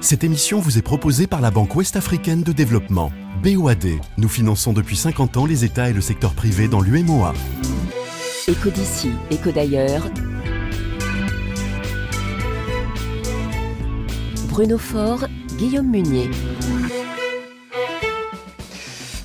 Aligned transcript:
Cette 0.00 0.24
émission 0.24 0.58
vous 0.58 0.78
est 0.78 0.82
proposée 0.82 1.26
par 1.26 1.40
la 1.40 1.50
Banque 1.50 1.74
Ouest-Africaine 1.74 2.42
de 2.42 2.52
Développement, 2.52 3.10
BOAD. 3.42 3.86
Nous 4.18 4.28
finançons 4.28 4.72
depuis 4.72 4.96
50 4.96 5.36
ans 5.36 5.46
les 5.46 5.64
États 5.64 5.88
et 5.88 5.92
le 5.92 6.00
secteur 6.00 6.34
privé 6.34 6.68
dans 6.68 6.80
l'UMOA. 6.80 7.32
Éco 8.48 8.70
d'ici, 8.70 9.10
éco 9.30 9.50
d'ailleurs. 9.50 10.02
Bruno 14.48 14.76
Faure, 14.78 15.26
Guillaume 15.56 15.88
Munier. 15.88 16.30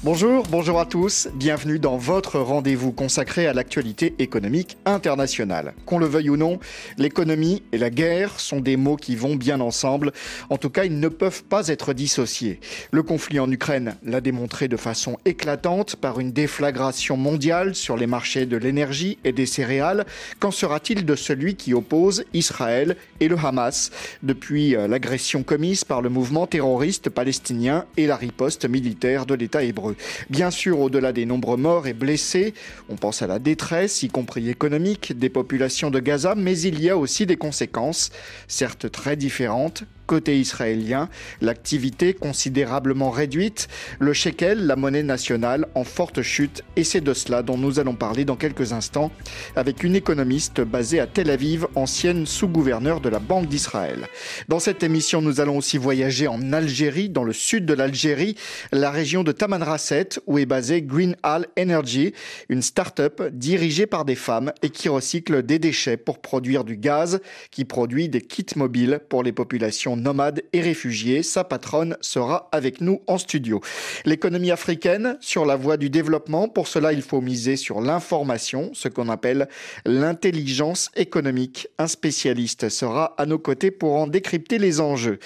Bonjour, 0.10 0.46
bonjour 0.50 0.80
à 0.80 0.86
tous, 0.86 1.28
bienvenue 1.34 1.80
dans 1.80 1.98
votre 1.98 2.40
rendez-vous 2.40 2.94
consacré 2.94 3.46
à 3.46 3.52
l'actualité 3.52 4.16
économique 4.20 4.78
internationale. 4.86 5.74
Qu'on 5.86 6.00
le 6.00 6.06
veuille 6.06 6.30
ou 6.30 6.38
non, 6.38 6.60
l'économie 6.98 7.62
et 7.74 7.78
la 7.78 7.90
guerre 7.90 8.40
sont 8.40 8.62
des 8.62 8.78
mots 8.78 8.96
qui 8.96 9.18
vont 9.18 9.36
bien 9.36 9.60
ensemble, 9.60 10.14
en 10.50 10.58
tout 10.58 10.70
cas 10.70 10.86
ils 10.86 10.98
ne 10.98 11.10
peuvent 11.10 11.44
pas 11.44 11.68
être 11.68 11.92
dissociés. 11.92 12.62
Le 12.92 13.04
conflit 13.04 13.42
en 13.42 13.52
Ukraine 13.52 13.98
l'a 14.02 14.22
démontré 14.22 14.70
de 14.70 14.78
façon 14.78 15.18
éclatante 15.26 15.98
par 15.98 16.22
une 16.22 16.32
déflagration 16.32 17.18
mondiale 17.18 17.76
sur 17.76 17.98
les 17.98 18.08
marchés 18.08 18.46
de 18.46 18.56
l'énergie 18.56 19.18
et 19.26 19.34
des 19.34 19.46
céréales. 19.46 20.06
Qu'en 20.40 20.52
sera-t-il 20.52 21.06
de 21.06 21.16
celui 21.18 21.56
qui 21.56 21.74
oppose 21.74 22.24
Israël 22.34 22.96
et 23.20 23.28
le 23.28 23.36
Hamas 23.38 23.92
depuis 24.24 24.74
euh, 24.74 24.88
l'agression 24.88 25.44
commise 25.44 25.84
par 25.84 26.02
le 26.02 26.08
mouvement 26.08 26.48
terroriste 26.48 27.10
palestinien 27.10 27.84
et 27.98 28.08
la 28.08 28.16
riposte 28.16 28.64
militaire 28.70 29.26
de 29.26 29.34
l'État 29.34 29.64
hébreu? 29.64 29.97
Bien 30.30 30.52
sûr, 30.52 30.80
au-delà 30.80 31.12
des 31.14 31.26
nombreux 31.26 31.58
morts 31.58 31.88
et 31.88 31.94
blessés, 31.94 32.54
on 32.90 32.96
pense 32.96 33.22
à 33.22 33.28
la 33.28 33.40
détresse, 33.40 34.04
y 34.04 34.10
compris 34.10 34.50
économique, 34.50 35.18
des 35.18 35.30
populations 35.30 35.90
de 35.90 36.00
Gaza, 36.00 36.36
mais 36.36 36.60
il 36.60 36.82
y 36.82 36.90
a 36.90 36.98
aussi 36.98 37.26
des 37.26 37.38
conséquences, 37.38 38.12
certes 38.48 38.92
très 38.92 39.16
différentes, 39.16 39.84
Côté 40.08 40.40
israélien, 40.40 41.10
l'activité 41.42 42.14
considérablement 42.14 43.10
réduite, 43.10 43.68
le 44.00 44.14
shekel, 44.14 44.66
la 44.66 44.78
monnaie 44.78 45.04
nationale, 45.04 45.68
en 45.76 45.84
forte 45.84 46.22
chute, 46.22 46.64
et 46.78 46.86
c'est 46.86 47.02
de 47.02 47.14
cela 47.14 47.44
dont 47.44 47.58
nous 47.58 47.82
allons 47.82 47.94
parler 47.94 48.24
dans 48.24 48.38
quelques 48.38 48.72
instants 48.72 49.12
avec 49.58 49.84
une 49.84 49.98
économiste 49.98 50.62
basée 50.62 51.02
à 51.02 51.08
Tel 51.08 51.30
Aviv, 51.30 51.68
ancienne 51.76 52.26
sous-gouverneure 52.26 53.02
de 53.02 53.10
la 53.10 53.20
Banque 53.20 53.50
d'Israël. 53.50 54.08
Dans 54.48 54.60
cette 54.60 54.82
émission, 54.82 55.22
nous 55.22 55.42
allons 55.42 55.58
aussi 55.58 55.78
voyager 55.78 56.30
en 56.30 56.54
Algérie, 56.54 57.10
dans 57.10 57.26
le 57.26 57.34
sud 57.34 57.66
de 57.66 57.74
l'Algérie, 57.74 58.38
la 58.72 58.92
région 58.92 59.26
de 59.26 59.34
Tamanrasset, 59.34 60.22
où 60.26 60.38
est 60.38 60.46
basée 60.46 60.82
Green 60.84 61.18
Hall 61.26 61.48
Energy, 61.60 62.14
une 62.48 62.62
start-up 62.62 63.22
dirigée 63.34 63.88
par 63.88 64.06
des 64.06 64.16
femmes 64.16 64.54
et 64.62 64.70
qui 64.70 64.88
recycle 64.88 65.44
des 65.44 65.60
déchets 65.60 65.98
pour 65.98 66.22
produire 66.22 66.64
du 66.64 66.78
gaz, 66.78 67.20
qui 67.52 67.66
produit 67.66 68.08
des 68.08 68.22
kits 68.22 68.46
mobiles 68.56 69.02
pour 69.10 69.22
les 69.22 69.34
populations 69.34 69.97
nomade 70.02 70.44
et 70.54 70.62
réfugiés. 70.62 71.24
Sa 71.24 71.44
patronne 71.44 71.98
sera 72.02 72.50
avec 72.52 72.82
nous 72.82 73.02
en 73.08 73.18
studio. 73.18 73.62
L'économie 74.06 74.52
africaine 74.52 75.18
sur 75.20 75.46
la 75.46 75.56
voie 75.56 75.78
du 75.78 75.90
développement. 75.90 76.48
Pour 76.48 76.68
cela, 76.68 76.94
il 76.94 77.02
faut 77.02 77.22
miser 77.22 77.56
sur 77.56 77.82
l'information, 77.82 78.72
ce 78.74 78.88
qu'on 78.88 79.10
appelle 79.10 79.48
l'intelligence 79.86 80.90
économique. 80.96 81.68
Un 81.78 81.88
spécialiste 81.88 82.70
sera 82.70 83.16
à 83.18 83.26
nos 83.26 83.40
côtés 83.40 83.72
pour 83.72 83.96
en 83.96 84.08
décrypter 84.08 84.58
les 84.58 84.80
enjeux. 84.80 85.20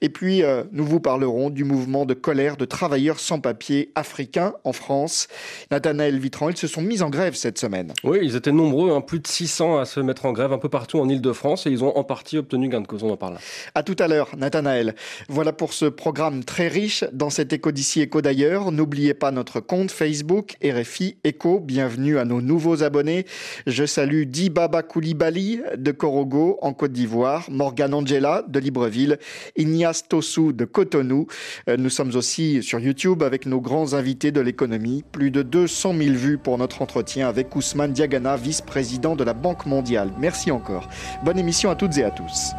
Et 0.00 0.08
puis, 0.08 0.42
euh, 0.42 0.64
nous 0.72 0.84
vous 0.84 1.00
parlerons 1.00 1.50
du 1.50 1.64
mouvement 1.64 2.04
de 2.06 2.14
colère 2.14 2.56
de 2.56 2.64
travailleurs 2.64 3.20
sans 3.20 3.40
papier 3.40 3.90
africains 3.94 4.54
en 4.64 4.72
France. 4.72 5.28
Nathanaël 5.70 6.18
Vitran, 6.18 6.48
ils 6.48 6.56
se 6.56 6.66
sont 6.66 6.82
mis 6.82 7.02
en 7.02 7.10
grève 7.10 7.34
cette 7.34 7.58
semaine. 7.58 7.92
Oui, 8.04 8.18
ils 8.22 8.36
étaient 8.36 8.52
nombreux, 8.52 8.92
hein, 8.92 9.00
plus 9.00 9.20
de 9.20 9.26
600 9.26 9.78
à 9.78 9.84
se 9.84 10.00
mettre 10.00 10.26
en 10.26 10.32
grève 10.32 10.52
un 10.52 10.58
peu 10.58 10.68
partout 10.68 10.98
en 10.98 11.08
Ile-de-France 11.08 11.66
et 11.66 11.70
ils 11.70 11.84
ont 11.84 11.96
en 11.96 12.04
partie 12.04 12.38
obtenu 12.38 12.68
gain 12.68 12.80
de 12.80 12.86
cause. 12.86 13.02
On 13.02 13.10
en 13.10 13.16
parle. 13.16 13.38
À 13.74 13.82
tout 13.82 13.96
à 13.98 14.08
l'heure. 14.08 14.13
Nathanaël. 14.36 14.94
Voilà 15.28 15.52
pour 15.52 15.72
ce 15.72 15.86
programme 15.86 16.44
très 16.44 16.68
riche 16.68 17.04
dans 17.12 17.30
cet 17.30 17.52
écho 17.52 17.72
d'ici, 17.72 18.00
écho 18.00 18.22
d'ailleurs. 18.22 18.72
N'oubliez 18.72 19.14
pas 19.14 19.30
notre 19.30 19.60
compte 19.60 19.90
Facebook 19.90 20.56
RFI 20.64 21.16
Écho. 21.24 21.60
Bienvenue 21.60 22.18
à 22.18 22.24
nos 22.24 22.40
nouveaux 22.40 22.82
abonnés. 22.82 23.26
Je 23.66 23.84
salue 23.84 24.24
Dibaba 24.24 24.82
Koulibaly 24.82 25.60
de 25.76 25.92
Korogo 25.92 26.58
en 26.62 26.72
Côte 26.72 26.92
d'Ivoire, 26.92 27.46
Morgan 27.50 27.94
Angela 27.94 28.44
de 28.48 28.58
Libreville, 28.58 29.18
Ignace 29.56 30.08
Tossou 30.08 30.52
de 30.52 30.64
Cotonou. 30.64 31.26
Euh, 31.68 31.76
nous 31.76 31.90
sommes 31.90 32.14
aussi 32.14 32.62
sur 32.62 32.78
YouTube 32.78 33.22
avec 33.22 33.46
nos 33.46 33.60
grands 33.60 33.94
invités 33.94 34.32
de 34.32 34.40
l'économie. 34.40 35.04
Plus 35.12 35.30
de 35.30 35.42
200 35.42 35.94
000 35.96 36.14
vues 36.14 36.38
pour 36.38 36.58
notre 36.58 36.82
entretien 36.82 37.28
avec 37.28 37.54
Ousmane 37.56 37.92
Diagana, 37.92 38.36
vice-président 38.36 39.16
de 39.16 39.24
la 39.24 39.34
Banque 39.34 39.66
mondiale. 39.66 40.10
Merci 40.18 40.50
encore. 40.50 40.88
Bonne 41.24 41.38
émission 41.38 41.70
à 41.70 41.74
toutes 41.74 41.98
et 41.98 42.04
à 42.04 42.10
tous. 42.10 42.52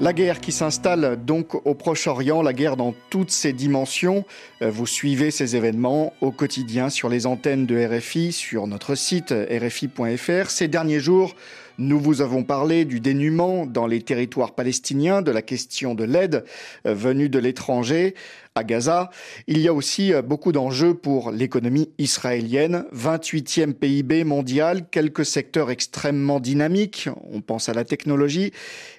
La 0.00 0.14
guerre 0.14 0.40
qui 0.40 0.50
s'installe 0.50 1.22
donc 1.26 1.54
au 1.66 1.74
Proche-Orient, 1.74 2.40
la 2.40 2.54
guerre 2.54 2.78
dans 2.78 2.94
toutes 3.10 3.30
ses 3.30 3.52
dimensions. 3.52 4.24
Euh, 4.62 4.70
vous 4.70 4.86
suivez 4.86 5.30
ces 5.30 5.56
événements 5.56 6.14
au 6.22 6.30
quotidien 6.30 6.88
sur 6.88 7.10
les 7.10 7.26
antennes 7.26 7.66
de 7.66 7.76
RFI, 7.84 8.32
sur 8.32 8.66
notre 8.66 8.94
site 8.94 9.30
rfi.fr. 9.30 10.48
Ces 10.48 10.68
derniers 10.68 11.00
jours, 11.00 11.34
nous 11.76 12.00
vous 12.00 12.22
avons 12.22 12.44
parlé 12.44 12.86
du 12.86 13.00
dénuement 13.00 13.66
dans 13.66 13.86
les 13.86 14.00
territoires 14.00 14.52
palestiniens, 14.52 15.20
de 15.20 15.30
la 15.30 15.42
question 15.42 15.94
de 15.94 16.04
l'aide 16.04 16.44
euh, 16.86 16.94
venue 16.94 17.28
de 17.28 17.38
l'étranger 17.38 18.14
à 18.54 18.64
Gaza. 18.64 19.10
Il 19.46 19.58
y 19.58 19.68
a 19.68 19.74
aussi 19.74 20.12
euh, 20.12 20.22
beaucoup 20.22 20.52
d'enjeux 20.52 20.94
pour 20.94 21.30
l'économie 21.30 21.90
israélienne. 21.98 22.84
28e 22.94 23.74
PIB 23.74 24.24
mondial, 24.24 24.88
quelques 24.90 25.24
secteurs 25.24 25.70
extrêmement 25.70 26.40
dynamiques. 26.40 27.08
On 27.30 27.40
pense 27.40 27.68
à 27.68 27.74
la 27.74 27.84
technologie. 27.84 28.52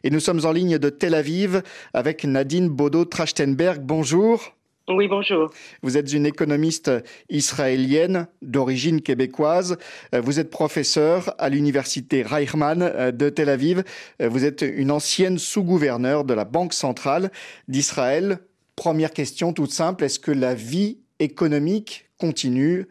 Et 0.04 0.10
nous 0.10 0.22
sommes 0.22 0.46
en 0.46 0.52
ligne 0.52 0.78
de 0.78 0.90
Tel 0.90 1.14
Aviv 1.14 1.64
avec 1.94 2.24
Nadine 2.24 2.70
Bodo-Trachtenberg. 2.70 3.82
Bonjour. 3.82 4.56
Oui, 4.88 5.08
bonjour. 5.08 5.52
Vous 5.84 5.98
êtes 5.98 6.12
une 6.12 6.26
économiste 6.26 6.92
israélienne 7.30 8.28
d'origine 8.42 9.02
québécoise. 9.02 9.78
Euh, 10.16 10.22
vous 10.22 10.40
êtes 10.40 10.50
professeur 10.50 11.36
à 11.38 11.50
l'université 11.50 12.24
Reichmann 12.24 12.82
euh, 12.82 13.12
de 13.12 13.30
Tel 13.30 13.50
Aviv. 13.50 13.84
Vous 14.20 14.46
êtes 14.46 14.62
une 14.62 14.92
ancienne 14.92 15.38
sous-gouverneure 15.38 16.24
de 16.24 16.34
la 16.34 16.46
Banque 16.46 16.74
centrale 16.74 17.32
d'Israël. 17.68 18.40
Première 18.82 19.12
question 19.12 19.54
toute 19.54 19.70
simple, 19.70 20.06
est-ce 20.06 20.18
que 20.18 20.32
la 20.32 20.56
vie 20.56 20.98
économique 21.20 22.10
continue 22.20 22.88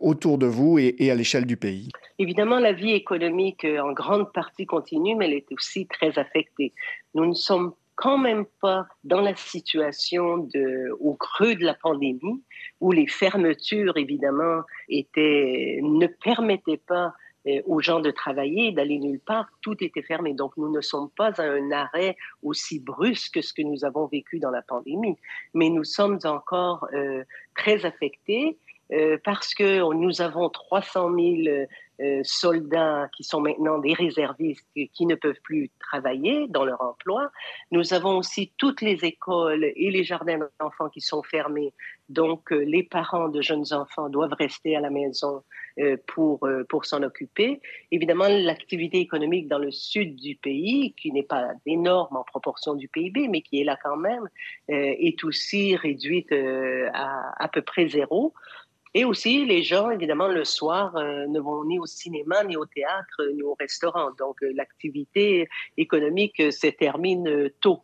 autour 0.00 0.38
de 0.38 0.46
vous 0.46 0.76
et, 0.80 1.08
à 1.08 1.14
l'échelle 1.14 1.46
du 1.46 1.56
pays? 1.56 1.88
Évidemment, 2.18 2.58
la 2.58 2.72
vie 2.72 2.94
économique 2.94 3.64
en 3.64 3.92
grande 3.92 4.32
partie 4.32 4.66
continue, 4.66 5.14
mais 5.14 5.26
elle 5.26 5.34
est 5.34 5.52
aussi 5.52 5.86
très 5.86 6.18
affectée. 6.18 6.72
Nous 7.14 7.26
ne 7.26 7.34
sommes 7.34 7.74
quand 7.94 8.18
même 8.18 8.44
pas 8.60 8.88
dans 9.04 9.20
la 9.20 9.36
situation 9.36 10.48
au 10.98 11.14
creux 11.14 11.54
de 11.54 11.64
la 11.64 11.74
pandémie, 11.74 12.42
où 12.80 12.90
les 12.90 13.06
fermetures, 13.06 13.96
évidemment, 13.98 14.62
étaient, 14.88 15.78
ne 15.80 16.08
permettaient 16.08 16.82
pas 16.88 17.06
euh, 17.06 17.29
aux 17.66 17.80
gens 17.80 18.00
de 18.00 18.10
travailler, 18.10 18.72
d'aller 18.72 18.98
nulle 18.98 19.20
part, 19.20 19.48
tout 19.62 19.82
était 19.82 20.02
fermé. 20.02 20.34
Donc, 20.34 20.56
nous 20.56 20.70
ne 20.70 20.80
sommes 20.80 21.10
pas 21.10 21.40
à 21.40 21.44
un 21.44 21.70
arrêt 21.72 22.16
aussi 22.42 22.80
brusque 22.80 23.34
que 23.34 23.42
ce 23.42 23.52
que 23.52 23.62
nous 23.62 23.84
avons 23.84 24.06
vécu 24.06 24.38
dans 24.38 24.50
la 24.50 24.62
pandémie, 24.62 25.16
mais 25.54 25.70
nous 25.70 25.84
sommes 25.84 26.18
encore 26.24 26.86
euh, 26.92 27.24
très 27.56 27.84
affectés 27.86 28.58
euh, 28.92 29.18
parce 29.24 29.54
que 29.54 29.92
nous 29.94 30.20
avons 30.20 30.48
300 30.48 31.14
000 31.14 31.66
euh, 32.00 32.20
soldats 32.22 33.10
qui 33.14 33.24
sont 33.24 33.40
maintenant 33.40 33.76
des 33.78 33.92
réservistes 33.92 34.66
qui 34.94 35.04
ne 35.04 35.14
peuvent 35.16 35.40
plus 35.42 35.70
travailler 35.78 36.48
dans 36.48 36.64
leur 36.64 36.80
emploi. 36.80 37.30
Nous 37.72 37.92
avons 37.92 38.16
aussi 38.16 38.52
toutes 38.56 38.80
les 38.80 39.04
écoles 39.04 39.64
et 39.64 39.90
les 39.90 40.02
jardins 40.02 40.38
d'enfants 40.58 40.88
qui 40.88 41.02
sont 41.02 41.22
fermés. 41.22 41.74
Donc, 42.08 42.52
euh, 42.52 42.64
les 42.64 42.82
parents 42.82 43.28
de 43.28 43.42
jeunes 43.42 43.72
enfants 43.72 44.08
doivent 44.08 44.32
rester 44.32 44.76
à 44.76 44.80
la 44.80 44.88
maison 44.88 45.36
euh, 45.36 45.40
pour, 46.06 46.46
pour 46.68 46.84
s'en 46.84 47.02
occuper. 47.02 47.60
Évidemment, 47.90 48.28
l'activité 48.28 48.98
économique 48.98 49.48
dans 49.48 49.58
le 49.58 49.70
sud 49.70 50.16
du 50.16 50.36
pays, 50.36 50.94
qui 50.94 51.12
n'est 51.12 51.22
pas 51.22 51.52
énorme 51.66 52.16
en 52.16 52.24
proportion 52.24 52.74
du 52.74 52.88
PIB, 52.88 53.28
mais 53.28 53.42
qui 53.42 53.60
est 53.60 53.64
là 53.64 53.78
quand 53.82 53.96
même, 53.96 54.28
est 54.68 55.24
aussi 55.24 55.76
réduite 55.76 56.32
à 56.92 57.32
à 57.38 57.48
peu 57.48 57.62
près 57.62 57.88
zéro. 57.88 58.34
Et 58.92 59.04
aussi, 59.04 59.46
les 59.46 59.62
gens, 59.62 59.90
évidemment, 59.90 60.26
le 60.26 60.44
soir, 60.44 60.96
euh, 60.96 61.26
ne 61.28 61.38
vont 61.38 61.64
ni 61.64 61.78
au 61.78 61.86
cinéma, 61.86 62.42
ni 62.42 62.56
au 62.56 62.66
théâtre, 62.66 63.22
ni 63.34 63.42
au 63.42 63.54
restaurant. 63.58 64.10
Donc, 64.18 64.42
euh, 64.42 64.52
l'activité 64.54 65.48
économique 65.76 66.40
euh, 66.40 66.50
se 66.50 66.66
termine 66.66 67.50
tôt. 67.60 67.82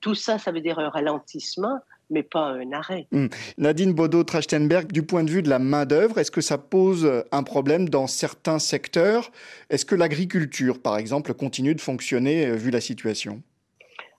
tout 0.00 0.14
ça, 0.14 0.38
ça 0.38 0.50
veut 0.52 0.60
dire 0.60 0.78
un 0.78 0.90
ralentissement, 0.90 1.78
mais 2.12 2.22
pas 2.22 2.46
un 2.46 2.72
arrêt. 2.72 3.06
Hmm. 3.10 3.26
Nadine 3.58 3.92
Bodo-Trachtenberg, 3.92 4.92
du 4.92 5.02
point 5.02 5.24
de 5.24 5.30
vue 5.30 5.42
de 5.42 5.48
la 5.48 5.58
main-d'œuvre, 5.58 6.18
est-ce 6.18 6.30
que 6.30 6.40
ça 6.40 6.58
pose 6.58 7.24
un 7.32 7.42
problème 7.42 7.88
dans 7.88 8.06
certains 8.06 8.58
secteurs? 8.58 9.32
Est-ce 9.70 9.84
que 9.84 9.94
l'agriculture, 9.94 10.80
par 10.80 10.98
exemple, 10.98 11.34
continue 11.34 11.74
de 11.74 11.80
fonctionner 11.80 12.52
vu 12.52 12.70
la 12.70 12.80
situation? 12.80 13.42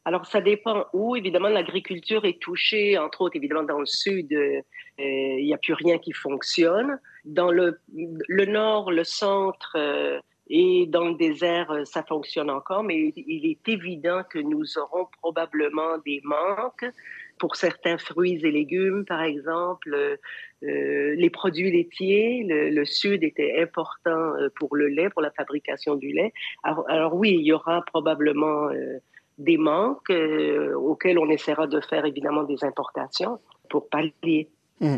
Alors, 0.05 0.25
ça 0.25 0.41
dépend 0.41 0.85
où. 0.91 1.15
Évidemment, 1.15 1.47
l'agriculture 1.47 2.25
est 2.25 2.41
touchée, 2.41 2.97
entre 2.97 3.21
autres, 3.21 3.37
évidemment, 3.37 3.63
dans 3.63 3.79
le 3.79 3.85
sud, 3.85 4.33
euh, 4.33 4.61
il 4.97 5.45
n'y 5.45 5.53
a 5.53 5.57
plus 5.57 5.73
rien 5.73 5.97
qui 5.97 6.11
fonctionne. 6.11 6.99
Dans 7.23 7.51
le, 7.51 7.79
le 7.95 8.45
nord, 8.45 8.91
le 8.91 9.05
centre 9.05 9.77
et 10.49 10.85
dans 10.87 11.05
le 11.05 11.15
désert, 11.15 11.71
ça 11.85 12.03
fonctionne 12.03 12.49
encore, 12.49 12.83
mais 12.83 13.13
il 13.15 13.45
est 13.49 13.67
évident 13.69 14.23
que 14.29 14.39
nous 14.39 14.77
aurons 14.77 15.07
probablement 15.21 15.97
des 16.05 16.21
manques 16.23 16.85
pour 17.43 17.57
certains 17.57 17.97
fruits 17.97 18.39
et 18.41 18.51
légumes, 18.51 19.03
par 19.03 19.21
exemple, 19.21 19.93
euh, 19.93 21.15
les 21.17 21.29
produits 21.29 21.69
laitiers. 21.69 22.45
Le, 22.47 22.85
sud 22.85 23.21
était 23.21 23.61
important 23.61 24.35
euh, 24.35 24.47
pour 24.55 24.77
le 24.77 24.87
lait, 24.87 25.09
pour 25.09 25.21
la 25.21 25.29
fabrication 25.31 25.95
du 25.95 26.13
lait. 26.13 26.31
Alors, 26.63 27.13
oui, 27.15 27.35
il 27.37 27.45
y 27.45 27.51
aura 27.51 27.81
probablement 27.81 28.69
euh, 28.69 28.99
des 29.39 29.57
manques 29.57 30.09
auxquels 30.09 31.19
on 31.19 31.29
essaiera 31.29 31.67
de 31.67 31.81
faire 31.81 32.05
évidemment 32.05 32.43
des 32.43 32.63
importations 32.63 33.39
pour 33.69 33.89
pallier. 33.89 34.47
Hum. 34.79 34.97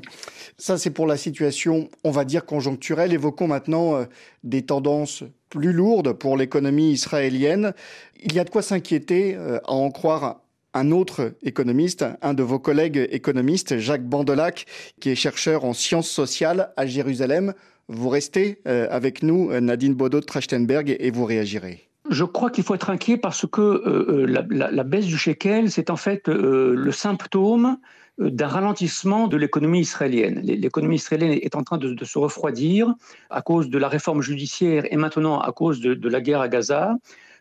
Ça, 0.60 0.78
c'est 0.78 0.94
pour 0.94 1.08
la 1.08 1.18
situation, 1.18 1.90
on 2.04 2.12
va 2.12 2.26
dire, 2.26 2.46
conjoncturelle. 2.46 3.12
Évoquons 3.12 3.48
maintenant 3.48 4.06
des 4.44 4.64
tendances 4.64 5.24
plus 5.50 5.74
lourdes 5.74 6.14
pour 6.14 6.38
l'économie 6.38 6.92
israélienne. 6.92 7.74
Il 8.22 8.36
y 8.36 8.40
a 8.40 8.44
de 8.44 8.52
quoi 8.52 8.62
s'inquiéter, 8.62 9.36
à 9.36 9.72
en 9.72 9.90
croire 9.90 10.45
un 10.76 10.92
autre 10.92 11.32
économiste, 11.42 12.06
un 12.22 12.34
de 12.34 12.44
vos 12.44 12.60
collègues 12.60 13.08
économistes, 13.10 13.80
Jacques 13.80 14.06
Bandelac, 14.06 14.66
qui 15.00 15.10
est 15.10 15.16
chercheur 15.16 15.64
en 15.64 15.74
sciences 15.74 16.10
sociales 16.10 16.74
à 16.78 16.86
Jérusalem. 16.86 17.54
Vous 17.88 18.10
restez 18.10 18.60
euh, 18.68 18.88
avec 18.92 19.24
nous, 19.24 19.52
Nadine 19.60 19.96
Baudot 19.96 20.20
de 20.20 20.26
Trachtenberg, 20.26 20.96
et 21.00 21.12
vous 21.12 21.26
réagirez. 21.26 21.88
Je 22.10 22.24
crois 22.24 22.52
qu'il 22.52 22.64
faut 22.64 22.76
être 22.76 22.90
inquiet 22.90 23.18
parce 23.18 23.48
que 23.50 23.62
euh, 23.62 24.28
euh, 24.28 24.46
la, 24.52 24.84
baisse 24.84 25.06
du 25.06 25.18
shekel, 25.18 25.72
c'est 25.72 25.90
en 25.90 25.96
fait 25.96 26.28
le 26.28 26.92
symptôme 26.92 27.78
d'un 28.20 28.48
ralentissement 28.48 29.28
de 29.28 29.38
l'économie 29.38 29.80
israélienne. 29.80 30.40
L'économie 30.44 30.96
israélienne 30.96 31.40
est 31.42 31.56
en 31.56 31.64
train 31.64 31.78
de, 31.78 32.06
se 32.06 32.18
refroidir 32.18 32.94
à 33.30 33.42
cause 33.42 33.70
de 33.70 33.78
la 33.78 33.88
réforme 33.88 34.22
judiciaire 34.22 34.84
et 34.92 34.98
maintenant 34.98 35.40
à 35.40 35.52
cause 35.52 35.80
de 35.80 36.10
la 36.10 36.22
guerre 36.22 36.42
à 36.42 36.48
Gaza. 36.48 36.96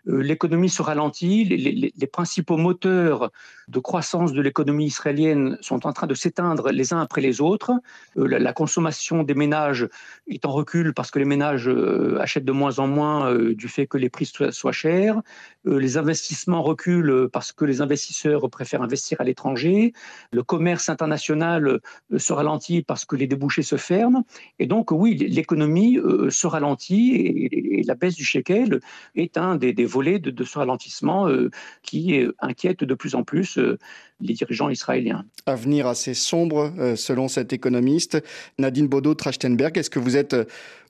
Euh, 0.09 0.23
l'économie 0.23 0.69
se 0.69 0.83
ralentit, 0.83 1.45
les, 1.45 2.07
principaux 2.07 2.57
moteurs 2.57 3.33
de 3.69 3.79
croissance 3.79 4.33
de 4.33 4.43
l'économie 4.43 4.87
israélienne 4.87 5.57
sont 5.61 5.87
en 5.87 5.93
train 5.93 6.07
de 6.07 6.15
s'éteindre 6.15 6.71
les 6.71 6.93
uns 6.93 7.01
après 7.01 7.21
les 7.21 7.41
autres. 7.41 7.73
Euh, 8.19 8.27
la, 8.27 8.53
consommation 8.53 9.23
des 9.23 9.35
ménages 9.35 9.89
est 10.29 10.45
en 10.45 10.53
recul 10.53 10.93
parce 10.95 11.11
que 11.11 11.19
les 11.19 11.25
ménages 11.25 11.69
euh, 11.69 12.19
achètent 12.21 12.45
de 12.45 12.53
moins 12.53 12.79
en 12.79 12.87
moins 12.87 13.35
du 13.35 13.69
fait 13.69 13.87
que 13.87 13.99
les 13.99 14.11
prix 14.11 14.27
soient, 14.27 14.73
chers. 14.73 15.21
les 15.65 15.97
investissements 15.97 16.63
reculent 16.63 17.29
parce 17.33 17.53
que 17.53 17.65
les 17.65 17.81
investisseurs 17.81 18.49
préfèrent 18.51 18.83
investir 18.83 19.21
à 19.21 19.25
l'étranger. 19.25 19.93
Le 20.33 20.43
commerce 20.43 20.89
international 20.89 21.81
se 22.17 22.33
ralentit 22.33 22.83
parce 22.83 23.05
que 23.05 23.17
les 23.17 23.27
débouchés 23.27 23.63
se 23.63 23.77
ferment. 23.77 24.25
Et 24.59 24.67
donc, 24.67 24.91
oui, 24.91 25.15
l'économie 25.15 25.99
se 26.29 26.47
ralentit 26.47 27.15
et, 27.15 27.83
la 27.85 27.95
baisse 27.95 28.15
du 28.15 28.25
shekel 28.25 28.81
est 29.15 29.37
un 29.37 29.57
des, 29.57 29.73
des 29.75 29.85
volet 29.95 30.19
de, 30.19 30.45
ce 30.45 30.59
ralentissement 30.59 31.29
euh, 31.29 31.51
qui 31.83 32.27
inquiète 32.41 32.83
de 32.83 32.95
plus 32.95 33.15
en 33.15 33.23
plus 33.23 33.59
euh, 33.59 33.79
les 34.21 34.35
dirigeants 34.35 34.69
israéliens. 34.69 35.25
Avenir 35.47 35.87
assez 35.87 36.15
sombre, 36.15 36.73
euh, 36.79 36.97
selon 36.97 37.29
cet 37.29 37.53
économiste. 37.53 38.23
Nadine 38.59 38.89
Bodo-Trachtenberg, 38.89 39.79
est-ce 39.79 39.91
que 39.91 40.01
vous 40.01 40.17
êtes 40.17 40.37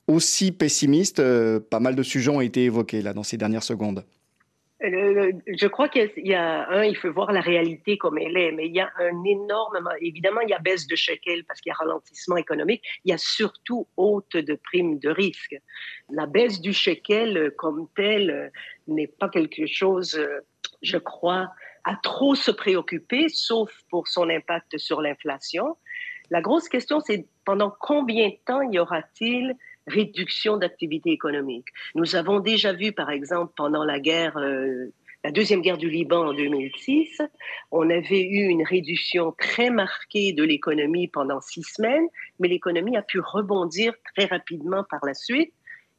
aussi 0.07 0.53
pessimiste? 0.53 1.23
Pas 1.71 1.81
mal 1.81 1.95
de 1.95 2.03
sujets 2.03 2.31
ont 2.31 2.41
été 2.41 2.65
évoqués 2.65 3.03
là 3.03 3.13
dans 3.13 3.23
ces 3.23 3.37
dernières 3.37 3.63
secondes. 3.63 4.05
Euh, 4.85 5.33
je 5.47 5.67
crois 5.67 5.89
qu'il 5.89 6.11
y 6.17 6.35
a 6.35 6.69
un, 6.69 6.85
il 6.85 6.97
faut 6.97 7.11
voir 7.11 7.33
la 7.33 7.41
réalité 7.41 7.97
comme 7.97 8.19
elle 8.19 8.37
est, 8.37 8.53
mais 8.53 8.67
il 8.67 8.75
y 8.75 8.81
a 8.81 8.91
un 8.99 9.25
énorme, 9.25 9.89
évidemment, 10.01 10.41
il 10.43 10.51
y 10.51 10.53
a 10.53 10.59
baisse 10.59 10.87
de 10.87 10.95
shekel 10.95 11.45
parce 11.45 11.61
qu'il 11.61 11.71
y 11.71 11.73
a 11.73 11.77
ralentissement 11.77 12.37
économique, 12.37 12.83
il 13.05 13.11
y 13.11 13.15
a 13.15 13.19
surtout 13.19 13.89
haute 13.97 14.37
de 14.37 14.55
primes 14.55 14.99
de 14.99 15.09
risque. 15.09 15.57
La 16.11 16.27
baisse 16.27 16.61
du 16.61 16.73
shekel 16.73 17.53
comme 17.57 17.89
telle 17.97 18.53
n'est 18.87 19.07
pas 19.07 19.31
quelque 19.31 19.67
chose, 19.67 20.21
je 20.83 20.99
crois, 20.99 21.49
à 21.85 21.97
trop 22.03 22.35
se 22.35 22.51
préoccuper, 22.51 23.29
sauf 23.29 23.73
pour 23.91 24.09
son 24.09 24.29
impact 24.29 24.77
sur 24.79 25.01
l'inflation. 25.01 25.77
La 26.31 26.41
grosse 26.41 26.69
question, 26.69 27.01
c'est 27.01 27.27
pendant 27.45 27.75
combien 27.81 28.29
de 28.29 28.37
temps 28.47 28.63
y 28.63 28.79
aura-t-il 28.79 29.55
réduction 29.87 30.57
d'activité 30.57 31.11
économique. 31.11 31.69
Nous 31.95 32.17
avons 32.17 32.41
déjà 32.41 32.73
vu, 32.73 32.93
par 32.93 33.11
exemple, 33.11 33.53
pendant 33.57 33.85
la 33.85 34.01
guerre, 34.01 34.37
euh, 34.39 34.93
la 35.25 35.31
deuxième 35.31 35.63
guerre 35.63 35.79
du 35.79 35.89
Liban 35.89 36.29
en 36.29 36.35
2006, 36.35 37.23
on 37.71 37.89
avait 37.89 38.23
eu 38.23 38.47
une 38.49 38.63
réduction 38.63 39.33
très 39.39 39.71
marquée 39.71 40.33
de 40.33 40.45
l'économie 40.45 41.09
pendant 41.09 41.41
six 41.41 41.63
semaines, 41.63 42.07
mais 42.39 42.49
l'économie 42.49 42.97
a 42.97 43.03
pu 43.03 43.21
rebondir 43.21 43.95
très 44.15 44.27
rapidement 44.27 44.85
par 44.85 45.01
la 45.05 45.15
suite, 45.15 45.53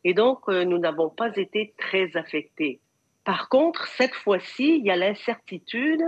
et 0.04 0.14
donc 0.14 0.42
euh, 0.48 0.64
nous 0.64 0.78
n'avons 0.78 1.10
pas 1.10 1.36
été 1.36 1.74
très 1.78 2.16
affectés. 2.16 2.80
Par 3.24 3.50
contre, 3.50 3.88
cette 3.88 4.14
fois-ci, 4.14 4.78
il 4.78 4.86
y 4.86 4.92
a 4.92 4.96
l'incertitude 4.96 6.04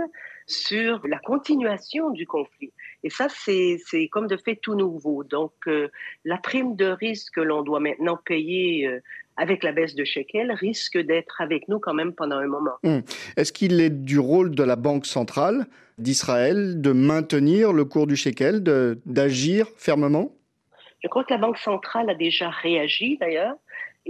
sur 0.46 1.04
la 1.06 1.18
continuation 1.18 2.10
du 2.10 2.26
conflit. 2.26 2.72
Et 3.04 3.10
ça, 3.10 3.28
c'est 3.28 4.08
comme 4.10 4.26
de 4.26 4.36
fait 4.36 4.56
tout 4.56 4.74
nouveau. 4.74 5.24
Donc, 5.24 5.52
euh, 5.66 5.88
la 6.24 6.36
prime 6.38 6.74
de 6.76 6.86
risque 6.86 7.34
que 7.34 7.40
l'on 7.40 7.62
doit 7.62 7.80
maintenant 7.80 8.18
payer 8.24 8.86
euh, 8.86 9.00
avec 9.36 9.62
la 9.62 9.72
baisse 9.72 9.94
de 9.94 10.04
shekel 10.04 10.50
risque 10.52 10.98
d'être 10.98 11.40
avec 11.40 11.68
nous 11.68 11.78
quand 11.78 11.94
même 11.94 12.12
pendant 12.12 12.38
un 12.38 12.48
moment. 12.48 12.74
Hum. 12.82 13.02
Est-ce 13.36 13.52
qu'il 13.52 13.80
est 13.80 13.90
du 13.90 14.18
rôle 14.18 14.54
de 14.54 14.64
la 14.64 14.76
Banque 14.76 15.06
centrale 15.06 15.66
d'Israël 15.98 16.80
de 16.80 16.92
maintenir 16.92 17.72
le 17.72 17.84
cours 17.84 18.06
du 18.06 18.16
shekel, 18.16 18.62
d'agir 19.06 19.68
fermement? 19.76 20.32
Je 21.02 21.08
crois 21.08 21.22
que 21.22 21.32
la 21.32 21.38
Banque 21.38 21.58
centrale 21.58 22.10
a 22.10 22.14
déjà 22.14 22.50
réagi 22.50 23.16
d'ailleurs. 23.18 23.54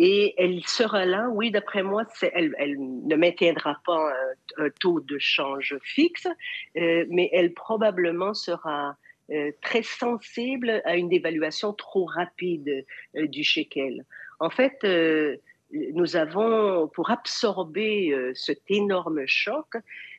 Et 0.00 0.34
elle 0.38 0.64
sera 0.64 1.04
là, 1.04 1.28
oui, 1.28 1.50
d'après 1.50 1.82
moi, 1.82 2.04
elle, 2.32 2.54
ne 2.78 3.16
maintiendra 3.16 3.80
pas 3.84 4.12
un, 4.56 4.70
taux 4.78 5.00
de 5.00 5.18
change 5.18 5.76
fixe, 5.82 6.28
euh, 6.76 7.04
mais 7.10 7.28
elle 7.32 7.52
probablement 7.52 8.32
sera 8.32 8.96
euh, 9.32 9.50
très 9.60 9.82
sensible 9.82 10.82
à 10.84 10.94
une 10.96 11.08
dévaluation 11.08 11.72
trop 11.72 12.04
rapide 12.04 12.86
euh, 13.16 13.26
du 13.26 13.42
shekel. 13.42 14.04
En 14.38 14.50
fait, 14.50 14.86
nous 15.72 16.14
avons, 16.14 16.86
pour 16.86 17.10
absorber 17.10 18.14
cet 18.34 18.62
énorme 18.68 19.26
choc, 19.26 19.66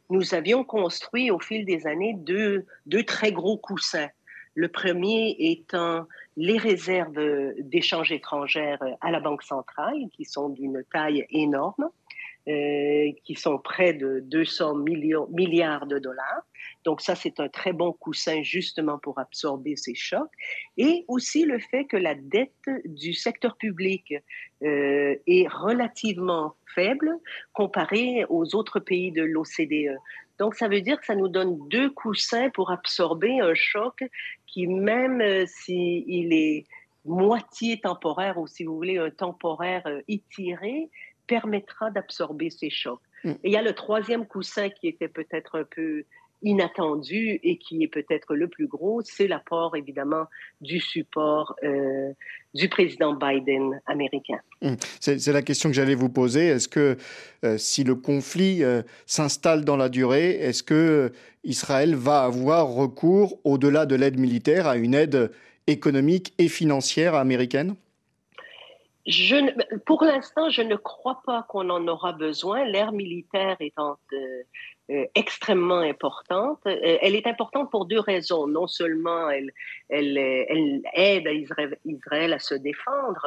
nous 0.09 0.33
avions 0.33 0.65
construit 0.65 1.31
au 1.31 1.39
fil 1.39 1.63
des 1.63 1.87
années 1.87 2.15
deux 2.17 2.65
très 3.07 3.31
gros 3.31 3.57
coussins. 3.57 4.09
Le 4.55 4.67
premier 4.67 5.37
étant 5.39 6.05
les 6.39 6.57
réserves 6.57 7.19
d'échanges 7.59 8.13
étrangères 8.13 8.81
à 9.01 9.11
la 9.11 9.19
Banque 9.19 9.43
centrale, 9.43 9.97
qui 10.13 10.23
sont 10.23 10.47
d'une 10.47 10.85
taille 10.89 11.25
énorme, 11.31 11.89
euh, 12.47 13.11
qui 13.25 13.35
sont 13.35 13.57
près 13.57 13.93
de 13.93 14.21
200 14.21 14.75
millions, 14.75 15.27
milliards 15.31 15.85
de 15.85 15.99
dollars. 15.99 16.43
Donc 16.85 17.01
ça, 17.01 17.13
c'est 17.13 17.41
un 17.41 17.49
très 17.49 17.73
bon 17.73 17.91
coussin 17.91 18.41
justement 18.41 18.97
pour 18.97 19.19
absorber 19.19 19.75
ces 19.75 19.95
chocs. 19.95 20.31
Et 20.77 21.03
aussi 21.09 21.43
le 21.43 21.59
fait 21.59 21.83
que 21.83 21.97
la 21.97 22.15
dette 22.15 22.69
du 22.85 23.13
secteur 23.13 23.57
public 23.57 24.13
euh, 24.63 25.15
est 25.27 25.47
relativement 25.49 26.55
faible 26.73 27.11
comparée 27.51 28.23
aux 28.29 28.55
autres 28.55 28.79
pays 28.79 29.11
de 29.11 29.23
l'OCDE. 29.23 29.97
Donc, 30.39 30.55
ça 30.55 30.69
veut 30.69 30.81
dire 30.81 30.97
que 30.99 31.05
ça 31.05 31.15
nous 31.15 31.27
donne 31.27 31.59
deux 31.67 31.89
coussins 31.89 32.49
pour 32.49 32.71
absorber 32.71 33.41
un 33.41 33.53
choc 33.53 34.03
qui, 34.51 34.67
même 34.67 35.21
euh, 35.21 35.45
s'il 35.45 36.33
est 36.33 36.65
moitié 37.05 37.79
temporaire 37.79 38.37
ou 38.37 38.47
si 38.47 38.63
vous 38.63 38.75
voulez 38.75 38.97
un 38.97 39.09
temporaire 39.09 39.83
euh, 39.87 40.01
étiré, 40.07 40.89
permettra 41.27 41.91
d'absorber 41.91 42.49
ces 42.49 42.69
chocs. 42.69 43.01
Mm. 43.23 43.29
Et 43.29 43.37
il 43.43 43.51
y 43.51 43.57
a 43.57 43.61
le 43.61 43.73
troisième 43.73 44.25
coussin 44.25 44.69
qui 44.69 44.87
était 44.87 45.07
peut-être 45.07 45.59
un 45.59 45.63
peu 45.63 46.03
inattendu 46.41 47.39
et 47.43 47.57
qui 47.57 47.83
est 47.83 47.87
peut-être 47.87 48.35
le 48.35 48.47
plus 48.47 48.67
gros, 48.67 49.01
c'est 49.03 49.27
l'apport 49.27 49.75
évidemment 49.75 50.25
du 50.61 50.79
support 50.79 51.55
euh, 51.63 52.13
du 52.53 52.69
président 52.69 53.13
Biden 53.13 53.81
américain. 53.85 54.39
Hum. 54.61 54.75
C'est 54.99 55.27
la 55.27 55.41
question 55.41 55.69
que 55.69 55.75
j'allais 55.75 55.95
vous 55.95 56.09
poser. 56.09 56.47
Est-ce 56.47 56.67
que 56.67 56.97
euh, 57.43 57.57
si 57.57 57.83
le 57.83 57.95
conflit 57.95 58.63
euh, 58.63 58.81
s'installe 59.05 59.65
dans 59.65 59.77
la 59.77 59.89
durée, 59.89 60.31
est-ce 60.31 60.63
que 60.63 61.11
Israël 61.43 61.95
va 61.95 62.23
avoir 62.23 62.67
recours, 62.67 63.39
au-delà 63.43 63.85
de 63.85 63.95
l'aide 63.95 64.19
militaire, 64.19 64.67
à 64.67 64.77
une 64.77 64.93
aide 64.93 65.31
économique 65.67 66.33
et 66.37 66.47
financière 66.47 67.15
américaine? 67.15 67.75
Je 69.07 69.37
pour 69.85 70.03
l'instant, 70.03 70.49
je 70.49 70.61
ne 70.61 70.75
crois 70.75 71.21
pas 71.25 71.43
qu'on 71.49 71.69
en 71.69 71.87
aura 71.87 72.11
besoin. 72.11 72.65
L'ère 72.65 72.91
militaire 72.91 73.57
étant 73.59 73.97
euh, 74.13 74.43
extrêmement 75.15 75.79
importante. 75.79 76.59
Euh, 76.65 76.97
elle 77.01 77.15
est 77.15 77.27
importante 77.27 77.69
pour 77.69 77.85
deux 77.85 77.99
raisons. 77.99 78.47
Non 78.47 78.67
seulement 78.67 79.29
elle, 79.29 79.51
elle, 79.89 80.17
elle 80.17 80.81
aide 80.93 81.27
Israël, 81.31 81.77
Israël, 81.85 82.33
à 82.33 82.39
se 82.39 82.55
défendre, 82.55 83.25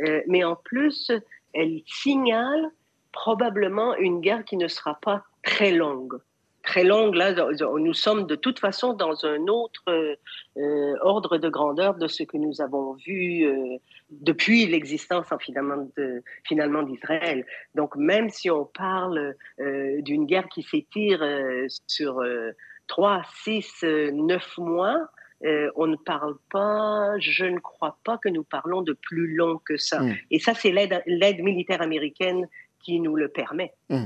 euh, 0.00 0.22
mais 0.26 0.44
en 0.44 0.56
plus, 0.56 1.10
elle 1.52 1.82
signale 1.86 2.70
probablement 3.12 3.94
une 3.96 4.20
guerre 4.20 4.44
qui 4.44 4.56
ne 4.56 4.68
sera 4.68 4.94
pas 4.94 5.24
très 5.42 5.72
longue. 5.72 6.18
Très 6.62 6.84
longue. 6.84 7.14
Là, 7.14 7.34
nous 7.78 7.94
sommes 7.94 8.26
de 8.26 8.34
toute 8.34 8.58
façon 8.58 8.92
dans 8.92 9.26
un 9.26 9.46
autre 9.48 9.82
euh, 9.88 10.94
ordre 11.00 11.38
de 11.38 11.48
grandeur 11.48 11.94
de 11.94 12.06
ce 12.06 12.22
que 12.22 12.36
nous 12.36 12.60
avons 12.60 12.94
vu 12.94 13.44
euh, 13.44 13.76
depuis 14.10 14.66
l'existence 14.66 15.26
finalement, 15.40 15.88
de, 15.96 16.22
finalement 16.44 16.82
d'Israël. 16.82 17.44
Donc, 17.74 17.96
même 17.96 18.30
si 18.30 18.50
on 18.50 18.64
parle 18.64 19.34
euh, 19.60 20.00
d'une 20.02 20.26
guerre 20.26 20.48
qui 20.48 20.62
s'étire 20.62 21.24
sur 21.86 22.22
trois, 22.86 23.22
six, 23.42 23.82
neuf 23.82 24.56
mois, 24.58 25.08
on 25.74 25.86
ne 25.86 25.96
parle 25.96 26.36
pas, 26.50 27.18
je 27.18 27.44
ne 27.44 27.58
crois 27.58 27.98
pas 28.04 28.18
que 28.18 28.28
nous 28.28 28.44
parlons 28.44 28.82
de 28.82 28.92
plus 28.92 29.34
long 29.34 29.58
que 29.64 29.76
ça. 29.76 30.00
Mm. 30.00 30.14
Et 30.30 30.38
ça, 30.38 30.54
c'est 30.54 30.70
l'aide, 30.70 31.42
militaire 31.42 31.82
américaine 31.82 32.46
qui 32.84 33.00
nous 33.00 33.16
le 33.16 33.28
permet. 33.28 33.72
Mm. 33.88 34.04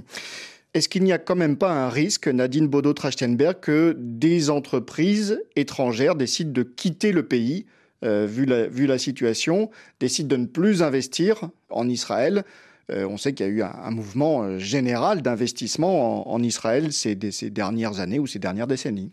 Est-ce 0.76 0.90
qu'il 0.90 1.04
n'y 1.04 1.12
a 1.14 1.18
quand 1.18 1.36
même 1.36 1.56
pas 1.56 1.72
un 1.72 1.88
risque, 1.88 2.28
Nadine 2.28 2.68
Bodo-Trachtenberg, 2.68 3.60
que 3.60 3.96
des 3.98 4.50
entreprises 4.50 5.42
étrangères 5.56 6.16
décident 6.16 6.52
de 6.52 6.64
quitter 6.64 7.12
le 7.12 7.26
pays, 7.26 7.64
euh, 8.04 8.26
vu, 8.28 8.44
la, 8.44 8.66
vu, 8.66 8.84
la, 8.84 8.98
situation, 8.98 9.70
décident 10.00 10.36
de 10.36 10.42
ne 10.42 10.46
plus 10.46 10.82
investir 10.82 11.48
en 11.70 11.88
Israël? 11.88 12.44
Euh, 12.90 13.08
On 13.08 13.16
sait 13.16 13.32
qu'il 13.32 13.46
y 13.46 13.48
a 13.48 13.52
eu 13.52 13.62
un, 13.62 13.90
mouvement 13.90 14.42
euh, 14.42 14.58
général 14.58 15.22
d'investissement 15.22 16.30
en, 16.30 16.42
Israël 16.42 16.92
ces, 16.92 17.18
ces 17.30 17.48
dernières 17.48 18.00
années 18.00 18.18
ou 18.18 18.26
ces 18.26 18.38
dernières 18.38 18.66
décennies. 18.66 19.12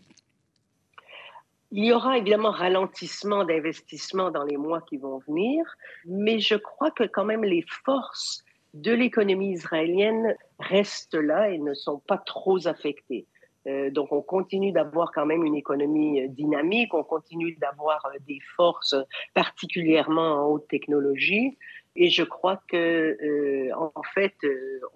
Il 1.72 1.86
y 1.86 1.94
aura 1.94 2.18
évidemment 2.18 2.50
ralentissement 2.50 3.42
d'investissement 3.42 4.30
dans 4.30 4.44
les 4.44 4.58
mois 4.58 4.82
qui 4.82 4.98
vont 4.98 5.18
venir, 5.26 5.64
mais 6.04 6.40
je 6.40 6.56
crois 6.56 6.90
que 6.90 7.04
quand 7.04 7.24
même 7.24 7.42
les 7.42 7.64
forces 7.86 8.44
de 8.74 8.92
l'économie 8.92 9.52
israélienne 9.52 10.36
restent 10.58 11.14
là 11.14 11.48
et 11.50 11.58
ne 11.58 11.74
sont 11.74 12.00
pas 12.00 12.18
trop 12.18 12.66
affectés. 12.66 13.26
Euh, 13.66 13.90
donc 13.90 14.12
on 14.12 14.20
continue 14.20 14.72
d'avoir 14.72 15.10
quand 15.12 15.24
même 15.24 15.44
une 15.44 15.54
économie 15.54 16.20
euh, 16.20 16.28
dynamique, 16.28 16.92
on 16.92 17.02
continue 17.02 17.56
d'avoir 17.56 18.04
euh, 18.06 18.18
des 18.26 18.38
forces 18.56 18.94
particulièrement 19.32 20.42
en 20.42 20.46
haute 20.48 20.68
technologie. 20.68 21.56
Et 21.96 22.10
je 22.10 22.24
crois 22.24 22.60
que, 22.66 23.70
en 23.72 24.02
fait, 24.14 24.34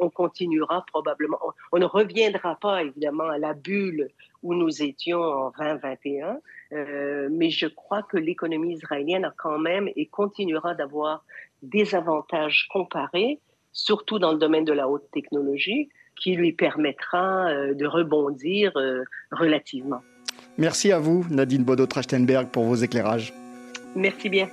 on 0.00 0.10
continuera 0.10 0.84
probablement. 0.88 1.38
On, 1.70 1.78
ne 1.78 1.84
reviendra 1.84 2.56
pas 2.56 2.82
évidemment 2.82 3.28
à 3.28 3.38
la 3.38 3.54
bulle 3.54 4.08
où 4.42 4.52
nous 4.52 4.82
étions 4.82 5.20
en 5.20 5.52
2021, 5.56 6.40
mais 7.30 7.50
je 7.50 7.68
crois 7.68 8.02
que 8.02 8.16
l'économie 8.16 8.72
israélienne 8.72 9.24
a 9.24 9.32
quand 9.36 9.60
même 9.60 9.88
et 9.94 10.06
continuera 10.06 10.74
d'avoir 10.74 11.24
des 11.62 11.94
avantages 11.94 12.66
comparés 12.68 13.38
surtout 13.72 14.18
dans 14.18 14.32
le 14.32 14.38
domaine 14.38 14.64
de 14.64 14.72
la 14.72 14.88
haute 14.88 15.10
technologie, 15.12 15.88
qui 16.20 16.34
lui 16.34 16.52
permettra 16.52 17.48
euh, 17.48 17.74
de 17.74 17.86
rebondir 17.86 18.72
euh, 18.76 19.04
relativement. 19.30 20.00
Merci 20.56 20.90
à 20.90 20.98
vous, 20.98 21.24
Nadine 21.30 21.62
Bodo-Trachtenberg, 21.62 22.48
pour 22.48 22.64
vos 22.64 22.74
éclairages. 22.74 23.32
Merci 23.94 24.28
bien. 24.28 24.48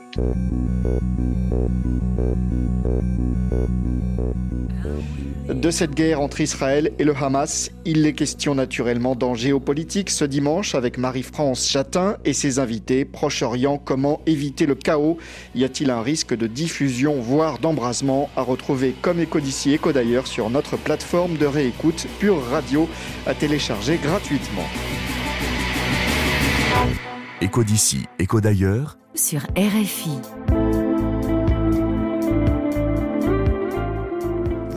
De 5.55 5.71
cette 5.71 5.95
guerre 5.95 6.19
entre 6.19 6.41
Israël 6.41 6.91
et 6.99 7.05
le 7.05 7.15
Hamas, 7.15 7.71
il 7.85 8.05
est 8.05 8.13
question 8.13 8.55
naturellement 8.55 9.15
d'en 9.15 9.35
géopolitique 9.35 10.09
ce 10.09 10.25
dimanche 10.25 10.75
avec 10.75 10.97
Marie-France 10.97 11.67
Chatin 11.67 12.17
et 12.25 12.33
ses 12.33 12.59
invités. 12.59 13.05
Proche-Orient, 13.05 13.77
comment 13.77 14.21
éviter 14.25 14.65
le 14.65 14.75
chaos? 14.75 15.17
Y 15.55 15.63
a-t-il 15.63 15.91
un 15.91 16.01
risque 16.01 16.35
de 16.35 16.45
diffusion, 16.45 17.19
voire 17.21 17.57
d'embrasement? 17.59 18.29
À 18.35 18.41
retrouver 18.41 18.93
comme 19.01 19.19
Éco 19.19 19.39
d'ici, 19.39 19.71
Éco 19.71 19.93
d'ailleurs 19.93 20.27
sur 20.27 20.49
notre 20.49 20.77
plateforme 20.77 21.37
de 21.37 21.45
réécoute 21.45 22.05
Pure 22.19 22.43
Radio 22.51 22.89
à 23.25 23.33
télécharger 23.33 23.97
gratuitement. 23.97 24.67
Éco 27.41 27.63
d'ici, 27.63 28.05
Éco 28.19 28.41
d'ailleurs 28.41 28.97
sur 29.15 29.41
RFI. 29.55 30.54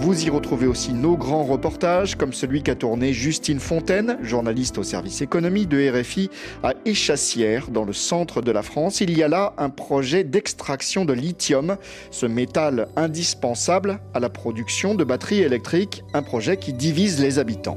Vous 0.09 0.25
y 0.25 0.31
retrouvez 0.31 0.67
aussi 0.67 0.95
nos 0.95 1.19
grands 1.19 1.45
reportages, 1.45 2.17
comme 2.17 2.33
celui 2.33 2.63
qu'a 2.63 2.75
tourné 2.75 3.13
Justine 3.13 3.61
Fontaine, 3.61 4.17
journaliste 4.23 4.79
au 4.79 4.83
service 4.83 5.21
économie 5.21 5.67
de 5.67 5.91
RFI, 5.91 6.31
à 6.63 6.73
Échassières, 6.87 7.69
dans 7.69 7.85
le 7.85 7.93
centre 7.93 8.41
de 8.41 8.51
la 8.51 8.63
France. 8.63 9.03
Il 9.03 9.15
y 9.15 9.23
a 9.23 9.29
là 9.29 9.53
un 9.59 9.69
projet 9.69 10.25
d'extraction 10.25 11.05
de 11.05 11.13
lithium, 11.13 11.77
ce 12.11 12.25
métal 12.25 12.89
indispensable 12.97 14.01
à 14.15 14.19
la 14.19 14.31
production 14.31 14.95
de 14.95 15.05
batteries 15.05 15.43
électriques, 15.43 16.03
un 16.15 16.23
projet 16.23 16.57
qui 16.57 16.73
divise 16.73 17.21
les 17.21 17.39
habitants. 17.39 17.77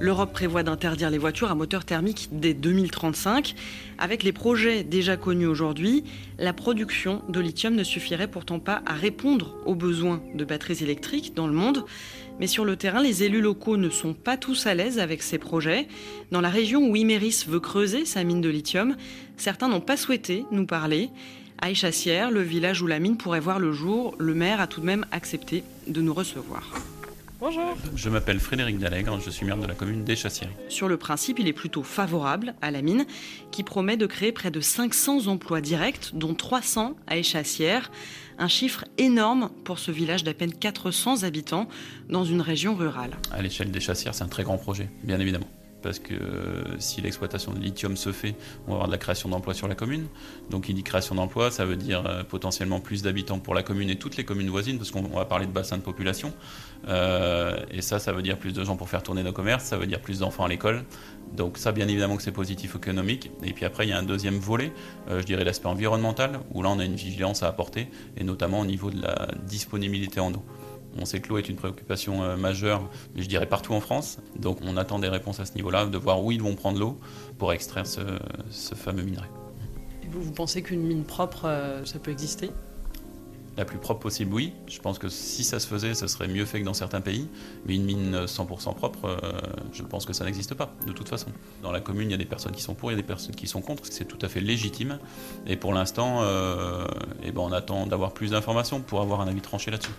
L'Europe 0.00 0.32
prévoit 0.32 0.62
d'interdire 0.62 1.10
les 1.10 1.18
voitures 1.18 1.50
à 1.50 1.54
moteur 1.54 1.84
thermique 1.84 2.30
dès 2.32 2.54
2035. 2.54 3.54
Avec 3.98 4.22
les 4.22 4.32
projets 4.32 4.82
déjà 4.82 5.18
connus 5.18 5.46
aujourd'hui, 5.46 6.04
la 6.38 6.54
production 6.54 7.20
de 7.28 7.38
lithium 7.38 7.74
ne 7.74 7.84
suffirait 7.84 8.26
pourtant 8.26 8.60
pas 8.60 8.80
à 8.86 8.94
répondre 8.94 9.56
aux 9.66 9.74
besoins 9.74 10.22
de 10.34 10.42
batteries 10.46 10.82
électriques 10.82 11.34
dans 11.34 11.46
le 11.46 11.52
monde. 11.52 11.84
Mais 12.38 12.46
sur 12.46 12.64
le 12.64 12.76
terrain, 12.76 13.02
les 13.02 13.24
élus 13.24 13.42
locaux 13.42 13.76
ne 13.76 13.90
sont 13.90 14.14
pas 14.14 14.38
tous 14.38 14.66
à 14.66 14.74
l'aise 14.74 14.98
avec 14.98 15.22
ces 15.22 15.36
projets. 15.36 15.86
Dans 16.30 16.40
la 16.40 16.48
région 16.48 16.88
où 16.88 16.96
Imeris 16.96 17.44
veut 17.46 17.60
creuser 17.60 18.06
sa 18.06 18.24
mine 18.24 18.40
de 18.40 18.48
lithium, 18.48 18.96
certains 19.36 19.68
n'ont 19.68 19.82
pas 19.82 19.98
souhaité 19.98 20.46
nous 20.50 20.64
parler. 20.64 21.10
À 21.60 21.70
Échassières, 21.70 22.30
le 22.30 22.40
village 22.40 22.80
où 22.80 22.86
la 22.86 23.00
mine 23.00 23.18
pourrait 23.18 23.38
voir 23.38 23.58
le 23.58 23.72
jour, 23.72 24.14
le 24.18 24.32
maire 24.32 24.62
a 24.62 24.66
tout 24.66 24.80
de 24.80 24.86
même 24.86 25.04
accepté 25.12 25.62
de 25.88 26.00
nous 26.00 26.14
recevoir. 26.14 26.72
Bonjour. 27.40 27.74
Je 27.96 28.10
m'appelle 28.10 28.38
Frédéric 28.38 28.78
Dallègre, 28.78 29.18
je 29.18 29.30
suis 29.30 29.46
maire 29.46 29.56
de 29.56 29.66
la 29.66 29.72
commune 29.72 30.04
d'Échassières. 30.04 30.50
Sur 30.68 30.88
le 30.88 30.98
principe, 30.98 31.38
il 31.38 31.48
est 31.48 31.54
plutôt 31.54 31.82
favorable 31.82 32.54
à 32.60 32.70
la 32.70 32.82
mine, 32.82 33.06
qui 33.50 33.62
promet 33.62 33.96
de 33.96 34.04
créer 34.04 34.30
près 34.30 34.50
de 34.50 34.60
500 34.60 35.26
emplois 35.26 35.62
directs, 35.62 36.10
dont 36.12 36.34
300 36.34 36.96
à 37.06 37.16
Échassières. 37.16 37.90
Un 38.38 38.48
chiffre 38.48 38.84
énorme 38.98 39.48
pour 39.64 39.78
ce 39.78 39.90
village 39.90 40.22
d'à 40.22 40.34
peine 40.34 40.52
400 40.52 41.22
habitants 41.22 41.66
dans 42.10 42.24
une 42.24 42.42
région 42.42 42.74
rurale. 42.74 43.12
À 43.32 43.40
l'échelle 43.40 43.70
d'Échassières, 43.70 44.14
c'est 44.14 44.24
un 44.24 44.28
très 44.28 44.44
grand 44.44 44.58
projet, 44.58 44.90
bien 45.02 45.18
évidemment 45.18 45.48
parce 45.80 45.98
que 45.98 46.14
euh, 46.14 46.78
si 46.78 47.00
l'exploitation 47.00 47.52
de 47.52 47.58
lithium 47.58 47.96
se 47.96 48.12
fait, 48.12 48.34
on 48.66 48.70
va 48.70 48.74
avoir 48.74 48.86
de 48.86 48.92
la 48.92 48.98
création 48.98 49.28
d'emplois 49.28 49.54
sur 49.54 49.68
la 49.68 49.74
commune. 49.74 50.06
Donc 50.50 50.68
il 50.68 50.74
dit 50.74 50.82
création 50.82 51.14
d'emplois, 51.14 51.50
ça 51.50 51.64
veut 51.64 51.76
dire 51.76 52.04
euh, 52.06 52.22
potentiellement 52.22 52.80
plus 52.80 53.02
d'habitants 53.02 53.38
pour 53.38 53.54
la 53.54 53.62
commune 53.62 53.90
et 53.90 53.96
toutes 53.96 54.16
les 54.16 54.24
communes 54.24 54.50
voisines, 54.50 54.78
parce 54.78 54.90
qu'on 54.90 55.02
va 55.02 55.24
parler 55.24 55.46
de 55.46 55.52
bassin 55.52 55.76
de 55.76 55.82
population. 55.82 56.32
Euh, 56.88 57.56
et 57.70 57.82
ça, 57.82 57.98
ça 57.98 58.12
veut 58.12 58.22
dire 58.22 58.38
plus 58.38 58.52
de 58.52 58.64
gens 58.64 58.76
pour 58.76 58.88
faire 58.88 59.02
tourner 59.02 59.22
nos 59.22 59.32
commerces, 59.32 59.64
ça 59.64 59.76
veut 59.76 59.86
dire 59.86 60.00
plus 60.00 60.20
d'enfants 60.20 60.44
à 60.44 60.48
l'école. 60.48 60.84
Donc 61.36 61.58
ça, 61.58 61.72
bien 61.72 61.86
évidemment 61.88 62.16
que 62.16 62.22
c'est 62.22 62.32
positif 62.32 62.74
économique. 62.76 63.30
Et 63.44 63.52
puis 63.52 63.64
après, 63.64 63.86
il 63.86 63.90
y 63.90 63.92
a 63.92 63.98
un 63.98 64.02
deuxième 64.02 64.38
volet, 64.38 64.72
je 65.08 65.22
dirais 65.22 65.44
l'aspect 65.44 65.68
environnemental, 65.68 66.40
où 66.52 66.62
là, 66.62 66.70
on 66.70 66.78
a 66.78 66.84
une 66.84 66.96
vigilance 66.96 67.42
à 67.42 67.48
apporter, 67.48 67.88
et 68.16 68.24
notamment 68.24 68.60
au 68.60 68.66
niveau 68.66 68.90
de 68.90 69.02
la 69.02 69.28
disponibilité 69.46 70.20
en 70.20 70.32
eau. 70.32 70.42
On 70.98 71.04
sait 71.04 71.20
que 71.20 71.28
l'eau 71.28 71.38
est 71.38 71.48
une 71.48 71.56
préoccupation 71.56 72.22
euh, 72.22 72.36
majeure, 72.36 72.82
je 73.16 73.26
dirais 73.26 73.46
partout 73.46 73.74
en 73.74 73.80
France. 73.80 74.18
Donc 74.36 74.58
on 74.62 74.76
attend 74.76 74.98
des 74.98 75.08
réponses 75.08 75.40
à 75.40 75.44
ce 75.44 75.54
niveau-là, 75.54 75.86
de 75.86 75.98
voir 75.98 76.22
où 76.22 76.32
ils 76.32 76.42
vont 76.42 76.54
prendre 76.54 76.78
l'eau 76.78 76.98
pour 77.38 77.52
extraire 77.52 77.86
ce, 77.86 78.00
fameux 78.74 79.02
minerai. 79.02 79.26
vous, 80.10 80.22
vous 80.22 80.32
pensez 80.32 80.62
qu'une 80.62 80.82
mine 80.82 81.04
propre, 81.04 81.44
euh, 81.44 81.84
ça 81.84 81.98
peut 81.98 82.10
exister? 82.10 82.50
La 83.60 83.66
plus 83.66 83.78
propre 83.78 84.00
possible, 84.00 84.32
oui. 84.32 84.54
Je 84.66 84.80
pense 84.80 84.98
que 84.98 85.10
si 85.10 85.44
ça 85.44 85.60
se 85.60 85.66
faisait, 85.66 85.94
ce 85.94 86.06
serait 86.06 86.28
mieux 86.28 86.46
fait 86.46 86.60
que 86.60 86.64
dans 86.64 86.72
certains 86.72 87.02
pays. 87.02 87.28
Mais 87.66 87.74
une 87.74 87.84
mine 87.84 88.24
100% 88.24 88.74
propre, 88.74 89.04
euh, 89.04 89.18
je 89.74 89.82
pense 89.82 90.06
que 90.06 90.14
ça 90.14 90.24
n'existe 90.24 90.54
pas, 90.54 90.72
de 90.86 90.92
toute 90.92 91.10
façon. 91.10 91.28
Dans 91.62 91.70
la 91.70 91.80
commune, 91.80 92.08
il 92.08 92.12
y 92.12 92.14
a 92.14 92.16
des 92.16 92.24
personnes 92.24 92.52
qui 92.52 92.62
sont 92.62 92.74
pour, 92.74 92.90
il 92.90 92.94
y 92.94 92.98
a 92.98 93.02
des 93.02 93.06
personnes 93.06 93.34
qui 93.34 93.46
sont 93.46 93.60
contre. 93.60 93.82
C'est 93.84 94.06
tout 94.06 94.18
à 94.22 94.28
fait 94.28 94.40
légitime. 94.40 94.98
Et 95.46 95.56
pour 95.56 95.74
l'instant, 95.74 96.22
eh 97.22 97.32
ben, 97.32 97.42
on 97.42 97.52
attend 97.52 97.86
d'avoir 97.86 98.12
plus 98.12 98.30
d'informations 98.30 98.80
pour 98.80 99.02
avoir 99.02 99.20
un 99.20 99.28
avis 99.28 99.42
tranché 99.42 99.70
là-dessus. 99.70 99.92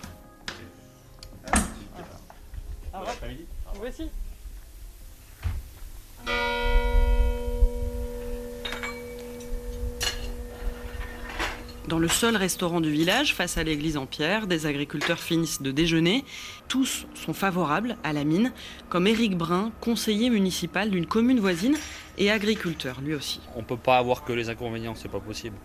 Dans 11.88 11.98
le 11.98 12.06
seul 12.06 12.36
restaurant 12.36 12.80
du 12.80 12.90
village, 12.90 13.34
face 13.34 13.58
à 13.58 13.64
l'église 13.64 13.96
en 13.96 14.06
pierre, 14.06 14.46
des 14.46 14.66
agriculteurs 14.66 15.18
finissent 15.18 15.62
de 15.62 15.72
déjeuner. 15.72 16.24
Tous 16.68 17.06
sont 17.14 17.34
favorables 17.34 17.96
à 18.04 18.12
la 18.12 18.22
mine, 18.22 18.52
comme 18.88 19.08
Éric 19.08 19.36
Brun, 19.36 19.72
conseiller 19.80 20.30
municipal 20.30 20.90
d'une 20.90 21.06
commune 21.06 21.40
voisine 21.40 21.76
et 22.18 22.30
agriculteur 22.30 23.00
lui 23.00 23.14
aussi. 23.14 23.40
On 23.56 23.60
ne 23.60 23.66
peut 23.66 23.76
pas 23.76 23.98
avoir 23.98 24.24
que 24.24 24.32
les 24.32 24.48
inconvénients, 24.48 24.94
c'est 24.94 25.10
pas 25.10 25.20
possible. 25.20 25.56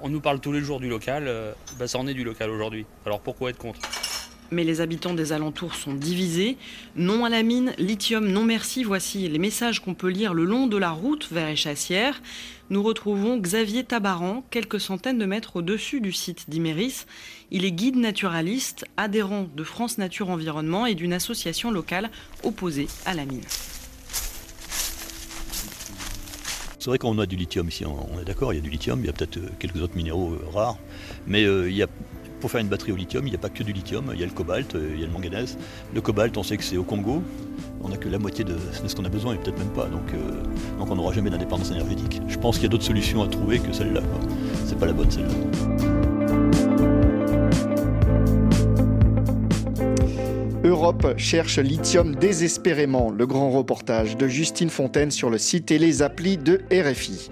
On 0.00 0.08
nous 0.08 0.20
parle 0.20 0.40
tous 0.40 0.52
les 0.52 0.60
jours 0.60 0.80
du 0.80 0.88
local, 0.88 1.24
euh, 1.26 1.52
bah 1.78 1.88
ça 1.88 1.98
est 1.98 2.14
du 2.14 2.24
local 2.24 2.50
aujourd'hui. 2.50 2.86
Alors 3.04 3.20
pourquoi 3.20 3.50
être 3.50 3.58
contre? 3.58 3.80
Mais 4.50 4.64
les 4.64 4.80
habitants 4.80 5.14
des 5.14 5.32
alentours 5.32 5.74
sont 5.74 5.94
divisés. 5.94 6.56
Non 6.96 7.24
à 7.24 7.28
la 7.28 7.42
mine, 7.42 7.72
lithium, 7.78 8.26
non 8.26 8.44
merci, 8.44 8.84
voici 8.84 9.28
les 9.28 9.38
messages 9.38 9.80
qu'on 9.80 9.94
peut 9.94 10.08
lire 10.08 10.34
le 10.34 10.44
long 10.44 10.66
de 10.66 10.76
la 10.76 10.90
route 10.90 11.28
vers 11.30 11.48
Échassières. 11.48 12.20
Nous 12.68 12.82
retrouvons 12.82 13.36
Xavier 13.36 13.84
Tabaran, 13.84 14.44
quelques 14.50 14.80
centaines 14.80 15.18
de 15.18 15.26
mètres 15.26 15.56
au-dessus 15.56 16.00
du 16.00 16.12
site 16.12 16.50
d'Iméris. 16.50 17.06
Il 17.50 17.64
est 17.64 17.72
guide 17.72 17.96
naturaliste, 17.96 18.84
adhérent 18.96 19.48
de 19.54 19.64
France 19.64 19.98
Nature 19.98 20.30
Environnement 20.30 20.86
et 20.86 20.94
d'une 20.94 21.12
association 21.12 21.70
locale 21.70 22.10
opposée 22.42 22.88
à 23.04 23.14
la 23.14 23.24
mine. 23.24 23.44
C'est 26.86 26.90
vrai 26.90 26.98
qu'on 26.98 27.18
a 27.18 27.26
du 27.26 27.34
lithium 27.34 27.66
ici, 27.66 27.84
on 27.84 28.20
est 28.20 28.24
d'accord, 28.24 28.52
il 28.52 28.56
y 28.56 28.58
a 28.60 28.62
du 28.62 28.70
lithium, 28.70 29.00
il 29.00 29.06
y 29.06 29.08
a 29.08 29.12
peut-être 29.12 29.38
euh, 29.38 29.48
quelques 29.58 29.82
autres 29.82 29.96
minéraux 29.96 30.34
euh, 30.34 30.48
rares, 30.54 30.78
mais 31.26 31.42
euh, 31.42 31.68
il 31.68 31.74
y 31.74 31.82
a, 31.82 31.88
pour 32.40 32.50
faire 32.50 32.60
une 32.60 32.68
batterie 32.68 32.92
au 32.92 32.96
lithium, 32.96 33.26
il 33.26 33.30
n'y 33.30 33.36
a 33.36 33.38
pas 33.38 33.48
que 33.48 33.62
du 33.62 33.72
lithium, 33.72 34.10
il 34.12 34.20
y 34.20 34.22
a 34.22 34.26
le 34.26 34.32
cobalt, 34.32 34.74
il 34.74 35.00
y 35.00 35.02
a 35.02 35.06
le 35.06 35.12
manganèse. 35.12 35.56
Le 35.94 36.00
cobalt, 36.00 36.36
on 36.36 36.42
sait 36.42 36.56
que 36.56 36.64
c'est 36.64 36.76
au 36.76 36.84
Congo, 36.84 37.22
on 37.82 37.88
n'a 37.88 37.96
que 37.96 38.08
la 38.08 38.18
moitié 38.18 38.44
de, 38.44 38.54
ce 38.86 38.94
qu'on 38.94 39.04
a 39.04 39.08
besoin 39.08 39.34
et 39.34 39.38
peut-être 39.38 39.58
même 39.58 39.68
pas, 39.68 39.86
donc, 39.86 40.12
donc 40.78 40.90
on 40.90 40.96
n'aura 40.96 41.12
jamais 41.12 41.30
d'indépendance 41.30 41.70
énergétique. 41.70 42.20
Je 42.28 42.38
pense 42.38 42.56
qu'il 42.56 42.64
y 42.64 42.66
a 42.66 42.70
d'autres 42.70 42.84
solutions 42.84 43.22
à 43.22 43.28
trouver 43.28 43.58
que 43.58 43.72
celle-là, 43.72 44.02
c'est 44.64 44.78
pas 44.78 44.86
la 44.86 44.92
bonne 44.92 45.10
celle-là. 45.10 45.34
Europe 50.66 51.14
cherche 51.16 51.58
lithium 51.60 52.16
désespérément. 52.16 53.10
Le 53.10 53.24
grand 53.24 53.50
reportage 53.50 54.16
de 54.16 54.26
Justine 54.26 54.68
Fontaine 54.68 55.12
sur 55.12 55.30
le 55.30 55.38
site 55.38 55.70
et 55.70 55.78
les 55.78 56.02
applis 56.02 56.38
de 56.38 56.62
RFI. 56.72 57.30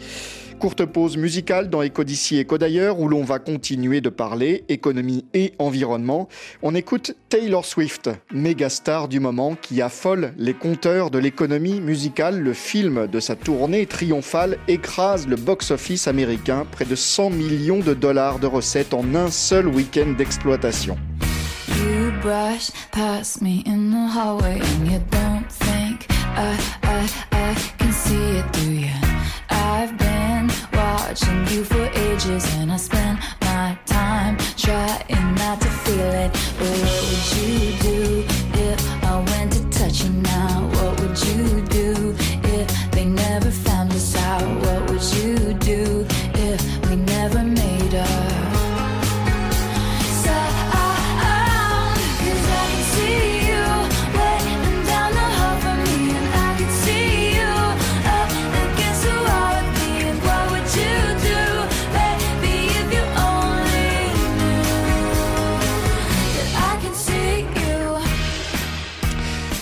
Courte 0.59 0.85
pause 0.85 1.17
musicale 1.17 1.69
dans 1.69 1.83
Éco 1.83 2.05
d'ici, 2.05 2.39
Éco 2.39 2.59
d'ailleurs, 2.59 3.01
où 3.01 3.09
l'on 3.09 3.23
va 3.23 3.39
continuer 3.39 4.01
de 4.01 4.09
parler 4.09 4.65
économie 4.69 5.25
et 5.35 5.53
environnement. 5.59 6.29
On 6.63 6.75
écoute 6.75 7.15
Taylor 7.29 7.65
Swift, 7.65 8.11
méga 8.33 8.69
star 8.69 9.09
du 9.09 9.21
moment 9.21 9.57
qui 9.61 9.83
affole 9.83 10.33
les 10.39 10.55
compteurs 10.55 11.11
de 11.11 11.19
l'économie 11.19 11.81
musicale. 11.81 12.41
Le 12.41 12.53
film 12.53 13.07
de 13.07 13.21
sa 13.21 13.37
tournée 13.37 13.87
triomphale 13.87 14.59
écrase 14.69 15.27
le 15.27 15.37
box-office 15.37 16.09
américain, 16.09 16.67
près 16.71 16.85
de 16.85 16.95
100 16.95 17.31
millions 17.31 17.81
de 17.81 17.95
dollars 17.95 18.39
de 18.39 18.47
recettes 18.47 18.95
en 18.95 19.15
un 19.15 19.31
seul 19.31 19.69
week-end 19.69 20.15
d'exploitation. 20.17 20.97
Watching 31.15 31.47
you 31.47 31.63
for 31.63 31.85
ages 31.95 32.45
and 32.57 32.73
I 32.73 32.77
spend 32.77 33.21
my 33.43 33.79
time 33.87 34.37
trying 34.57 35.35
not 35.37 35.61
to 35.61 35.69
feel 35.69 36.11
it. 36.25 36.33
But 36.59 36.75
what 36.83 37.03
would 37.07 37.27
you 37.37 37.79
do 37.79 37.94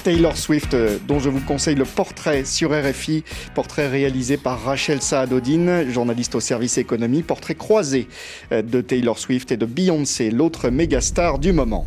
Taylor 0.03 0.37
Swift, 0.37 0.75
euh, 0.75 0.99
dont 1.07 1.21
je 1.21 1.29
vous 1.29 1.41
conseille 1.41 1.77
le 1.77 1.85
portrait 1.85 2.45
sur 2.45 2.71
RFI, 2.71 3.23
portrait 3.55 3.89
réalisé 3.89 4.37
par 4.37 4.61
Rachel 4.63 5.01
Saadodine, 5.01 5.89
journaliste 5.91 6.35
au 6.35 6.41
service 6.41 6.77
économie, 6.79 7.23
portrait 7.23 7.55
croisé 7.55 8.09
euh, 8.51 8.63
de 8.63 8.81
Taylor 8.81 9.19
Swift 9.19 9.53
et 9.53 9.57
de 9.57 9.67
Beyoncé, 9.67 10.31
l'autre 10.31 10.71
méga 10.71 11.01
star 11.01 11.39
du 11.39 11.53
moment. 11.53 11.87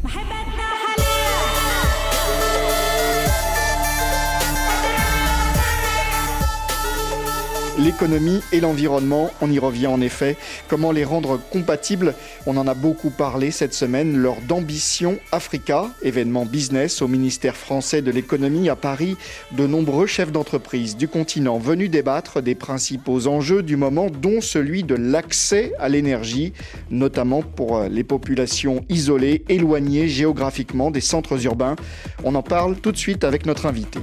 L'économie 7.85 8.41
et 8.51 8.59
l'environnement. 8.59 9.29
On 9.41 9.51
y 9.51 9.59
revient 9.59 9.87
en 9.87 10.01
effet. 10.01 10.37
Comment 10.67 10.91
les 10.91 11.03
rendre 11.03 11.39
compatibles? 11.51 12.15
On 12.47 12.57
en 12.57 12.67
a 12.67 12.73
beaucoup 12.73 13.11
parlé 13.11 13.51
cette 13.51 13.75
semaine 13.75 14.17
lors 14.17 14.41
d'Ambition 14.41 15.17
Africa, 15.31 15.89
événement 16.01 16.45
business 16.45 17.03
au 17.03 17.07
ministère 17.07 17.55
français 17.55 18.01
de 18.01 18.09
l'économie 18.09 18.69
à 18.69 18.75
Paris. 18.75 19.17
De 19.51 19.67
nombreux 19.67 20.07
chefs 20.07 20.31
d'entreprise 20.31 20.97
du 20.97 21.07
continent 21.07 21.59
venus 21.59 21.91
débattre 21.91 22.41
des 22.41 22.55
principaux 22.55 23.27
enjeux 23.27 23.61
du 23.61 23.77
moment, 23.77 24.07
dont 24.09 24.41
celui 24.41 24.83
de 24.83 24.95
l'accès 24.95 25.73
à 25.77 25.87
l'énergie, 25.87 26.53
notamment 26.89 27.43
pour 27.43 27.81
les 27.83 28.03
populations 28.03 28.83
isolées, 28.89 29.43
éloignées 29.47 30.07
géographiquement 30.07 30.89
des 30.89 31.01
centres 31.01 31.45
urbains. 31.45 31.75
On 32.23 32.33
en 32.33 32.41
parle 32.41 32.77
tout 32.77 32.91
de 32.91 32.97
suite 32.97 33.23
avec 33.23 33.45
notre 33.45 33.67
invité. 33.67 33.99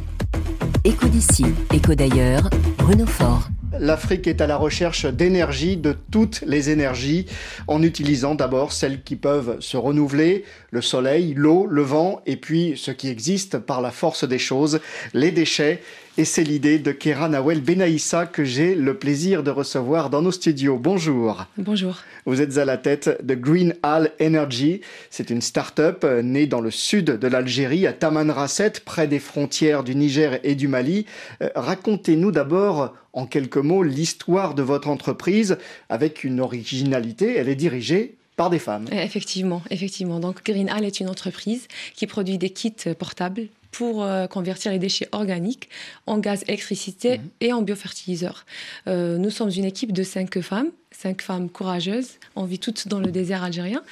Éco 0.85 1.09
d'ici, 1.09 1.47
éco 1.73 1.95
d'ailleurs, 1.95 2.49
Bruno 2.79 3.07
Fort. 3.07 3.49
L'Afrique 3.79 4.27
est 4.27 4.41
à 4.41 4.47
la 4.47 4.57
recherche 4.57 5.07
d'énergie, 5.07 5.77
de 5.77 5.97
toutes 6.11 6.43
les 6.47 6.71
énergies, 6.71 7.27
en 7.67 7.83
utilisant 7.83 8.35
d'abord 8.35 8.73
celles 8.73 9.03
qui 9.03 9.17
peuvent 9.17 9.57
se 9.61 9.77
renouveler, 9.77 10.45
le 10.71 10.83
soleil, 10.83 11.33
l'eau, 11.35 11.67
le 11.67 11.83
vent, 11.83 12.21
et 12.27 12.37
puis 12.37 12.75
ce 12.77 12.91
qui 12.91 13.09
existe 13.09 13.59
par 13.59 13.81
la 13.81 13.91
force 13.91 14.25
des 14.25 14.39
choses, 14.39 14.81
les 15.15 15.31
déchets. 15.31 15.83
Et 16.19 16.27
c'est 16.27 16.45
l'idée 16.45 16.79
de 16.79 16.93
Kera 16.93 17.27
Nawel 17.31 17.63
Benaïssa 17.63 18.27
que 18.27 18.45
j'ai 18.45 18.75
le 18.75 18.99
plaisir 18.99 19.43
de 19.43 19.51
recevoir 19.51 20.11
dans 20.11 20.21
nos 20.21 20.31
studios. 20.31 20.77
Bonjour. 20.77 21.47
Bonjour. 21.57 22.01
Vous 22.27 22.43
êtes 22.43 22.59
à 22.59 22.67
la 22.67 22.77
tête 22.77 23.25
de 23.25 23.35
Green 23.35 23.75
Hall 23.83 24.11
Energy. 24.21 24.83
C'est 25.09 25.31
une 25.31 25.41
start-up 25.41 26.05
euh, 26.05 26.21
née 26.21 26.47
dans 26.47 26.61
le 26.61 26.71
sud 26.71 27.07
de 27.07 27.27
l'Algérie, 27.27 27.87
à 27.87 27.95
Tamanrasset, 27.95 28.75
près 28.85 29.09
des 29.09 29.21
frontières 29.21 29.85
du 29.85 29.95
Niger 29.95 30.39
et 30.45 30.55
du 30.55 30.69
Mali. 30.69 31.07
Euh, 31.41 31.49
racontez-nous 31.55 32.31
d'abord 32.31 32.93
en 33.15 33.25
quelques 33.25 33.57
mots 33.57 33.83
l'histoire 33.83 34.55
de 34.55 34.63
votre 34.63 34.89
entreprise 34.89 35.57
avec 35.89 36.25
une 36.25 36.41
originalité. 36.41 37.39
Elle 37.39 37.49
est 37.49 37.55
dirigée 37.55 38.17
par 38.37 38.51
des 38.51 38.59
femmes. 38.59 38.85
Effectivement, 38.93 39.63
effectivement. 39.71 40.21
Donc 40.21 40.45
Green 40.45 40.71
Hall 40.71 40.85
est 40.85 41.01
une 41.01 41.09
entreprise 41.09 41.69
qui 41.95 42.07
produit 42.07 42.37
des 42.37 42.51
kits 42.51 42.75
portables 42.99 43.49
pour 43.73 44.05
euh, 44.05 44.27
convertir 44.29 44.71
les 44.71 44.79
déchets 44.79 45.09
organiques 45.11 45.69
en 46.07 46.19
gaz 46.19 46.45
électricité 46.47 47.19
mhm. 47.19 47.31
et 47.41 47.53
en 47.53 47.63
biofertiliseur. 47.63 48.47
Euh, 48.87 49.19
nous 49.19 49.31
sommes 49.31 49.51
une 49.51 49.65
équipe 49.65 49.93
de 49.93 50.05
cinq 50.05 50.41
femmes 50.41 50.71
cinq 50.93 51.23
femmes 51.23 51.49
courageuses. 51.49 52.19
On 52.37 52.45
vit 52.45 52.59
toutes 52.59 52.89
dans 52.89 52.99
le 52.99 53.11
désert 53.11 53.43
algérien. 53.43 53.83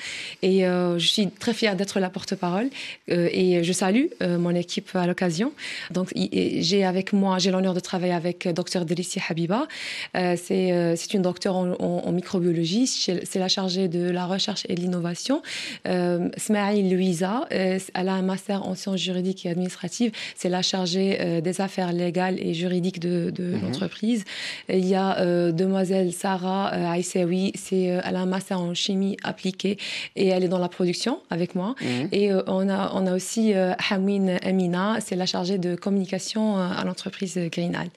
Et 0.42 0.66
euh, 0.66 0.98
je 0.98 1.06
suis 1.06 1.28
très 1.30 1.52
fière 1.52 1.76
d'être 1.76 2.00
la 2.00 2.10
porte-parole. 2.10 2.70
Euh, 3.10 3.28
et 3.32 3.62
je 3.64 3.72
salue 3.72 4.06
euh, 4.22 4.38
mon 4.38 4.54
équipe 4.54 4.90
à 4.94 5.06
l'occasion. 5.06 5.52
Donc, 5.90 6.12
j'ai 6.14 6.84
avec 6.84 7.12
moi, 7.12 7.38
j'ai 7.38 7.50
l'honneur 7.50 7.74
de 7.74 7.80
travailler 7.80 8.12
avec 8.12 8.48
Dr 8.48 8.84
Delissi 8.84 9.20
Habiba. 9.28 9.66
c'est 10.14 11.14
une 11.14 11.22
docteure 11.22 11.56
en, 11.56 12.12
microbiologie. 12.12 12.86
C'est 12.86 13.38
la 13.38 13.48
chargée 13.48 13.88
de 13.88 14.10
la 14.10 14.26
recherche 14.26 14.66
et 14.68 14.74
de 14.74 14.80
l'innovation. 14.80 15.42
Smaïl 15.84 16.92
Louisa, 16.92 17.46
elle 17.50 18.08
a 18.08 18.14
un 18.14 18.22
master 18.22 18.66
en 18.66 18.74
sciences 18.74 19.00
juridiques 19.00 19.46
et 19.46 19.50
administratives. 19.50 20.12
C'est 20.36 20.48
la 20.48 20.62
chargée 20.62 21.40
des 21.42 21.60
affaires 21.60 21.92
légales 21.92 22.38
et 22.40 22.54
juridiques 22.54 23.00
de, 23.00 23.32
mhm. 23.38 23.62
l'entreprise. 23.62 24.24
Il 24.68 24.86
y 24.86 24.94
a 24.94 25.52
demoiselle 25.52 26.12
Sarah 26.12 26.89
oui, 27.24 27.52
c'est, 27.54 27.90
euh, 27.90 28.00
elle 28.04 28.16
a 28.16 28.20
un 28.20 28.26
master 28.26 28.60
en 28.60 28.74
chimie 28.74 29.16
appliquée 29.22 29.78
et 30.16 30.28
elle 30.28 30.44
est 30.44 30.48
dans 30.48 30.58
la 30.58 30.68
production 30.68 31.20
avec 31.30 31.54
moi. 31.54 31.74
Mhm. 31.80 32.08
Et 32.12 32.32
euh, 32.32 32.42
on, 32.46 32.68
a, 32.68 32.92
on 32.94 33.06
a 33.06 33.14
aussi 33.14 33.54
euh, 33.54 33.72
Hamine 33.90 34.38
Amina, 34.42 34.98
c'est 35.00 35.16
la 35.16 35.26
chargée 35.26 35.58
de 35.58 35.74
communication 35.74 36.56
à 36.56 36.84
l'entreprise 36.84 37.38
Greenal. 37.50 37.88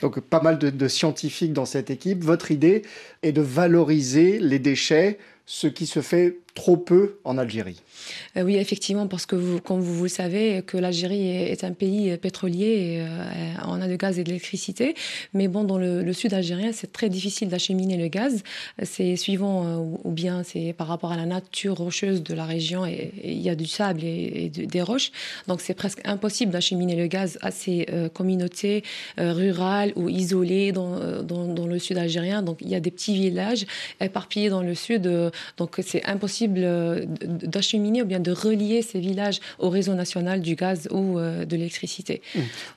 Donc 0.00 0.20
pas 0.20 0.40
mal 0.40 0.58
de 0.58 0.88
scientifiques 0.88 1.52
dans 1.52 1.66
cette 1.66 1.90
équipe. 1.90 2.22
Votre 2.24 2.50
idée 2.50 2.82
est 3.22 3.32
de 3.32 3.42
valoriser 3.42 4.38
les 4.38 4.58
déchets, 4.58 5.18
ce 5.46 5.66
qui 5.66 5.86
se 5.86 6.00
fait 6.00 6.38
trop 6.54 6.76
peu 6.76 7.18
en 7.24 7.38
Algérie. 7.38 7.80
Euh, 8.36 8.42
oui, 8.42 8.56
effectivement, 8.56 9.06
parce 9.06 9.26
que 9.26 9.58
comme 9.58 9.80
vous, 9.80 10.02
le 10.02 10.08
savez, 10.08 10.62
que 10.62 10.76
l'Algérie 10.76 11.28
est, 11.28 11.64
un 11.64 11.72
pays 11.72 12.16
pétrolier, 12.18 12.66
et, 12.66 13.00
euh, 13.00 13.06
on 13.66 13.80
a 13.80 13.88
de 13.88 13.96
gaz 13.96 14.18
et 14.18 14.24
de 14.24 14.28
l'électricité, 14.28 14.94
mais 15.32 15.48
bon, 15.48 15.64
dans 15.64 15.78
le, 15.78 16.12
sud 16.12 16.34
algérien, 16.34 16.72
c'est 16.72 16.92
très 16.92 17.08
difficile 17.08 17.48
d'acheminer 17.48 17.96
le 17.96 18.08
gaz. 18.08 18.42
C'est 18.82 19.16
suivant, 19.16 19.66
euh, 19.66 19.96
ou, 20.04 20.10
bien 20.10 20.42
c'est 20.42 20.74
par 20.74 20.88
rapport 20.88 21.12
à 21.12 21.16
la 21.16 21.24
nature 21.24 21.76
rocheuse 21.76 22.22
de 22.22 22.34
la 22.34 22.44
région, 22.44 22.84
et 22.84 23.12
il 23.24 23.40
y 23.40 23.48
a 23.48 23.54
du 23.54 23.66
sable 23.66 24.04
et, 24.04 24.50
des 24.50 24.82
roches, 24.82 25.10
donc 25.48 25.60
c'est 25.60 25.74
presque 25.74 26.00
impossible 26.04 26.52
d'acheminer 26.52 26.96
le 26.96 27.06
gaz 27.06 27.38
à 27.40 27.50
ces 27.50 27.86
communautés 28.12 28.82
rurales 29.16 29.92
ou 29.96 30.08
isolées 30.08 30.72
dans, 30.72 30.98
le 31.66 31.78
sud 31.78 31.98
algérien. 31.98 32.42
Donc 32.42 32.58
il 32.60 32.68
y 32.68 32.74
a 32.74 32.80
des 32.80 32.90
petits 32.90 33.14
villages 33.14 33.66
éparpillés 34.00 34.50
dans 34.50 34.62
le 34.62 34.74
sud 34.74 35.10
Donc 35.56 35.80
c'est 35.82 36.04
impossible 36.04 36.41
d'acheminer 36.48 38.02
ou 38.02 38.06
bien 38.06 38.20
de 38.20 38.32
relier 38.32 38.82
ces 38.82 39.00
villages 39.00 39.40
au 39.58 39.68
réseau 39.68 39.94
national 39.94 40.40
du 40.40 40.54
gaz 40.54 40.88
ou 40.90 41.18
de 41.18 41.56
l'électricité. 41.56 42.22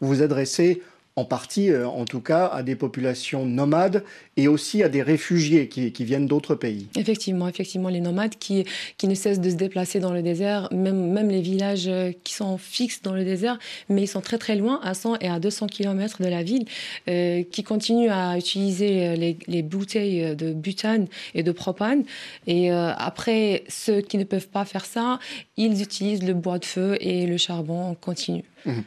Vous 0.02 0.08
vous 0.08 0.22
adressez 0.22 0.82
en 1.18 1.24
partie, 1.24 1.72
euh, 1.72 1.88
en 1.88 2.04
tout 2.04 2.20
cas, 2.20 2.48
à 2.48 2.62
des 2.62 2.76
populations 2.76 3.46
nomades 3.46 4.04
et 4.36 4.50
aussi 4.50 4.84
à 4.84 4.90
des 4.90 5.02
réfugiés 5.02 5.70
qui, 5.70 5.92
viennent 6.04 6.28
d'autres 6.28 6.56
pays. 6.56 6.88
Effectivement, 6.98 7.48
effectivement, 7.48 7.88
les 7.88 8.02
nomades 8.02 8.36
qui, 8.38 8.66
qui 8.98 9.08
ne 9.08 9.16
cessent 9.16 9.40
de 9.40 9.50
se 9.50 9.56
déplacer 9.56 10.02
dans 10.02 10.12
le 10.12 10.22
désert, 10.22 10.68
même, 10.72 11.12
même 11.12 11.30
les 11.30 11.42
villages 11.42 11.88
euh, 11.88 12.12
qui 12.26 12.34
sont 12.34 12.58
fixes 12.58 13.02
dans 13.02 13.14
le 13.14 13.24
désert, 13.24 13.58
mais 13.88 14.04
ils 14.04 14.08
sont 14.08 14.20
très 14.20 14.38
très 14.38 14.58
loin, 14.58 14.82
à 14.84 14.94
100 14.94 15.20
et 15.22 15.30
à 15.30 15.40
200 15.40 15.68
km 15.68 16.22
de 16.22 16.28
la 16.28 16.44
ville, 16.44 16.66
euh, 17.08 17.44
qui 17.50 17.64
continuent 17.64 18.12
à 18.12 18.38
utiliser 18.38 19.16
les, 19.16 19.38
les, 19.48 19.62
bouteilles 19.62 20.36
de 20.36 20.52
butane 20.52 21.08
et 21.34 21.44
de 21.44 21.52
propane. 21.52 22.04
Et 22.46 22.72
après, 22.72 23.64
ceux 23.68 24.02
qui 24.02 24.18
ne 24.18 24.24
peuvent 24.26 24.50
pas 24.50 24.66
faire 24.66 24.86
ça, 24.86 25.20
ils 25.58 25.82
utilisent 25.82 26.24
le 26.24 26.34
bois 26.34 26.60
de 26.60 26.66
feu 26.66 26.98
et 27.00 27.26
le 27.26 27.38
charbon 27.38 27.92
en 27.92 27.96
continu. 27.96 28.44
Mmh. 28.66 28.82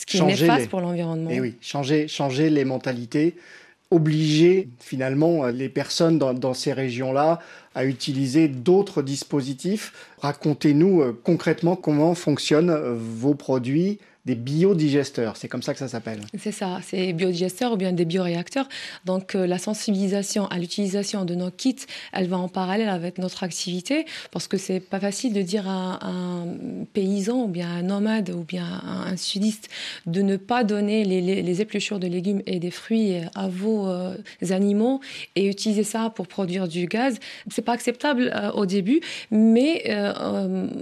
Ce 0.00 0.06
qui 0.06 0.16
est 0.16 0.22
néfaste 0.22 0.70
pour 0.70 0.80
l'environnement. 0.80 1.28
Et 1.28 1.34
eh 1.36 1.40
oui, 1.40 1.56
changer, 1.60 2.08
changer 2.08 2.48
les 2.48 2.64
mentalités, 2.64 3.36
obliger 3.90 4.70
finalement 4.78 5.48
les 5.48 5.68
personnes 5.68 6.18
dans, 6.18 6.54
ces 6.54 6.72
régions-là 6.72 7.38
à 7.74 7.84
utiliser 7.84 8.48
d'autres 8.48 9.02
dispositifs. 9.02 9.92
Racontez-nous 10.22 11.02
euh, 11.02 11.20
concrètement 11.22 11.76
comment 11.76 12.14
fonctionnent 12.14 12.70
euh, 12.70 12.94
vos 12.96 13.34
produits 13.34 13.98
des 14.26 14.34
biodigesteurs. 14.34 15.36
C'est 15.36 15.48
comme 15.48 15.62
ça 15.62 15.72
que 15.72 15.78
ça 15.78 15.88
s'appelle. 15.88 16.20
C'est 16.38 16.52
ça, 16.52 16.80
c'est 16.84 17.12
biodigesteurs 17.14 17.72
ou 17.72 17.76
bien 17.76 17.92
des 17.92 18.04
bioréacteurs. 18.04 18.68
Donc 19.06 19.34
euh, 19.34 19.46
la 19.46 19.58
sensibilisation 19.58 20.46
à 20.48 20.58
l'utilisation 20.58 21.24
de 21.24 21.34
nos 21.34 21.50
kits, 21.50 21.76
elle 22.12 22.28
va 22.28 22.36
en 22.36 22.48
parallèle 22.48 22.90
avec 22.90 23.16
notre 23.16 23.44
activité 23.44 24.04
parce 24.30 24.46
que 24.46 24.58
c'est 24.58 24.80
pas 24.80 25.00
facile 25.00 25.32
de 25.32 25.40
dire 25.40 25.68
à 25.68 26.06
un 26.06 26.46
paysan 26.92 27.44
ou 27.44 27.48
bien 27.48 27.70
un 27.70 27.82
nomade 27.82 28.30
ou 28.30 28.44
bien 28.44 28.82
un, 28.84 29.16
sudiste 29.16 29.68
de 30.06 30.22
ne 30.22 30.36
pas 30.36 30.64
donner 30.64 31.04
les, 31.04 31.60
épluchures 31.60 31.98
de 31.98 32.06
légumes 32.06 32.42
et 32.46 32.58
des 32.58 32.70
fruits 32.70 33.16
à 33.34 33.48
vos 33.48 33.88
euh, 33.88 34.14
animaux 34.50 35.00
et 35.34 35.48
utiliser 35.48 35.84
ça 35.84 36.10
pour 36.10 36.28
produire 36.28 36.68
du 36.68 36.86
gaz. 36.86 37.18
C'est 37.50 37.62
pas 37.62 37.72
acceptable 37.72 38.30
euh, 38.34 38.50
au 38.52 38.66
début, 38.66 39.00
mais 39.30 39.90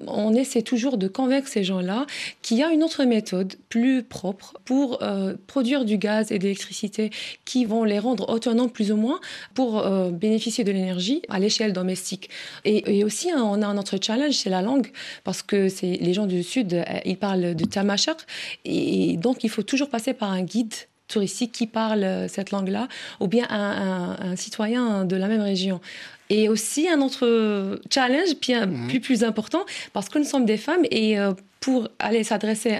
on 0.06 0.34
essaie 0.34 0.62
toujours 0.62 0.98
de 0.98 1.08
convaincre 1.08 1.48
ces 1.48 1.64
gens-là 1.64 2.06
qu'il 2.42 2.58
y 2.58 2.62
a 2.62 2.70
une 2.70 2.82
autre 2.82 3.04
méthode 3.04 3.27
plus 3.68 4.02
propre 4.02 4.54
pour 4.64 5.02
euh, 5.02 5.34
produire 5.46 5.84
du 5.84 5.98
gaz 5.98 6.32
et 6.32 6.38
de 6.38 6.44
l'électricité 6.44 7.10
qui 7.44 7.64
vont 7.64 7.84
les 7.84 7.98
rendre 7.98 8.28
autonomes 8.28 8.70
plus 8.70 8.92
ou 8.92 8.96
moins 8.96 9.20
pour 9.54 9.78
euh, 9.78 10.10
bénéficier 10.10 10.64
de 10.64 10.72
l'énergie 10.72 11.22
à 11.28 11.38
l'échelle 11.38 11.72
domestique. 11.72 12.30
Et, 12.64 13.04
aussi, 13.04 13.30
hein, 13.30 13.42
on 13.42 13.62
a 13.62 13.66
un 13.66 13.78
autre 13.78 13.96
challenge, 14.00 14.34
c'est 14.34 14.50
la 14.50 14.62
langue, 14.62 14.90
parce 15.24 15.42
que 15.42 15.68
c'est 15.68 15.98
les 16.00 16.12
gens 16.12 16.26
du 16.26 16.42
Sud, 16.42 16.74
euh, 16.74 16.84
ils 17.04 17.16
parlent 17.16 17.54
de 17.54 17.64
tamashek, 17.64 18.18
et 18.64 19.16
donc 19.16 19.44
il 19.44 19.50
faut 19.50 19.62
toujours 19.62 19.88
passer 19.88 20.14
par 20.14 20.30
un 20.30 20.42
guide 20.42 20.74
touristique 21.06 21.52
qui 21.52 21.66
parle 21.66 22.26
cette 22.28 22.50
langue-là, 22.50 22.86
ou 23.20 23.28
bien 23.28 23.46
un, 23.48 24.36
citoyen 24.36 25.06
de 25.06 25.16
la 25.16 25.26
même 25.26 25.40
région. 25.40 25.80
Et 26.28 26.50
aussi 26.50 26.86
un 26.86 27.00
autre 27.00 27.80
challenge 27.90 28.36
bien, 28.42 28.66
mmh. 28.66 28.88
plus, 28.88 29.00
plus 29.00 29.24
important, 29.24 29.64
parce 29.94 30.10
que 30.10 30.18
nous 30.18 30.26
sommes 30.26 30.44
des 30.44 30.58
femmes 30.58 30.84
et 30.90 31.16
pour 31.60 31.88
aller 31.98 32.24
s'adresser 32.24 32.78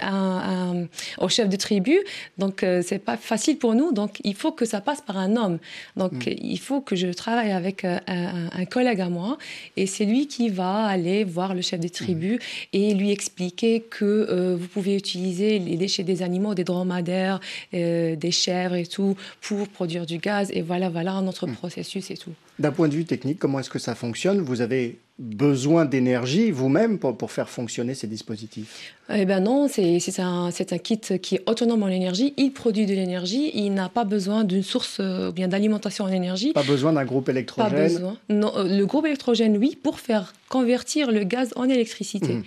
au 1.17 1.29
chef 1.29 1.49
de 1.49 1.55
tribu. 1.55 1.97
Donc, 2.37 2.63
euh, 2.63 2.81
c'est 2.85 2.99
pas 2.99 3.17
facile 3.17 3.57
pour 3.57 3.75
nous. 3.75 3.91
Donc, 3.91 4.19
il 4.23 4.35
faut 4.35 4.51
que 4.51 4.65
ça 4.65 4.81
passe 4.81 5.01
par 5.01 5.17
un 5.17 5.35
homme. 5.35 5.59
Donc, 5.97 6.13
mm. 6.13 6.35
il 6.41 6.59
faut 6.59 6.81
que 6.81 6.95
je 6.95 7.07
travaille 7.07 7.51
avec 7.51 7.83
euh, 7.83 7.99
un, 8.07 8.65
collègue 8.65 9.01
à 9.01 9.09
moi. 9.09 9.37
Et 9.75 9.85
c'est 9.85 10.05
lui 10.05 10.27
qui 10.27 10.49
va 10.49 10.85
aller 10.85 11.23
voir 11.23 11.53
le 11.53 11.61
chef 11.61 11.79
de 11.79 11.87
tribu 11.87 12.35
mm. 12.35 12.39
et 12.73 12.93
lui 12.93 13.11
expliquer 13.11 13.81
que 13.81 14.05
euh, 14.05 14.55
vous 14.59 14.67
pouvez 14.67 14.95
utiliser 14.95 15.59
les 15.59 15.77
déchets 15.77 16.03
des 16.03 16.21
animaux, 16.21 16.53
des 16.53 16.63
dromadaires, 16.63 17.39
des 17.71 18.31
chèvres 18.31 18.75
et 18.75 18.85
tout, 18.85 19.15
pour 19.41 19.67
produire 19.67 20.05
du 20.05 20.17
gaz. 20.17 20.49
Et 20.53 20.61
voilà, 20.61 20.89
voilà 20.89 21.21
notre 21.21 21.47
mm. 21.47 21.55
processus 21.55 22.11
et 22.11 22.17
tout. 22.17 22.33
D'un 22.59 22.71
point 22.71 22.87
de 22.87 22.95
vue 22.95 23.05
technique, 23.05 23.39
comment 23.39 23.59
est-ce 23.59 23.69
que 23.69 23.79
ça 23.79 23.95
fonctionne? 23.95 24.41
Vous 24.41 24.61
avez 24.61 24.99
besoin 25.19 25.83
d'énergie 25.83 26.49
vous-même 26.49 26.97
pour, 26.97 27.17
pour, 27.17 27.31
faire 27.31 27.49
fonctionner 27.49 27.93
ces 27.93 28.07
dispositifs 28.07 28.95
Eh 29.13 29.25
bien 29.25 29.41
non, 29.41 29.67
c'est 29.67 30.19
un, 30.19 30.47
un, 30.47 30.77
kit 30.77 31.01
qui 31.21 31.35
est 31.35 31.43
autonome 31.45 31.83
en 31.83 31.89
énergie. 31.89 32.33
Il 32.37 32.53
produit 32.53 32.85
de 32.85 32.93
l'énergie. 32.93 33.51
Il 33.53 33.73
n'a 33.73 33.89
pas 33.89 34.05
besoin 34.05 34.45
d'une 34.45 34.63
source 34.63 34.97
euh, 35.01 35.29
ou 35.29 35.33
bien 35.33 35.49
d'alimentation 35.49 36.05
en 36.05 36.09
énergie. 36.09 36.53
Pas 36.53 36.63
besoin 36.63 36.93
d'un 36.93 37.03
groupe 37.03 37.27
électrogène 37.27 37.71
Pas 37.71 37.83
besoin. 37.83 38.17
Non, 38.29 38.53
euh, 38.55 38.77
le 38.77 38.85
groupe 38.85 39.05
électrogène, 39.05 39.57
oui, 39.57 39.77
pour 39.81 39.99
faire 39.99 40.33
convertir 40.47 41.11
le 41.11 41.25
gaz 41.25 41.53
en 41.57 41.65
électricité. 41.65 42.35
Mmh. 42.35 42.43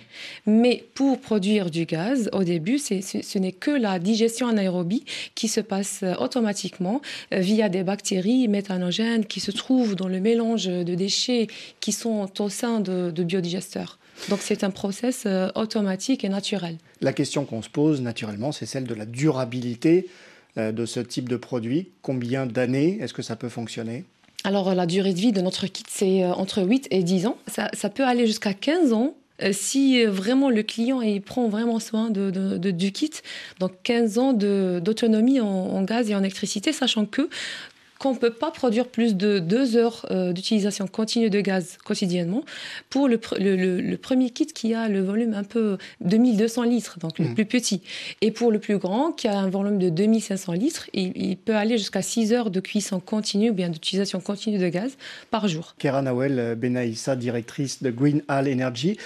Mais 0.47 0.83
pour 0.95 1.19
produire 1.19 1.69
du 1.69 1.85
gaz, 1.85 2.29
au 2.33 2.43
début, 2.43 2.79
ce, 2.79 2.95
ce 3.01 3.37
n'est 3.37 3.51
que 3.51 3.71
la 3.71 3.99
digestion 3.99 4.47
anaérobie 4.47 5.05
qui 5.35 5.47
se 5.47 5.61
passe 5.61 5.99
euh, 6.01 6.15
automatiquement 6.19 7.01
via 7.31 7.69
des 7.69 7.83
bactéries 7.83 8.47
méthanogènes 8.47 9.25
qui 9.25 9.39
se 9.39 9.51
trouvent 9.51 9.95
dans 9.95 10.07
le 10.07 10.19
mélange 10.19 10.65
de 10.65 10.95
déchets 10.95 11.47
qui 11.79 11.91
sont 11.91 12.29
au 12.39 12.49
de, 12.63 13.23
biodigesteurs. 13.23 13.99
Donc 14.29 14.39
c'est 14.41 14.63
un 14.63 14.69
process 14.69 15.23
euh, 15.25 15.49
automatique 15.55 16.23
et 16.23 16.29
naturel. 16.29 16.77
La 17.01 17.13
question 17.13 17.45
qu'on 17.45 17.61
se 17.61 17.69
pose 17.69 18.01
naturellement, 18.01 18.51
c'est 18.51 18.65
celle 18.65 18.85
de 18.85 18.93
la 18.93 19.05
durabilité 19.05 20.07
euh, 20.57 20.71
de 20.71 20.85
ce 20.85 20.99
type 20.99 21.27
de 21.27 21.35
produit. 21.35 21.89
Combien 22.01 22.45
d'années 22.45 22.99
est-ce 23.01 23.13
que 23.13 23.21
ça 23.21 23.35
peut 23.35 23.49
fonctionner? 23.49 24.05
Alors 24.43 24.73
la 24.75 24.85
durée 24.85 25.13
de 25.13 25.19
vie 25.19 25.31
de 25.31 25.41
notre 25.41 25.67
kit, 25.67 25.83
c'est 25.89 26.23
euh, 26.23 26.33
entre 26.33 26.63
8 26.63 26.87
et 26.91 27.03
10 27.03 27.27
ans. 27.27 27.37
Ça, 27.47 27.89
peut 27.89 28.03
aller 28.03 28.27
jusqu'à 28.27 28.53
15 28.53 28.93
ans 28.93 29.15
si 29.51 30.05
vraiment 30.05 30.49
le 30.49 30.63
client 30.63 31.01
il 31.01 31.21
prend 31.21 31.49
vraiment 31.49 31.79
soin 31.79 32.11
de, 32.11 32.57
du 32.57 32.91
kit, 32.91 33.11
donc 33.59 33.71
15 33.83 34.17
ans 34.19 34.31
d'autonomie 34.31 35.41
en, 35.41 35.47
en, 35.47 35.81
gaz 35.81 36.09
et 36.09 36.15
en 36.15 36.19
électricité, 36.19 36.71
sachant 36.71 37.05
que 37.05 37.29
qu'on 38.03 38.11
ne 38.11 38.17
peut 38.17 38.33
pas 38.33 38.51
produire 38.51 38.89
plus 38.89 39.15
de 39.15 39.39
deux 39.39 39.77
heures 39.77 40.05
euh, 40.11 40.33
d'utilisation 40.33 40.87
continue 40.87 41.29
de 41.29 41.39
gaz 41.39 41.77
quotidiennement 41.85 42.43
pour 42.89 43.07
le, 43.07 43.17
le, 43.39 43.95
premier 43.95 44.29
kit 44.29 44.45
qui 44.45 44.73
a 44.73 44.89
le 44.89 44.99
volume 44.99 45.33
un 45.33 45.45
peu 45.45 45.77
de 46.01 46.17
1200 46.17 46.63
litres, 46.63 46.99
donc 46.99 47.17
le 47.17 47.29
mmh. 47.29 47.33
plus 47.33 47.45
petit. 47.45 47.81
Et 48.19 48.31
pour 48.31 48.51
le 48.51 48.59
plus 48.59 48.77
grand, 48.77 49.13
qui 49.13 49.29
a 49.29 49.39
un 49.39 49.49
volume 49.49 49.79
de 49.79 49.87
2500 49.87 50.51
litres, 50.51 50.89
il, 50.91 51.37
peut 51.37 51.55
aller 51.55 51.77
jusqu'à 51.77 52.01
6 52.01 52.33
heures 52.33 52.51
de 52.51 52.59
cuisson 52.59 52.99
continue 52.99 53.51
ou 53.51 53.53
bien 53.53 53.69
d'utilisation 53.69 54.19
continue 54.19 54.57
de 54.57 54.67
gaz 54.67 54.97
par 55.31 55.47
jour. 55.47 55.73
Kera 55.79 56.01
Nawel 56.01 56.55
Benaïssa, 56.55 57.15
directrice 57.15 57.81
de 57.81 57.89
Green 57.89 58.21
Hall 58.27 58.51
Energy. 58.51 58.97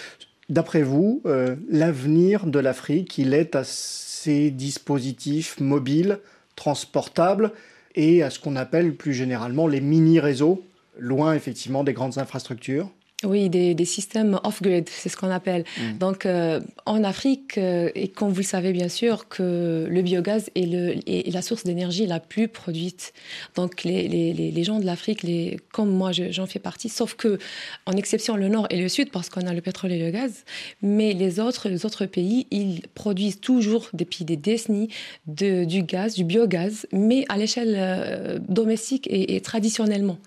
D'après 0.50 0.82
vous, 0.82 1.22
euh, 1.28 1.56
l'avenir 1.70 2.48
de 2.48 2.58
l'Afrique, 2.58 3.20
il 3.20 3.36
est 3.36 3.56
à 3.56 3.64
ces 3.64 4.50
dispositifs 4.50 5.60
mobiles, 5.60 6.18
transportables 6.56 7.52
et 7.98 8.24
à 8.24 8.30
ce 8.30 8.40
qu'on 8.40 8.56
appelle 8.56 8.96
plus 8.96 9.14
généralement 9.14 9.68
les 9.68 9.82
mini-réseaux, 9.82 10.64
loin 10.98 11.34
effectivement 11.34 11.84
des 11.84 11.94
grandes 11.94 12.20
infrastructures 12.20 12.90
oui, 13.24 13.50
des, 13.50 13.74
des 13.74 13.86
systèmes 13.86 14.40
off-grid, 14.44 14.88
c'est 14.90 15.10
ce 15.10 15.18
qu'on 15.18 15.32
appelle. 15.32 15.64
Mm. 15.80 15.98
Donc, 15.98 16.28
euh, 16.28 16.60
en 16.86 17.04
Afrique, 17.04 17.58
euh, 17.58 17.90
et 17.96 18.10
comme 18.10 18.30
vous 18.30 18.42
le 18.42 18.44
savez 18.44 18.74
bien 18.74 18.90
sûr, 18.90 19.28
que 19.28 19.88
le 19.90 20.02
biogaz 20.04 20.52
est, 20.54 20.68
le, 20.68 20.98
est 21.08 21.34
la 21.34 21.42
source 21.42 21.64
d'énergie 21.64 22.06
la 22.06 22.20
plus 22.20 22.48
produite. 22.48 23.14
Donc, 23.56 23.84
les, 23.84 24.08
les, 24.08 24.34
les 24.34 24.64
gens 24.64 24.80
de 24.80 24.86
l'Afrique, 24.86 25.26
comme 25.74 25.90
moi, 25.90 26.12
j'en 26.12 26.46
fais 26.46 26.60
partie, 26.60 26.90
sauf 26.90 27.16
que, 27.16 27.40
en 27.88 27.94
exception 27.94 28.36
le 28.36 28.50
Nord 28.50 28.68
et 28.70 28.80
le 28.80 28.88
Sud, 28.88 29.10
parce 29.10 29.30
qu'on 29.30 29.48
a 29.48 29.54
le 29.54 29.62
pétrole 29.62 29.92
et 29.94 30.00
le 30.00 30.12
gaz, 30.12 30.44
mais 30.84 31.14
les 31.14 31.40
autres, 31.40 31.70
les 31.70 31.88
autres 31.88 32.06
pays, 32.06 32.46
ils 32.52 32.82
produisent 32.94 33.40
toujours 33.40 33.90
depuis 33.94 34.26
des 34.26 34.38
décennies 34.38 34.90
de, 35.26 35.64
du 35.64 35.82
gaz, 35.82 36.14
du 36.14 36.24
biogaz, 36.24 36.86
mais 36.92 37.26
à 37.30 37.38
l'échelle 37.38 37.74
euh, 37.76 38.38
domestique 38.48 39.08
et, 39.08 39.36
et, 39.36 39.42
traditionnellement. 39.42 40.20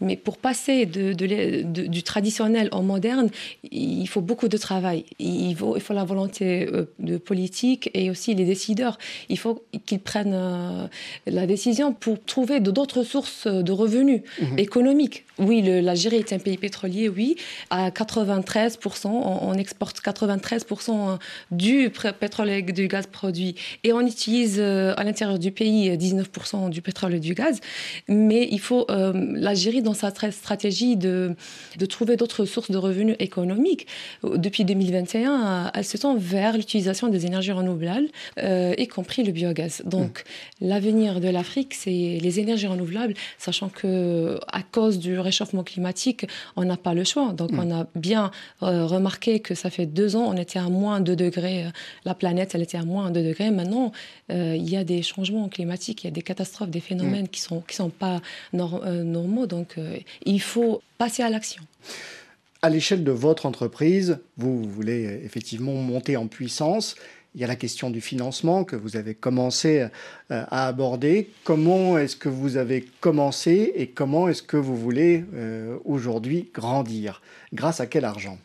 Mais 0.00 0.16
pour 0.16 0.36
passer 0.36 0.86
de, 0.86 1.12
de, 1.12 1.86
du 1.88 2.04
traditionnel 2.04 2.35
en 2.40 2.82
moderne, 2.82 3.30
il 3.70 4.06
faut 4.06 4.20
beaucoup 4.20 4.48
de 4.48 4.56
travail. 4.56 5.04
Il 5.18 5.54
faut, 5.54 5.76
il 5.76 5.82
faut 5.82 5.94
la 5.94 6.04
volonté 6.04 6.66
euh, 6.66 6.86
de 6.98 7.18
politique 7.18 7.90
et 7.94 8.10
aussi 8.10 8.34
les 8.34 8.44
décideurs. 8.44 8.98
Il 9.28 9.38
faut 9.38 9.64
qu'ils 9.84 10.00
prennent 10.00 10.34
euh, 10.34 10.86
la 11.26 11.46
décision 11.46 11.92
pour 11.92 12.22
trouver 12.24 12.60
d'autres 12.60 13.02
sources 13.02 13.46
de 13.46 13.72
revenus 13.72 14.22
mhm. 14.40 14.58
économiques. 14.58 15.25
Oui, 15.38 15.62
l'Algérie 15.62 16.16
est 16.16 16.32
un 16.32 16.38
pays 16.38 16.56
pétrolier, 16.56 17.08
oui. 17.08 17.36
À 17.70 17.90
93%, 17.90 19.06
on, 19.06 19.54
exporte 19.54 20.00
93% 20.00 21.18
du 21.50 21.90
pétrole 22.20 22.50
et 22.50 22.62
du 22.62 22.88
gaz 22.88 23.06
produit. 23.06 23.54
Et 23.84 23.92
on 23.92 24.00
utilise 24.00 24.56
euh, 24.58 24.94
à 24.96 25.04
l'intérieur 25.04 25.38
du 25.38 25.50
pays 25.50 25.90
19% 25.90 26.70
du 26.70 26.82
pétrole 26.82 27.14
et 27.14 27.20
du 27.20 27.34
gaz. 27.34 27.60
Mais 28.08 28.48
il 28.50 28.60
faut, 28.60 28.86
l'Algérie, 28.88 29.82
dans 29.82 29.94
sa 29.94 30.10
stratégie 30.30 30.96
de, 30.96 31.34
de 31.78 31.86
trouver 31.86 32.16
d'autres 32.16 32.44
sources 32.44 32.70
de 32.70 32.78
revenus 32.78 33.16
économiques. 33.18 33.86
Depuis 34.22 34.64
2021, 34.64 35.72
elle 35.74 35.84
se 35.84 35.96
tend 35.96 36.16
vers 36.16 36.56
l'utilisation 36.56 37.08
des 37.08 37.26
énergies 37.26 37.52
renouvelables, 37.52 38.08
euh, 38.38 38.74
y 38.78 38.86
compris 38.88 39.22
le 39.22 39.32
biogaz. 39.32 39.82
Donc, 39.84 40.24
l'avenir 40.60 41.20
de 41.20 41.28
l'Afrique, 41.28 41.74
c'est 41.74 42.18
les 42.20 42.40
énergies 42.40 42.66
renouvelables, 42.66 43.14
sachant 43.38 43.68
que 43.68 44.38
à 44.48 44.62
cause 44.62 44.98
du 44.98 45.18
réchauffement 45.26 45.64
climatique, 45.64 46.26
on 46.56 46.64
n'a 46.64 46.76
pas 46.86 46.94
le 46.94 47.04
choix. 47.12 47.28
Donc 47.40 47.50
Mm. 47.52 47.58
on 47.62 47.68
a 47.80 47.86
bien 47.94 48.24
euh, 48.62 48.86
remarqué 48.86 49.40
que 49.46 49.54
ça 49.62 49.68
fait 49.76 49.86
deux 49.86 50.10
ans, 50.16 50.26
on 50.32 50.36
était 50.44 50.58
à 50.58 50.68
moins 50.80 51.00
2 51.00 51.14
degrés, 51.16 51.60
euh, 51.66 51.70
la 52.04 52.14
planète, 52.14 52.54
elle 52.54 52.62
était 52.62 52.78
à 52.78 52.84
moins 52.84 53.10
2 53.10 53.22
degrés. 53.22 53.50
Maintenant, 53.50 53.92
euh, 54.30 54.54
il 54.56 54.68
y 54.68 54.76
a 54.76 54.84
des 54.84 55.02
changements 55.02 55.48
climatiques, 55.56 56.04
il 56.04 56.06
y 56.08 56.12
a 56.14 56.16
des 56.20 56.22
catastrophes, 56.30 56.70
des 56.70 56.80
phénomènes 56.90 57.24
Mm. 57.26 57.34
qui 57.34 57.40
sont, 57.40 57.60
qui 57.68 57.74
sont 57.76 57.90
pas 58.04 58.20
nor- 58.52 58.84
normaux. 59.18 59.46
Donc 59.46 59.76
il 60.24 60.40
faut 60.40 60.82
passer 60.98 61.22
à 61.22 61.30
l'action. 61.30 61.62
À 62.62 62.70
l'échelle 62.70 63.04
de 63.04 63.12
votre 63.12 63.44
entreprise, 63.46 64.18
vous, 64.36 64.64
voulez 64.64 65.20
effectivement 65.24 65.74
monter 65.74 66.16
en 66.16 66.26
puissance. 66.26 66.96
Il 67.36 67.42
y 67.42 67.44
a 67.44 67.48
la 67.48 67.56
question 67.56 67.90
du 67.90 68.00
financement 68.00 68.64
que 68.64 68.76
vous 68.76 68.96
avez 68.96 69.14
commencé 69.14 69.80
euh, 69.80 69.88
à 70.50 70.66
aborder. 70.68 71.28
Comment 71.44 71.98
est-ce 71.98 72.16
que 72.16 72.30
vous 72.30 72.56
avez 72.56 72.86
commencé 73.02 73.74
et 73.76 73.88
comment 73.88 74.26
est-ce 74.26 74.42
que 74.42 74.56
vous 74.56 74.74
voulez 74.74 75.22
euh, 75.34 75.76
aujourd'hui 75.84 76.48
grandir? 76.54 77.20
Grâce 77.52 77.80
à 77.80 77.86
quel 77.86 78.06
argent? 78.06 78.38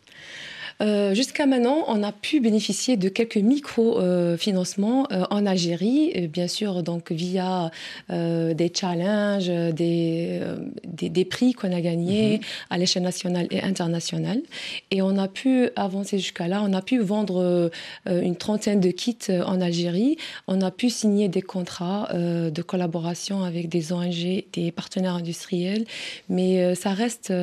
Euh, 0.82 1.14
Jusqu'à 1.14 1.46
maintenant, 1.46 1.84
on 1.88 2.02
a 2.04 2.12
pu 2.12 2.40
bénéficier 2.40 2.98
de 2.98 3.08
quelques 3.10 3.38
micro-financements 3.38 5.08
euh, 5.12 5.24
en 5.30 5.46
Algérie, 5.46 6.12
euh, 6.16 6.28
bien 6.28 6.48
sûr, 6.48 6.84
donc 6.84 7.12
via 7.12 7.70
des 8.10 8.72
challenges, 8.74 9.48
des, 9.48 10.42
des, 10.86 11.10
des 11.10 11.26
prix 11.26 11.54
qu'on 11.54 11.72
a 11.72 11.82
gagnés 11.82 12.42
à 12.70 12.78
l'échelle 12.78 13.04
nationale 13.04 13.48
et 13.52 13.62
internationale. 13.62 14.42
Et 14.90 15.02
on 15.02 15.18
a 15.18 15.28
pu 15.28 15.70
avancer 15.76 16.18
jusqu'à 16.18 16.48
là. 16.48 16.62
On 16.64 16.74
a 16.74 16.82
pu 16.82 17.00
vendre 17.00 17.72
une 18.06 18.36
trentaine 18.36 18.80
de 18.80 18.90
kits 18.90 19.18
en 19.30 19.62
Algérie. 19.62 20.18
On 20.48 20.62
a 20.62 20.72
pu 20.72 20.90
signer 20.90 21.30
des 21.30 21.42
contrats 21.42 22.10
de 22.14 22.62
collaboration 22.62 23.44
avec 23.44 23.70
des 23.70 23.94
ONG, 23.94 24.44
des 24.54 24.72
partenaires 24.72 25.16
industriels, 25.16 25.86
mais 26.30 26.76
ça 26.76 26.92
reste 26.92 27.34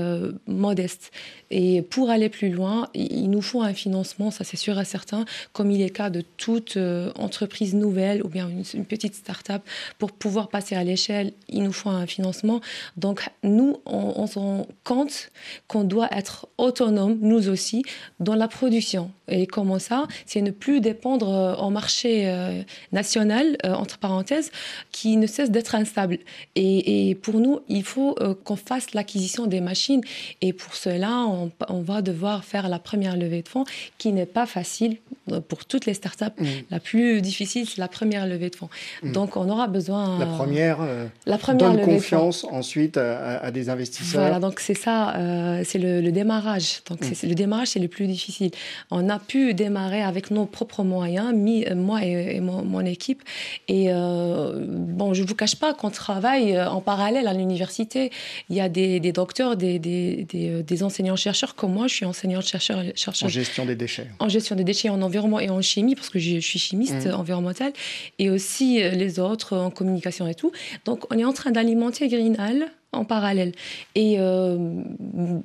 modeste. 0.46 1.10
Et 1.50 1.82
pour 1.82 2.10
aller 2.10 2.28
plus 2.28 2.50
loin, 2.50 2.88
il 2.94 3.27
nous 3.28 3.42
faut 3.42 3.62
un 3.62 3.74
financement, 3.74 4.30
ça 4.30 4.44
c'est 4.44 4.56
sûr 4.56 4.78
et 4.78 4.84
certain, 4.84 5.24
comme 5.52 5.70
il 5.70 5.80
est 5.80 5.88
le 5.88 5.90
cas 5.90 6.10
de 6.10 6.22
toute 6.36 6.76
euh, 6.76 7.12
entreprise 7.16 7.74
nouvelle 7.74 8.22
ou 8.24 8.28
bien 8.28 8.48
une, 8.48 8.84
petite 8.84 9.14
start-up. 9.14 9.62
Pour 9.98 10.12
pouvoir 10.12 10.48
passer 10.48 10.74
à 10.74 10.84
l'échelle, 10.84 11.32
il 11.48 11.62
nous 11.62 11.72
faut 11.72 11.90
un 11.90 12.06
financement. 12.06 12.60
Donc 12.96 13.28
nous, 13.42 13.78
on, 13.86 14.26
se 14.26 14.38
rend 14.38 14.66
compte 14.84 15.30
qu'on 15.66 15.84
doit 15.84 16.08
être 16.10 16.48
autonome, 16.58 17.18
nous 17.20 17.48
aussi, 17.48 17.82
dans 18.20 18.34
la 18.34 18.48
production. 18.48 19.10
Et 19.28 19.46
comment 19.46 19.78
ça? 19.78 20.06
C'est 20.26 20.40
ne 20.40 20.50
plus 20.50 20.80
dépendre 20.80 21.28
euh, 21.28 21.54
au 21.56 21.70
marché 21.70 22.28
euh, 22.28 22.62
national, 22.92 23.56
euh, 23.64 23.74
entre 23.74 23.98
parenthèses, 23.98 24.50
qui 24.90 25.16
ne 25.16 25.26
cesse 25.26 25.50
d'être 25.50 25.74
instable. 25.74 26.18
Et, 26.54 27.16
pour 27.22 27.40
nous, 27.40 27.60
il 27.68 27.84
faut 27.84 28.16
qu'on 28.44 28.56
fasse 28.56 28.92
l'acquisition 28.94 29.46
des 29.46 29.60
machines. 29.60 30.02
Et 30.40 30.52
pour 30.52 30.74
cela, 30.74 31.24
on, 31.26 31.50
on 31.68 31.80
va 31.80 32.02
devoir 32.02 32.44
faire 32.44 32.68
la 32.68 32.78
première 32.78 33.16
levée 33.18 33.42
de 33.42 33.48
fonds, 33.48 33.64
qui 33.98 34.12
n'est 34.12 34.26
pas 34.26 34.46
facile 34.46 34.96
euh, 35.32 35.40
pour 35.40 35.64
toutes 35.64 35.86
les 35.86 35.94
startups. 35.94 36.24
Mm. 36.38 36.44
La 36.70 36.80
plus 36.80 37.20
difficile, 37.20 37.66
c'est 37.68 37.78
la 37.78 37.88
première 37.88 38.26
levée 38.26 38.50
de 38.50 38.56
fonds. 38.56 38.70
Mm. 39.02 39.12
Donc, 39.12 39.36
on 39.36 39.48
aura 39.50 39.66
besoin. 39.66 40.18
La 40.18 40.26
première, 40.26 40.78
euh, 40.80 41.06
la 41.26 41.38
première 41.38 41.68
donne 41.70 41.76
levée 41.80 41.86
de 41.92 41.96
confiance 41.96 42.44
ensuite 42.44 42.96
à, 42.96 43.50
des 43.50 43.68
investisseurs. 43.70 44.20
voilà, 44.22 44.38
donc 44.40 44.60
c'est 44.60 44.74
ça, 44.74 45.14
euh, 45.16 45.62
c'est 45.64 45.78
le, 45.78 46.00
le 46.00 46.12
démarrage. 46.12 46.80
Donc 46.88 46.98
c'est- 47.02 47.26
le 47.26 47.34
démarrage, 47.34 47.68
c'est 47.68 47.80
le 47.80 47.88
plus 47.88 48.06
difficile. 48.06 48.50
On 48.90 49.08
a 49.08 49.18
pu 49.18 49.54
démarrer 49.54 50.02
avec 50.02 50.30
nos 50.30 50.46
propres 50.46 50.82
moyens, 50.84 51.34
mi- 51.34 51.66
euh, 51.66 51.74
moi 51.74 52.04
et, 52.04 52.36
et 52.36 52.40
mon, 52.40 52.64
mon 52.64 52.80
équipe. 52.80 53.22
Et 53.68 53.86
euh, 53.88 54.64
bon, 54.66 55.14
je 55.14 55.22
vous 55.22 55.34
cache 55.34 55.56
pas 55.56 55.74
qu'on 55.74 55.90
travaille 55.90 56.56
euh, 56.56 56.68
en 56.70 56.80
parallèle 56.80 57.26
à 57.26 57.32
l'université. 57.34 58.10
Il 58.50 58.56
y 58.56 58.60
a 58.60 58.68
des, 58.68 59.00
des 59.00 59.12
docteurs, 59.12 59.56
des, 59.56 60.26
euh, 60.34 60.62
des 60.62 60.82
enseignants-chercheurs 60.82 61.54
comme 61.54 61.72
moi. 61.72 61.86
Je 61.88 61.94
suis 61.94 62.04
enseignante-chercheur 62.06 62.82
en 63.22 63.28
gestion 63.28 63.64
des 63.66 63.74
déchets. 63.74 64.06
en 64.18 64.28
gestion 64.28 64.56
des 64.56 64.64
déchets, 64.64 64.88
en 64.88 65.02
environnement 65.02 65.40
et 65.40 65.50
en 65.50 65.60
chimie, 65.62 65.94
parce 65.94 66.08
que 66.10 66.18
je, 66.18 66.38
suis 66.40 66.58
chimiste 66.58 67.06
Mhm. 67.06 67.14
environnementale, 67.14 67.72
et 68.18 68.30
aussi 68.30 68.82
euh, 68.82 68.90
les 68.90 69.18
autres 69.18 69.56
en 69.56 69.70
communication 69.70 70.26
et 70.28 70.34
tout. 70.34 70.52
Donc, 70.84 71.12
on 71.12 71.18
est 71.18 71.24
en 71.24 71.32
train 71.32 71.50
d'alimenter 71.50 72.08
Greenhall 72.08 72.66
en 72.92 73.04
parallèle. 73.04 73.52
Et 73.94 74.16
euh, 74.18 74.82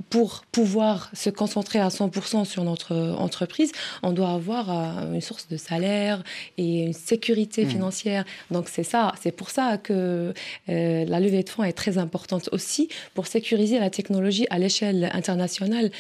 pour 0.10 0.44
pouvoir 0.52 1.10
se 1.14 1.30
concentrer 1.30 1.80
à 1.80 1.90
100% 1.90 2.46
sur 2.46 2.64
notre 2.64 2.96
entreprise, 3.20 3.72
on 4.02 4.14
doit 4.14 4.30
avoir 4.32 4.70
euh, 4.70 5.14
une 5.14 5.22
source 5.22 5.48
de 5.50 5.58
salaire 5.58 6.24
et 6.58 6.84
une 6.86 6.94
sécurité 6.94 7.66
Mhm. 7.66 7.70
financière. 7.70 8.24
Donc 8.50 8.70
c'est 8.70 8.84
ça, 8.84 9.12
c'est 9.22 9.32
pour 9.34 9.50
ça 9.50 9.78
que 9.78 10.34
euh, 10.70 11.06
la 11.06 11.20
levée 11.20 11.44
de 11.44 11.50
fonds 11.50 11.64
est 11.64 11.74
très 11.74 11.98
importante 11.98 12.48
aussi 12.54 12.88
pour 13.14 13.28
sécuriser 13.28 13.78
la 13.80 13.90
technologie 13.90 14.46
à 14.50 14.58
l'échelle 14.58 15.10
internationale, 15.14 15.92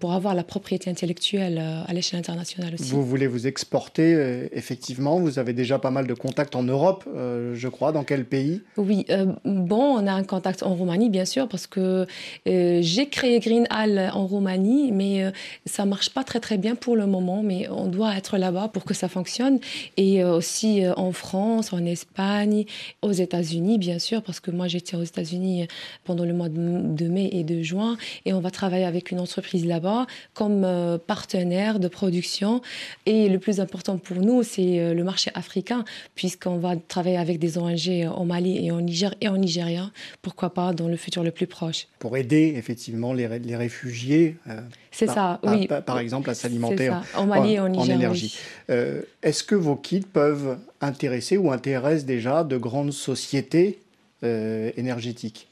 pour 0.00 0.12
avoir 0.12 0.34
la 0.34 0.44
propriété 0.44 0.90
intellectuelle 0.90 1.58
à 1.86 1.92
l'échelle 1.92 2.18
internationale 2.20 2.74
aussi. 2.74 2.90
Vous 2.90 3.04
voulez 3.04 3.26
vous 3.26 3.46
exporter, 3.46 4.48
effectivement. 4.52 5.18
Vous 5.18 5.38
avez 5.38 5.52
déjà 5.52 5.78
pas 5.78 5.90
mal 5.90 6.06
de 6.06 6.14
contacts 6.14 6.54
en 6.56 6.62
Europe, 6.62 7.04
je 7.06 7.68
crois. 7.68 7.92
Dans 7.92 8.04
quel 8.04 8.24
pays? 8.24 8.62
Oui, 8.76 9.06
bon, 9.44 9.96
on 9.98 10.06
a 10.06 10.12
un 10.12 10.24
contact 10.24 10.62
en 10.62 10.73
Roumanie, 10.74 11.10
bien 11.10 11.24
sûr, 11.24 11.48
parce 11.48 11.66
que 11.66 12.06
euh, 12.48 12.78
j'ai 12.82 13.08
créé 13.08 13.40
Green 13.40 13.66
Hall 13.70 14.10
en 14.12 14.26
Roumanie, 14.26 14.92
mais 14.92 15.24
euh, 15.24 15.30
ça 15.66 15.84
marche 15.84 16.10
pas 16.10 16.24
très 16.24 16.40
très 16.40 16.58
bien 16.58 16.74
pour 16.74 16.96
le 16.96 17.06
moment, 17.06 17.42
mais 17.42 17.68
on 17.68 17.86
doit 17.86 18.16
être 18.16 18.38
là-bas 18.38 18.68
pour 18.68 18.84
que 18.84 18.94
ça 18.94 19.08
fonctionne. 19.08 19.58
Et 19.96 20.22
euh, 20.22 20.36
aussi 20.36 20.84
euh, 20.84 20.92
en 20.96 21.12
France, 21.12 21.72
en 21.72 21.84
Espagne, 21.84 22.64
aux 23.02 23.12
États-Unis, 23.12 23.78
bien 23.78 23.98
sûr, 23.98 24.22
parce 24.22 24.40
que 24.40 24.50
moi 24.50 24.68
j'étais 24.68 24.96
aux 24.96 25.02
États-Unis 25.02 25.66
pendant 26.04 26.24
le 26.24 26.32
mois 26.32 26.48
de, 26.48 27.08
mai 27.08 27.30
et 27.32 27.44
de 27.44 27.62
juin, 27.62 27.96
et 28.24 28.32
on 28.32 28.40
va 28.40 28.50
travailler 28.50 28.84
avec 28.84 29.10
une 29.10 29.20
entreprise 29.20 29.66
là-bas 29.66 30.06
comme 30.32 30.66
partenaire 31.06 31.78
de 31.78 31.88
production. 31.88 32.60
Et 33.06 33.28
le 33.28 33.38
plus 33.38 33.60
important 33.60 33.98
pour 33.98 34.16
nous, 34.16 34.42
c'est 34.42 34.94
le 34.94 35.04
marché 35.04 35.30
africain, 35.34 35.84
puisqu'on 36.14 36.58
va 36.58 36.76
travailler 36.76 37.16
avec 37.16 37.38
des 37.38 37.58
ONG 37.58 38.08
au 38.16 38.24
Mali 38.24 38.66
et 38.66 38.70
en 38.70 38.80
Niger 38.80 39.14
et 39.20 39.28
en 39.28 39.36
Nigeria, 39.36 39.90
pourquoi 40.22 40.52
pas 40.52 40.63
dans 40.72 40.88
le 40.88 40.96
futur 40.96 41.22
le 41.22 41.30
plus 41.30 41.46
proche. 41.46 41.86
Pour 41.98 42.16
aider, 42.16 42.54
effectivement, 42.56 43.12
les, 43.12 43.26
ré- 43.26 43.38
les 43.40 43.56
réfugiés. 43.56 44.36
euh, 44.48 44.60
C'est 44.90 45.06
par- 45.06 45.14
ça, 45.14 45.40
par- 45.42 45.52
oui. 45.54 45.66
par, 45.66 45.82
par 45.82 45.98
exemple, 45.98 46.30
à 46.30 46.34
s'alimenter 46.34 46.90
en, 46.90 47.02
en 47.16 47.26
Mali 47.26 47.54
et 47.54 47.60
en 47.60 47.66
en 47.66 47.68
Niger, 47.68 47.96
énergie. 47.96 48.36
Euh, 48.70 49.02
Est-ce 49.22 49.44
que 49.44 49.54
vos 49.54 49.76
kits 49.76 50.00
peuvent 50.00 50.58
intéresser 50.80 51.36
ou 51.36 51.50
intéressent 51.52 52.06
déjà 52.06 52.44
de 52.44 52.56
grandes 52.56 52.92
sociétés 52.92 53.80
euh, 54.22 54.70
énergétiques? 54.76 55.48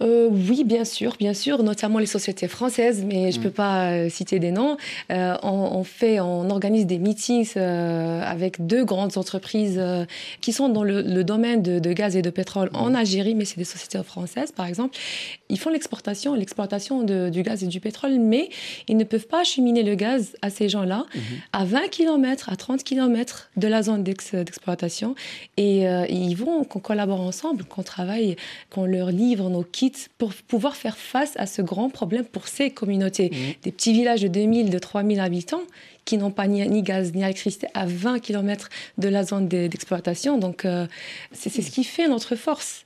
Euh, 0.00 0.28
oui, 0.30 0.62
bien 0.64 0.84
sûr, 0.84 1.16
bien 1.18 1.34
sûr, 1.34 1.62
notamment 1.62 1.98
les 1.98 2.06
sociétés 2.06 2.46
françaises, 2.46 3.04
mais 3.04 3.32
je 3.32 3.38
ne 3.38 3.42
peux 3.44 3.50
pas 3.50 3.90
euh, 3.90 4.08
citer 4.08 4.38
des 4.38 4.52
noms. 4.52 4.76
Euh, 5.10 5.34
on, 5.42 5.48
on 5.48 5.82
fait, 5.84 6.20
on 6.20 6.50
organise 6.50 6.86
des 6.86 6.98
meetings 6.98 7.50
euh, 7.56 8.22
avec 8.22 8.64
deux 8.64 8.84
grandes 8.84 9.18
entreprises 9.18 9.80
qui 10.40 10.52
sont 10.52 10.68
dans 10.68 10.84
le, 10.84 11.02
le 11.02 11.24
domaine 11.24 11.62
de, 11.62 11.78
de 11.80 11.92
gaz 11.92 12.14
et 12.16 12.22
de 12.22 12.30
pétrole 12.30 12.70
en 12.74 12.94
Algérie, 12.94 13.34
mais 13.34 13.44
c'est 13.44 13.56
des 13.58 13.64
sociétés 13.64 14.02
françaises, 14.04 14.52
par 14.52 14.66
exemple. 14.66 14.96
Ils 15.48 15.58
font 15.58 15.70
l'exportation, 15.70 16.34
l'exploitation 16.34 17.02
du 17.02 17.42
gaz 17.42 17.64
et 17.64 17.66
du 17.66 17.80
pétrole, 17.80 18.18
mais 18.20 18.50
ils 18.86 18.96
ne 18.96 19.04
peuvent 19.04 19.26
pas 19.26 19.40
acheminer 19.40 19.82
le 19.82 19.94
gaz 19.94 20.36
à 20.42 20.50
ces 20.50 20.68
gens-là 20.68 21.06
à 21.52 21.64
20 21.64 21.88
km, 21.90 22.50
à 22.50 22.56
30 22.56 22.84
km 22.84 23.50
de 23.56 23.66
la 23.66 23.82
zone 23.82 24.04
d'ex- 24.04 24.34
d'exploitation. 24.34 25.14
Et 25.56 25.82
ils 26.08 26.34
vont, 26.34 26.64
qu'on 26.64 26.80
collabore 26.80 27.20
ensemble, 27.20 27.64
qu'on 27.64 27.82
travaille, 27.82 28.36
qu'on 28.70 28.84
leur 28.84 29.10
livre 29.10 29.48
nos 29.50 29.62
kits 29.64 29.87
pour 30.18 30.32
pouvoir 30.34 30.76
faire 30.76 30.96
face 30.96 31.32
à 31.36 31.46
ce 31.46 31.62
grand 31.62 31.90
problème 31.90 32.24
pour 32.24 32.48
ces 32.48 32.70
communautés. 32.70 33.30
Des 33.62 33.72
petits 33.72 33.92
villages 33.92 34.22
de 34.22 34.28
2000, 34.28 34.70
de 34.70 34.78
3000 34.78 35.20
habitants 35.20 35.62
qui 36.04 36.16
n'ont 36.18 36.30
pas 36.30 36.46
ni, 36.46 36.66
ni 36.68 36.82
gaz 36.82 37.12
ni 37.14 37.22
électricité 37.22 37.66
à 37.74 37.84
20 37.86 38.20
km 38.20 38.68
de 38.98 39.08
la 39.08 39.24
zone 39.24 39.48
de- 39.48 39.66
d'exploitation. 39.66 40.38
Donc 40.38 40.64
euh, 40.64 40.86
c'est 41.32 41.50
ce 41.50 41.70
qui 41.70 41.84
fait 41.84 42.08
notre 42.08 42.34
force 42.36 42.84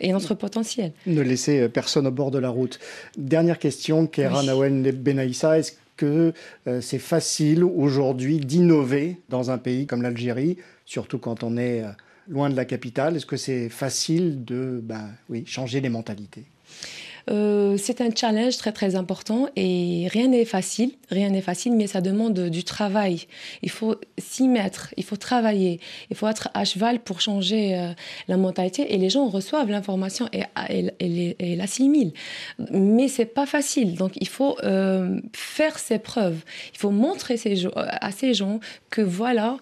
et 0.00 0.12
notre 0.12 0.34
potentiel. 0.34 0.92
Ne 1.06 1.22
laisser 1.22 1.60
euh, 1.60 1.68
personne 1.68 2.06
au 2.06 2.10
bord 2.10 2.30
de 2.30 2.38
la 2.38 2.48
route. 2.50 2.78
Dernière 3.16 3.58
question, 3.58 4.06
Kéra 4.06 4.40
Oui. 4.40 4.46
Nawen 4.46 4.82
Benaïssa. 4.90 5.58
Est-ce 5.58 5.72
que 5.96 6.32
euh, 6.66 6.80
c'est 6.80 6.98
facile 6.98 7.62
aujourd'hui 7.64 8.38
d'innover 8.38 9.16
dans 9.28 9.50
un 9.52 9.58
pays 9.58 9.86
comme 9.86 10.02
l'Algérie, 10.02 10.58
surtout 10.84 11.18
quand 11.18 11.42
on 11.44 11.56
est 11.56 11.82
euh, 11.82 11.88
loin 12.28 12.50
de 12.50 12.56
la 12.56 12.64
capitale. 12.64 13.16
Est-ce 13.16 13.26
que 13.26 13.36
c'est 13.36 13.68
facile 13.68 14.44
de 14.44 14.80
ben, 14.82 15.10
oui, 15.28 15.44
changer 15.46 15.80
les 15.80 15.88
mentalités? 15.88 16.44
Euh, 17.30 17.78
c'est 17.78 18.02
un 18.02 18.10
challenge 18.14 18.58
très 18.58 18.72
très 18.72 18.96
important 18.96 19.48
et 19.56 20.08
rien 20.10 20.28
n'est 20.28 20.44
facile, 20.44 20.90
rien 21.08 21.30
n'est 21.30 21.40
facile, 21.40 21.72
mais 21.72 21.86
ça 21.86 22.02
demande 22.02 22.38
du 22.38 22.64
travail. 22.64 23.26
Il 23.62 23.70
faut 23.70 23.96
s'y 24.18 24.46
mettre, 24.46 24.92
il 24.98 25.04
faut 25.04 25.16
travailler, 25.16 25.80
il 26.10 26.16
faut 26.16 26.28
être 26.28 26.50
à 26.52 26.66
cheval 26.66 27.00
pour 27.00 27.22
changer 27.22 27.78
euh, 27.78 27.92
la 28.28 28.36
mentalité 28.36 28.92
et 28.92 28.98
les 28.98 29.08
gens 29.08 29.26
reçoivent 29.28 29.70
l'information 29.70 30.28
et, 30.34 30.42
et, 30.68 30.90
et, 31.00 31.52
et 31.52 31.56
l'assimilent. 31.56 32.12
Mais 32.70 33.08
c'est 33.08 33.24
pas 33.24 33.46
facile, 33.46 33.94
donc 33.94 34.12
il 34.20 34.28
faut 34.28 34.58
euh, 34.62 35.18
faire 35.32 35.78
ses 35.78 35.98
preuves, 35.98 36.44
il 36.74 36.78
faut 36.78 36.90
montrer 36.90 37.36
à 37.74 38.12
ces 38.12 38.34
gens 38.34 38.60
que 38.90 39.00
voilà 39.00 39.56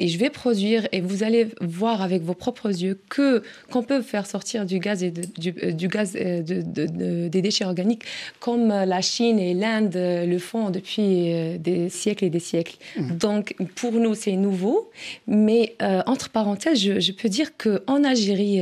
et 0.00 0.08
je 0.08 0.18
vais 0.18 0.30
produire 0.30 0.88
et 0.92 1.02
vous 1.02 1.22
allez 1.22 1.48
voir 1.60 2.00
avec 2.00 2.22
vos 2.22 2.32
propres 2.32 2.68
yeux 2.68 2.98
que 3.10 3.42
qu'on 3.70 3.82
peut 3.82 4.00
faire 4.00 4.26
sortir 4.26 4.64
du 4.64 4.78
gaz 4.78 5.04
et 5.04 5.10
du, 5.10 5.54
euh, 5.62 5.72
du, 5.72 5.88
gaz 5.88 6.16
euh, 6.16 6.42
de, 6.42 7.28
des 7.28 7.42
déchets 7.42 7.66
organiques 7.66 8.04
comme 8.40 8.68
la 8.68 9.00
Chine 9.02 9.38
et 9.38 9.52
l'Inde 9.52 9.94
le 9.94 10.38
font 10.38 10.70
depuis 10.70 11.58
des 11.58 11.90
siècles 11.90 12.24
et 12.24 12.30
des 12.30 12.40
siècles. 12.40 12.78
Mmh. 12.96 13.16
Donc 13.18 13.54
pour 13.74 13.92
nous 13.92 14.14
c'est 14.14 14.36
nouveau, 14.36 14.90
mais 15.26 15.76
entre 16.06 16.30
parenthèses 16.30 16.80
je, 16.80 16.98
je, 16.98 17.12
peux 17.12 17.28
dire 17.28 17.56
que 17.58 17.82
en 17.86 18.02
Algérie 18.02 18.60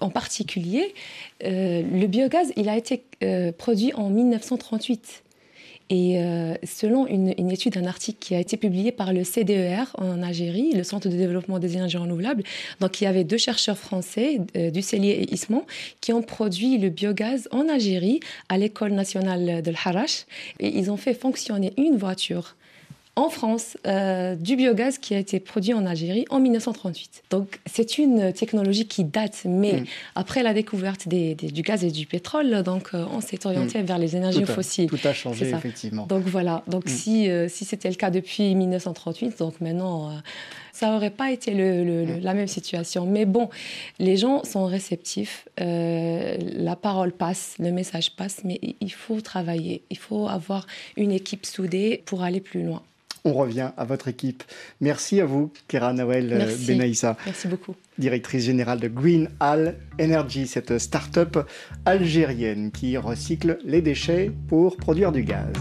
en 0.00 0.10
particulier, 0.10 0.94
le 1.42 2.06
biogaz 2.06 2.52
il 2.56 2.68
a 2.68 2.76
été 2.76 3.04
produit 3.56 3.92
en 3.94 4.10
1938. 4.10 5.22
Et 5.90 6.18
euh, 6.18 6.54
selon 6.64 7.06
une, 7.06 7.50
étude, 7.50 7.78
un 7.78 7.86
article 7.86 8.18
qui 8.20 8.34
a 8.34 8.40
été 8.40 8.56
publié 8.56 8.92
par 8.92 9.12
le 9.12 9.24
CDER 9.24 9.84
en 9.96 10.22
Algérie, 10.22 10.72
le 10.74 10.82
Centre 10.82 11.08
de 11.08 11.16
développement 11.16 11.58
des 11.58 11.74
énergies 11.74 11.96
renouvelables, 11.96 12.42
donc 12.80 13.00
il 13.00 13.04
y 13.04 13.06
avait 13.06 13.24
deux 13.24 13.38
chercheurs 13.38 13.78
français, 13.78 14.40
euh, 14.56 14.70
Ducellier 14.70 15.10
et 15.10 15.32
Ismont, 15.32 15.64
qui 16.00 16.12
ont 16.12 16.22
produit 16.22 16.76
le 16.76 16.90
biogaz 16.90 17.48
en 17.52 17.68
Algérie 17.68 18.20
à 18.50 18.58
l'école 18.58 18.92
nationale 18.92 19.62
de 19.62 19.70
l'Harash. 19.70 20.26
Et 20.60 20.68
ils 20.78 20.90
ont 20.90 20.98
fait 20.98 21.14
fonctionner 21.14 21.72
une 21.78 21.96
voiture 21.96 22.54
en 23.18 23.30
France 23.30 23.76
euh, 23.84 24.36
du 24.36 24.54
biogaz 24.54 24.98
qui 24.98 25.12
a 25.12 25.18
été 25.18 25.40
produit 25.40 25.74
en 25.74 25.84
Algérie 25.86 26.24
en 26.30 26.38
1938. 26.38 27.24
Donc 27.30 27.58
c'est 27.66 27.98
une 27.98 28.32
technologie 28.32 28.86
qui 28.86 29.02
date, 29.02 29.42
mais 29.44 29.80
mm. 29.80 29.84
après 30.14 30.44
la 30.44 30.54
découverte 30.54 31.08
des, 31.08 31.34
du 31.34 31.62
gaz 31.62 31.82
et 31.82 31.90
du 31.90 32.06
pétrole, 32.06 32.62
donc 32.62 32.90
euh, 32.94 33.04
on 33.12 33.20
s'est 33.20 33.44
orienté 33.44 33.82
mm. 33.82 33.86
vers 33.86 33.98
les 33.98 34.14
énergies 34.14 34.44
fossiles. 34.44 34.88
Tout 34.88 35.00
a 35.02 35.12
changé 35.12 35.48
effectivement. 35.48 36.06
Donc 36.06 36.22
voilà. 36.26 36.62
Donc 36.68 36.84
mm. 36.84 36.88
si, 36.88 37.28
euh, 37.28 37.48
si 37.48 37.64
c'était 37.64 37.88
le 37.88 37.96
cas 37.96 38.10
depuis 38.10 38.54
1938, 38.54 39.36
donc 39.40 39.60
maintenant 39.60 40.12
ça 40.72 40.92
n'aurait 40.92 41.10
pas 41.10 41.32
été 41.32 41.54
le, 41.54 42.20
la 42.20 42.34
même 42.34 42.46
situation. 42.46 43.04
Mais 43.04 43.24
bon, 43.24 43.50
les 43.98 44.16
gens 44.16 44.44
sont 44.44 44.66
réceptifs, 44.66 45.48
la 45.58 46.76
parole 46.76 47.10
passe, 47.10 47.56
le 47.58 47.72
message 47.72 48.12
passe, 48.14 48.42
mais 48.44 48.60
il 48.80 48.92
faut 48.92 49.20
travailler, 49.20 49.82
il 49.90 49.98
faut 49.98 50.28
avoir 50.28 50.68
une 50.96 51.10
équipe 51.10 51.46
soudée 51.46 52.04
pour 52.06 52.22
aller 52.22 52.40
plus 52.40 52.62
loin 52.62 52.80
on 53.24 53.32
revient 53.32 53.70
à 53.76 53.84
votre 53.84 54.08
équipe. 54.08 54.42
Merci 54.80 55.20
à 55.20 55.26
vous, 55.26 55.52
Kera 55.68 55.92
Nawel 55.92 56.32
euh, 56.32 56.56
Benaïssa. 56.66 57.16
Merci 57.26 57.48
beaucoup. 57.48 57.74
Directrice 57.98 58.44
générale 58.44 58.80
de 58.80 58.88
Green 58.88 59.28
Hall 59.40 59.76
Energy, 60.00 60.46
cette 60.46 60.78
start-up 60.78 61.38
algérienne 61.84 62.70
qui 62.70 62.96
recycle 62.96 63.58
les 63.64 63.82
déchets 63.82 64.30
pour 64.48 64.76
produire 64.76 65.12
du 65.12 65.22
gaz. 65.22 65.52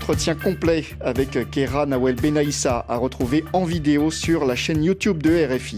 Entretien 0.00 0.34
complet 0.34 0.86
avec 1.02 1.50
Kera 1.50 1.84
Nawel 1.84 2.16
Benaïssa 2.16 2.86
à 2.88 2.96
retrouver 2.96 3.44
en 3.52 3.64
vidéo 3.64 4.10
sur 4.10 4.46
la 4.46 4.56
chaîne 4.56 4.82
YouTube 4.82 5.22
de 5.22 5.44
RFI. 5.44 5.76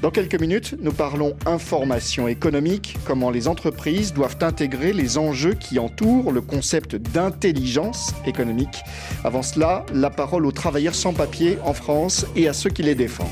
Dans 0.00 0.12
quelques 0.12 0.40
minutes, 0.40 0.76
nous 0.80 0.92
parlons 0.92 1.36
information 1.44 2.28
économique, 2.28 2.96
comment 3.04 3.30
les 3.30 3.48
entreprises 3.48 4.14
doivent 4.14 4.36
intégrer 4.42 4.92
les 4.92 5.18
enjeux 5.18 5.54
qui 5.54 5.80
entourent 5.80 6.30
le 6.30 6.40
concept 6.40 6.94
d'intelligence 6.94 8.14
économique. 8.26 8.84
Avant 9.24 9.42
cela, 9.42 9.84
la 9.92 10.10
parole 10.10 10.46
aux 10.46 10.52
travailleurs 10.52 10.94
sans 10.94 11.12
papier 11.12 11.58
en 11.64 11.74
France 11.74 12.26
et 12.36 12.46
à 12.46 12.52
ceux 12.52 12.70
qui 12.70 12.84
les 12.84 12.94
défendent. 12.94 13.26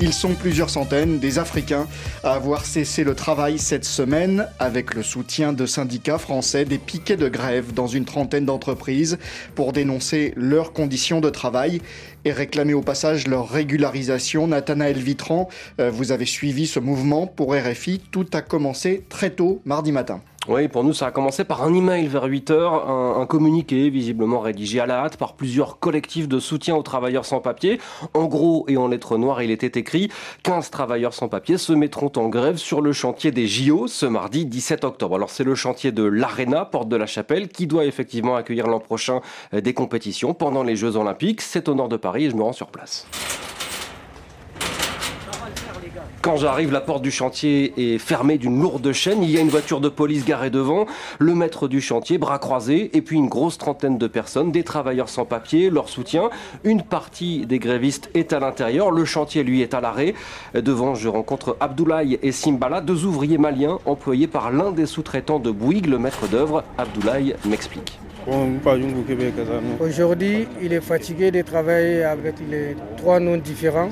Ils 0.00 0.12
sont 0.12 0.34
plusieurs 0.34 0.70
centaines 0.70 1.18
des 1.18 1.40
Africains 1.40 1.88
à 2.22 2.34
avoir 2.34 2.64
cessé 2.64 3.02
le 3.02 3.16
travail 3.16 3.58
cette 3.58 3.84
semaine 3.84 4.46
avec 4.60 4.94
le 4.94 5.02
soutien 5.02 5.52
de 5.52 5.66
syndicats 5.66 6.18
français 6.18 6.64
des 6.64 6.78
piquets 6.78 7.16
de 7.16 7.28
grève 7.28 7.74
dans 7.74 7.88
une 7.88 8.04
trentaine 8.04 8.44
d'entreprises 8.44 9.18
pour 9.56 9.72
dénoncer 9.72 10.34
leurs 10.36 10.72
conditions 10.72 11.20
de 11.20 11.30
travail 11.30 11.80
et 12.24 12.30
réclamer 12.30 12.74
au 12.74 12.80
passage 12.80 13.26
leur 13.26 13.48
régularisation. 13.48 14.46
Nathanaël 14.46 14.98
Vitran, 14.98 15.48
euh, 15.80 15.90
vous 15.90 16.12
avez 16.12 16.26
suivi 16.26 16.68
ce 16.68 16.78
mouvement 16.78 17.26
pour 17.26 17.52
RFI. 17.56 18.00
Tout 18.12 18.26
a 18.34 18.40
commencé 18.40 19.04
très 19.08 19.30
tôt 19.30 19.62
mardi 19.64 19.90
matin. 19.90 20.22
Oui, 20.48 20.66
pour 20.66 20.82
nous, 20.82 20.94
ça 20.94 21.08
a 21.08 21.10
commencé 21.10 21.44
par 21.44 21.62
un 21.62 21.74
email 21.74 22.06
vers 22.06 22.24
8 22.24 22.50
heures, 22.52 22.88
un, 22.88 23.26
communiqué 23.26 23.90
visiblement 23.90 24.40
rédigé 24.40 24.80
à 24.80 24.86
la 24.86 25.04
hâte 25.04 25.18
par 25.18 25.34
plusieurs 25.34 25.78
collectifs 25.78 26.26
de 26.26 26.38
soutien 26.38 26.74
aux 26.74 26.82
travailleurs 26.82 27.26
sans 27.26 27.40
papier. 27.40 27.78
En 28.14 28.24
gros 28.24 28.64
et 28.66 28.78
en 28.78 28.88
lettres 28.88 29.18
noires, 29.18 29.42
il 29.42 29.50
était 29.50 29.78
écrit 29.78 30.10
15 30.44 30.70
travailleurs 30.70 31.12
sans 31.12 31.28
papier 31.28 31.58
se 31.58 31.74
mettront 31.74 32.10
en 32.16 32.30
grève 32.30 32.56
sur 32.56 32.80
le 32.80 32.94
chantier 32.94 33.30
des 33.30 33.46
JO 33.46 33.88
ce 33.88 34.06
mardi 34.06 34.46
17 34.46 34.84
octobre. 34.84 35.16
Alors 35.16 35.28
c'est 35.28 35.44
le 35.44 35.54
chantier 35.54 35.92
de 35.92 36.02
l'Arena, 36.02 36.64
porte 36.64 36.88
de 36.88 36.96
la 36.96 37.06
Chapelle, 37.06 37.48
qui 37.48 37.66
doit 37.66 37.84
effectivement 37.84 38.34
accueillir 38.34 38.68
l'an 38.68 38.80
prochain 38.80 39.20
euh, 39.52 39.60
des 39.60 39.74
compétitions 39.74 40.32
pendant 40.32 40.62
les 40.62 40.76
Jeux 40.76 40.96
Olympiques. 40.96 41.42
C'est 41.42 41.68
au 41.68 41.74
nord 41.74 41.90
de 41.90 41.98
Paris 41.98 42.24
et 42.24 42.30
je 42.30 42.36
me 42.36 42.42
rends 42.42 42.54
sur 42.54 42.68
place. 42.68 43.06
Quand 46.20 46.36
j'arrive, 46.36 46.72
la 46.72 46.80
porte 46.80 47.02
du 47.02 47.12
chantier 47.12 47.72
est 47.76 47.98
fermée 47.98 48.38
d'une 48.38 48.60
lourde 48.60 48.92
chaîne. 48.92 49.22
Il 49.22 49.30
y 49.30 49.38
a 49.38 49.40
une 49.40 49.48
voiture 49.48 49.80
de 49.80 49.88
police 49.88 50.24
garée 50.24 50.50
devant, 50.50 50.86
le 51.20 51.32
maître 51.34 51.68
du 51.68 51.80
chantier, 51.80 52.18
bras 52.18 52.40
croisés, 52.40 52.90
et 52.92 53.02
puis 53.02 53.16
une 53.16 53.28
grosse 53.28 53.56
trentaine 53.56 53.98
de 53.98 54.06
personnes, 54.08 54.50
des 54.50 54.64
travailleurs 54.64 55.08
sans 55.08 55.24
papier, 55.24 55.70
leur 55.70 55.88
soutien. 55.88 56.28
Une 56.64 56.82
partie 56.82 57.46
des 57.46 57.60
grévistes 57.60 58.10
est 58.14 58.32
à 58.32 58.40
l'intérieur, 58.40 58.90
le 58.90 59.04
chantier 59.04 59.44
lui 59.44 59.62
est 59.62 59.74
à 59.74 59.80
l'arrêt. 59.80 60.14
Devant, 60.54 60.96
je 60.96 61.08
rencontre 61.08 61.56
Abdoulaye 61.60 62.18
et 62.20 62.32
Simbala, 62.32 62.80
deux 62.80 63.04
ouvriers 63.04 63.38
maliens 63.38 63.78
employés 63.86 64.26
par 64.26 64.50
l'un 64.50 64.72
des 64.72 64.86
sous-traitants 64.86 65.38
de 65.38 65.52
Bouygues, 65.52 65.86
le 65.86 65.98
maître 65.98 66.26
d'œuvre. 66.26 66.64
Abdoulaye 66.78 67.36
m'explique. 67.44 67.96
Aujourd'hui, 69.80 70.48
il 70.60 70.72
est 70.72 70.80
fatigué 70.80 71.30
de 71.30 71.42
travailler 71.42 72.02
avec 72.02 72.34
les 72.50 72.76
trois 72.96 73.20
noms 73.20 73.36
différents. 73.36 73.88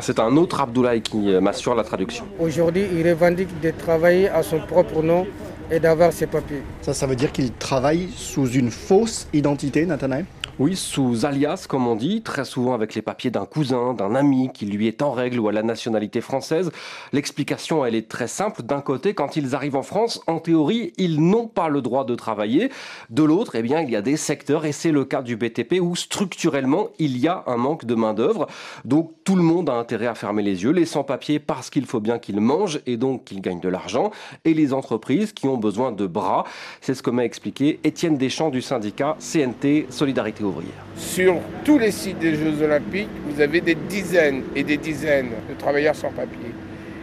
C'est 0.00 0.18
un 0.18 0.36
autre 0.36 0.60
Abdoulaye 0.60 1.00
qui 1.00 1.32
euh, 1.32 1.40
m'assure 1.40 1.74
la 1.74 1.84
traduction. 1.84 2.26
Aujourd'hui, 2.38 2.86
il 2.92 3.08
revendique 3.08 3.60
de 3.60 3.70
travailler 3.70 4.28
à 4.28 4.42
son 4.42 4.58
propre 4.60 5.02
nom 5.02 5.26
et 5.70 5.80
d'avoir 5.80 6.12
ses 6.12 6.26
papiers. 6.26 6.62
Ça, 6.82 6.94
ça 6.94 7.06
veut 7.06 7.16
dire 7.16 7.32
qu'il 7.32 7.52
travaille 7.52 8.08
sous 8.14 8.48
une 8.50 8.70
fausse 8.70 9.26
identité, 9.32 9.86
Nathanaël? 9.86 10.26
Oui, 10.58 10.74
sous 10.74 11.26
alias, 11.26 11.66
comme 11.68 11.86
on 11.86 11.96
dit, 11.96 12.22
très 12.22 12.46
souvent 12.46 12.72
avec 12.72 12.94
les 12.94 13.02
papiers 13.02 13.30
d'un 13.30 13.44
cousin, 13.44 13.92
d'un 13.92 14.14
ami 14.14 14.48
qui 14.54 14.64
lui 14.64 14.86
est 14.86 15.02
en 15.02 15.12
règle 15.12 15.38
ou 15.38 15.48
à 15.48 15.52
la 15.52 15.62
nationalité 15.62 16.22
française. 16.22 16.70
L'explication, 17.12 17.84
elle 17.84 17.94
est 17.94 18.08
très 18.08 18.26
simple. 18.26 18.62
D'un 18.62 18.80
côté, 18.80 19.12
quand 19.12 19.36
ils 19.36 19.54
arrivent 19.54 19.76
en 19.76 19.82
France, 19.82 20.22
en 20.26 20.38
théorie, 20.38 20.94
ils 20.96 21.20
n'ont 21.20 21.46
pas 21.46 21.68
le 21.68 21.82
droit 21.82 22.06
de 22.06 22.14
travailler. 22.14 22.70
De 23.10 23.22
l'autre, 23.22 23.54
eh 23.56 23.60
bien, 23.60 23.82
il 23.82 23.90
y 23.90 23.96
a 23.96 24.00
des 24.00 24.16
secteurs, 24.16 24.64
et 24.64 24.72
c'est 24.72 24.92
le 24.92 25.04
cas 25.04 25.20
du 25.20 25.36
BTP, 25.36 25.74
où 25.82 25.94
structurellement, 25.94 26.88
il 26.98 27.18
y 27.18 27.28
a 27.28 27.44
un 27.46 27.58
manque 27.58 27.84
de 27.84 27.94
main-d'œuvre. 27.94 28.46
Donc, 28.86 29.12
tout 29.24 29.36
le 29.36 29.42
monde 29.42 29.68
a 29.68 29.74
intérêt 29.74 30.06
à 30.06 30.14
fermer 30.14 30.42
les 30.42 30.62
yeux. 30.62 30.70
Les 30.70 30.86
sans-papiers, 30.86 31.38
parce 31.38 31.68
qu'il 31.68 31.84
faut 31.84 32.00
bien 32.00 32.18
qu'ils 32.18 32.40
mangent 32.40 32.80
et 32.86 32.96
donc 32.96 33.24
qu'ils 33.24 33.42
gagnent 33.42 33.60
de 33.60 33.68
l'argent. 33.68 34.10
Et 34.46 34.54
les 34.54 34.72
entreprises 34.72 35.34
qui 35.34 35.48
ont 35.48 35.58
besoin 35.58 35.92
de 35.92 36.06
bras. 36.06 36.44
C'est 36.80 36.94
ce 36.94 37.02
que 37.02 37.10
m'a 37.10 37.26
expliqué 37.26 37.78
Étienne 37.84 38.16
Deschamps 38.16 38.48
du 38.48 38.62
syndicat 38.62 39.18
CNT 39.20 39.88
Solidarité 39.90 40.45
sur 40.96 41.36
tous 41.64 41.78
les 41.78 41.90
sites 41.90 42.18
des 42.18 42.34
Jeux 42.34 42.62
Olympiques, 42.62 43.08
vous 43.28 43.40
avez 43.40 43.60
des 43.60 43.74
dizaines 43.74 44.42
et 44.54 44.62
des 44.62 44.76
dizaines 44.76 45.30
de 45.48 45.54
travailleurs 45.54 45.94
sans 45.94 46.10
papier. 46.10 46.52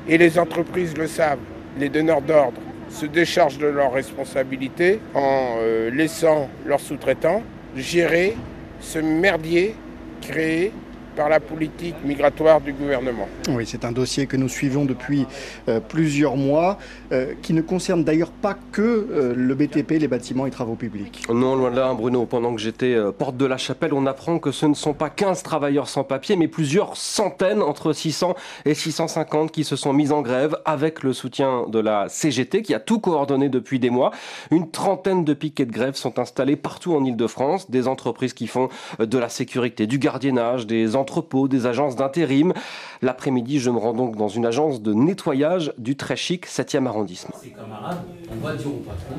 Et 0.07 0.17
les 0.17 0.37
entreprises 0.37 0.97
le 0.97 1.07
savent, 1.07 1.39
les 1.77 1.89
donneurs 1.89 2.21
d'ordre 2.21 2.59
se 2.89 3.05
déchargent 3.05 3.57
de 3.57 3.67
leurs 3.67 3.93
responsabilités 3.93 4.99
en 5.13 5.55
euh, 5.59 5.89
laissant 5.89 6.49
leurs 6.65 6.79
sous-traitants 6.79 7.41
gérer 7.75 8.35
ce 8.79 8.99
merdier 8.99 9.75
créé 10.21 10.71
par 11.15 11.29
la 11.29 11.39
politique 11.39 11.95
migratoire 12.03 12.61
du 12.61 12.73
gouvernement. 12.73 13.27
Oui, 13.49 13.65
c'est 13.65 13.85
un 13.85 13.91
dossier 13.91 14.27
que 14.27 14.37
nous 14.37 14.49
suivons 14.49 14.85
depuis 14.85 15.25
euh, 15.69 15.79
plusieurs 15.79 16.35
mois, 16.35 16.77
euh, 17.11 17.33
qui 17.41 17.53
ne 17.53 17.61
concerne 17.61 18.03
d'ailleurs 18.03 18.31
pas 18.31 18.55
que 18.71 18.81
euh, 18.81 19.33
le 19.35 19.55
BTP, 19.55 19.91
les 19.99 20.07
bâtiments 20.07 20.45
et 20.45 20.51
travaux 20.51 20.75
publics. 20.75 21.25
Non, 21.29 21.55
loin 21.55 21.71
de 21.71 21.75
là, 21.75 21.93
Bruno. 21.93 22.25
Pendant 22.25 22.53
que 22.55 22.61
j'étais 22.61 22.97
porte 23.17 23.37
de 23.37 23.45
la 23.45 23.57
chapelle, 23.57 23.93
on 23.93 24.05
apprend 24.05 24.39
que 24.39 24.51
ce 24.51 24.65
ne 24.65 24.73
sont 24.73 24.93
pas 24.93 25.09
15 25.09 25.43
travailleurs 25.43 25.87
sans 25.87 26.03
papier, 26.03 26.35
mais 26.35 26.47
plusieurs 26.47 26.97
centaines, 26.97 27.61
entre 27.61 27.93
600 27.93 28.35
et 28.65 28.73
650, 28.73 29.51
qui 29.51 29.63
se 29.63 29.75
sont 29.75 29.93
mis 29.93 30.11
en 30.11 30.21
grève 30.21 30.57
avec 30.65 31.03
le 31.03 31.13
soutien 31.13 31.65
de 31.67 31.79
la 31.79 32.09
CGT, 32.09 32.61
qui 32.61 32.73
a 32.73 32.79
tout 32.79 32.99
coordonné 32.99 33.49
depuis 33.49 33.79
des 33.79 33.89
mois. 33.89 34.11
Une 34.51 34.71
trentaine 34.71 35.23
de 35.23 35.33
piquets 35.33 35.65
de 35.65 35.71
grève 35.71 35.95
sont 35.95 36.19
installés 36.19 36.55
partout 36.55 36.95
en 36.95 37.03
Ile-de-France, 37.03 37.69
des 37.69 37.87
entreprises 37.87 38.33
qui 38.33 38.47
font 38.47 38.69
de 38.99 39.17
la 39.17 39.29
sécurité, 39.29 39.87
du 39.87 39.99
gardiennage, 39.99 40.65
des 40.67 40.95
entrepôts, 41.03 41.49
des 41.49 41.65
agences 41.65 41.97
d'intérim. 41.97 42.53
L'après-midi, 43.01 43.59
je 43.59 43.69
me 43.69 43.77
rends 43.77 43.93
donc 43.93 44.15
dans 44.15 44.29
une 44.29 44.45
agence 44.45 44.81
de 44.81 44.93
nettoyage 44.93 45.73
du 45.77 45.97
très 45.97 46.15
chic 46.15 46.47
7e 46.47 46.87
arrondissement. 46.87 47.35
camarades, 47.53 48.03
on 48.31 48.47
va 48.47 48.55
dire 48.55 48.67
au 48.67 48.83
patron, 48.89 49.15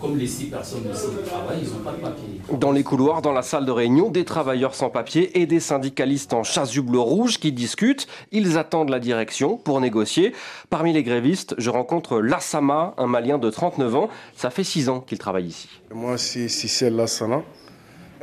comme 0.00 0.18
les 0.18 0.26
six 0.26 0.46
personnes 0.46 0.90
ici 0.92 1.06
qui 1.06 1.30
travaillent, 1.30 1.62
ils 1.62 1.72
n'ont 1.72 1.84
pas 1.84 1.92
de 1.92 2.02
papier. 2.02 2.40
Dans 2.58 2.72
les 2.72 2.82
couloirs, 2.82 3.22
dans 3.22 3.32
la 3.32 3.42
salle 3.42 3.64
de 3.64 3.70
réunion, 3.70 4.10
des 4.10 4.24
travailleurs 4.24 4.74
sans 4.74 4.90
papier 4.90 5.40
et 5.40 5.46
des 5.46 5.60
syndicalistes 5.60 6.32
en 6.34 6.42
chasuble 6.42 6.96
rouge 6.96 7.38
qui 7.38 7.52
discutent. 7.52 8.08
Ils 8.32 8.58
attendent 8.58 8.90
la 8.90 8.98
direction 8.98 9.56
pour 9.56 9.80
négocier. 9.80 10.34
Parmi 10.68 10.92
les 10.92 11.04
grévistes, 11.04 11.54
je 11.58 11.70
rencontre 11.70 12.20
Lassama, 12.20 12.94
un 12.98 13.06
Malien 13.06 13.38
de 13.38 13.50
39 13.50 13.94
ans. 13.94 14.08
Ça 14.34 14.50
fait 14.50 14.64
6 14.64 14.88
ans 14.88 15.00
qu'il 15.00 15.18
travaille 15.18 15.46
ici. 15.46 15.68
Moi, 15.94 16.18
c'est 16.18 16.48
Cicel 16.48 16.96
Lassana. 16.96 17.42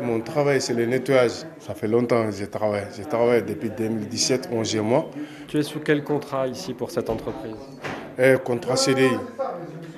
Mon 0.02 0.20
travail, 0.20 0.60
c'est 0.60 0.74
le 0.74 0.86
nettoyage. 0.86 1.46
Ça 1.66 1.74
fait 1.74 1.88
longtemps 1.88 2.26
que 2.28 2.32
je 2.32 2.46
travaille. 2.46 2.86
Je 2.96 3.02
travaille 3.04 3.42
depuis 3.42 3.72
2017, 3.72 4.50
11 4.52 4.76
mois. 4.78 5.10
Tu 5.48 5.58
es 5.58 5.64
sous 5.64 5.80
quel 5.80 6.04
contrat 6.04 6.48
ici 6.48 6.76
pour 6.76 6.92
cette 6.92 7.10
entreprise? 7.10 7.56
Eh, 8.20 8.36
Contrat 8.44 8.76
CDI. 8.76 9.10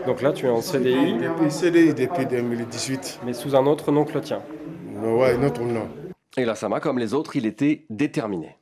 Donc 0.06 0.22
là, 0.22 0.32
tu 0.32 0.46
es 0.46 0.50
en 0.50 0.62
CDI 0.62 1.16
Depuis 1.16 1.52
CDI 1.52 1.94
depuis 1.94 2.26
2018. 2.26 3.20
Mais 3.26 3.34
sous 3.34 3.54
un 3.54 3.66
autre 3.66 3.92
nom 3.92 4.06
que 4.06 4.14
le 4.14 4.22
tien 4.22 4.42
Ouais, 5.04 5.34
un 5.34 5.44
autre 5.44 5.62
nom. 5.62 5.90
Et 6.38 6.46
Lassama, 6.46 6.80
comme 6.80 7.00
les 7.00 7.14
autres, 7.14 7.36
il 7.36 7.46
était 7.46 7.84
déterminé. 7.90 8.56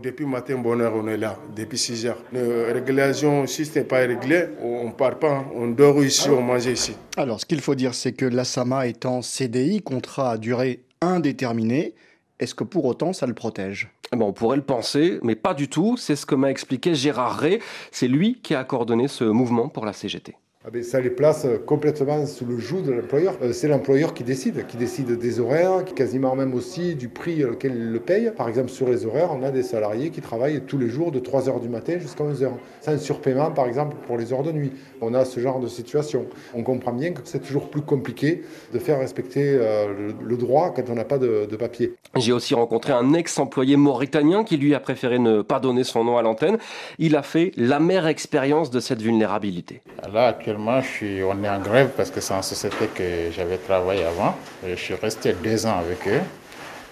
Depuis 0.00 0.24
matin 0.24 0.56
bonheur, 0.56 0.92
on 0.94 1.08
est 1.08 1.16
là, 1.16 1.36
depuis 1.56 1.78
6 1.78 2.06
heures. 2.06 2.22
La 2.32 2.72
régulation, 2.74 3.44
si 3.48 3.64
ce 3.64 3.80
n'est 3.80 3.84
pas 3.84 3.98
réglé, 3.98 4.44
on 4.62 4.86
ne 4.86 4.92
part 4.92 5.18
pas, 5.18 5.44
on 5.52 5.66
dort 5.66 6.02
ici, 6.04 6.30
on 6.30 6.40
mange 6.40 6.66
ici. 6.66 6.94
Alors, 7.16 7.40
ce 7.40 7.44
qu'il 7.46 7.60
faut 7.60 7.74
dire, 7.74 7.92
c'est 7.92 8.12
que 8.12 8.24
l'ASAMA 8.24 8.86
est 8.86 9.04
en 9.04 9.20
CDI, 9.20 9.82
contrat 9.82 10.30
à 10.30 10.38
durée 10.38 10.84
indéterminée. 11.00 11.94
Est-ce 12.42 12.56
que 12.56 12.64
pour 12.64 12.86
autant, 12.86 13.12
ça 13.12 13.26
le 13.26 13.34
protège? 13.34 13.88
Eh 14.12 14.16
ben, 14.16 14.24
On 14.24 14.32
pourrait 14.32 14.56
le 14.56 14.64
penser, 14.64 15.20
mais 15.22 15.36
pas 15.36 15.54
du 15.54 15.68
tout. 15.68 15.96
C'est 15.96 16.16
ce 16.16 16.26
que 16.26 16.34
m'a 16.34 16.50
expliqué 16.50 16.92
Gérard 16.92 17.38
Ray. 17.38 17.60
C'est 17.92 18.08
lui 18.08 18.40
qui 18.42 18.56
a 18.56 18.64
coordonné 18.64 19.06
ce 19.06 19.22
mouvement 19.22 19.68
pour 19.68 19.86
la 19.86 19.92
CGT. 19.92 20.34
Ah 20.64 20.70
ben, 20.70 20.80
ça 20.84 21.00
les 21.00 21.10
place 21.10 21.44
complètement 21.66 22.24
sous 22.24 22.44
le 22.44 22.56
joug 22.56 22.82
de 22.82 22.92
l'employeur. 22.92 23.34
Euh, 23.42 23.52
c'est 23.52 23.66
l'employeur 23.66 24.14
qui 24.14 24.22
décide, 24.22 24.64
qui 24.68 24.76
décide 24.76 25.18
des 25.18 25.40
horaires, 25.40 25.84
qui 25.84 25.92
quasiment 25.92 26.36
même 26.36 26.54
aussi 26.54 26.94
du 26.94 27.08
prix 27.08 27.44
auquel 27.44 27.74
il 27.74 27.90
le 27.90 27.98
paye. 27.98 28.30
Par 28.36 28.48
exemple, 28.48 28.68
sur 28.68 28.88
les 28.88 29.04
horaires, 29.04 29.30
on 29.32 29.42
a 29.42 29.50
des 29.50 29.64
salariés 29.64 30.10
qui 30.10 30.20
travaillent 30.20 30.60
tous 30.60 30.78
les 30.78 30.88
jours 30.88 31.10
de 31.10 31.18
3h 31.18 31.60
du 31.60 31.68
matin 31.68 31.98
jusqu'à 31.98 32.22
11h. 32.22 32.50
C'est 32.80 32.92
un 32.92 32.98
surpaiement, 32.98 33.50
par 33.50 33.66
exemple, 33.66 33.96
pour 34.06 34.16
les 34.16 34.32
heures 34.32 34.44
de 34.44 34.52
nuit. 34.52 34.72
On 35.00 35.14
a 35.14 35.24
ce 35.24 35.40
genre 35.40 35.58
de 35.58 35.66
situation. 35.66 36.26
On 36.54 36.62
comprend 36.62 36.92
bien 36.92 37.10
que 37.10 37.22
c'est 37.24 37.40
toujours 37.40 37.68
plus 37.68 37.82
compliqué 37.82 38.44
de 38.72 38.78
faire 38.78 39.00
respecter 39.00 39.56
euh, 39.58 40.12
le, 40.22 40.36
droit 40.36 40.72
quand 40.72 40.88
on 40.88 40.94
n'a 40.94 41.04
pas 41.04 41.18
de, 41.18 41.48
de 41.50 41.56
papier. 41.56 41.94
J'ai 42.14 42.32
aussi 42.32 42.54
rencontré 42.54 42.92
un 42.92 43.14
ex-employé 43.14 43.76
mauritanien 43.76 44.44
qui, 44.44 44.58
lui, 44.58 44.76
a 44.76 44.80
préféré 44.80 45.18
ne 45.18 45.42
pas 45.42 45.58
donner 45.58 45.82
son 45.82 46.04
nom 46.04 46.18
à 46.18 46.22
l'antenne. 46.22 46.58
Il 47.00 47.16
a 47.16 47.24
fait 47.24 47.50
l'amère 47.56 48.06
expérience 48.06 48.70
de 48.70 48.78
cette 48.78 49.02
vulnérabilité. 49.02 49.80
Là, 50.12 50.28
actuellement, 50.28 50.51
je 50.82 50.86
suis, 50.86 51.22
on 51.22 51.42
est 51.42 51.48
en 51.48 51.60
grève 51.60 51.90
parce 51.96 52.10
que 52.10 52.20
c'est 52.20 52.34
en 52.34 52.42
société 52.42 52.86
que 52.94 53.30
j'avais 53.34 53.58
travaillé 53.58 54.04
avant. 54.04 54.34
Je 54.66 54.74
suis 54.74 54.94
resté 54.94 55.34
deux 55.42 55.66
ans 55.66 55.78
avec 55.78 56.06
eux. 56.08 56.20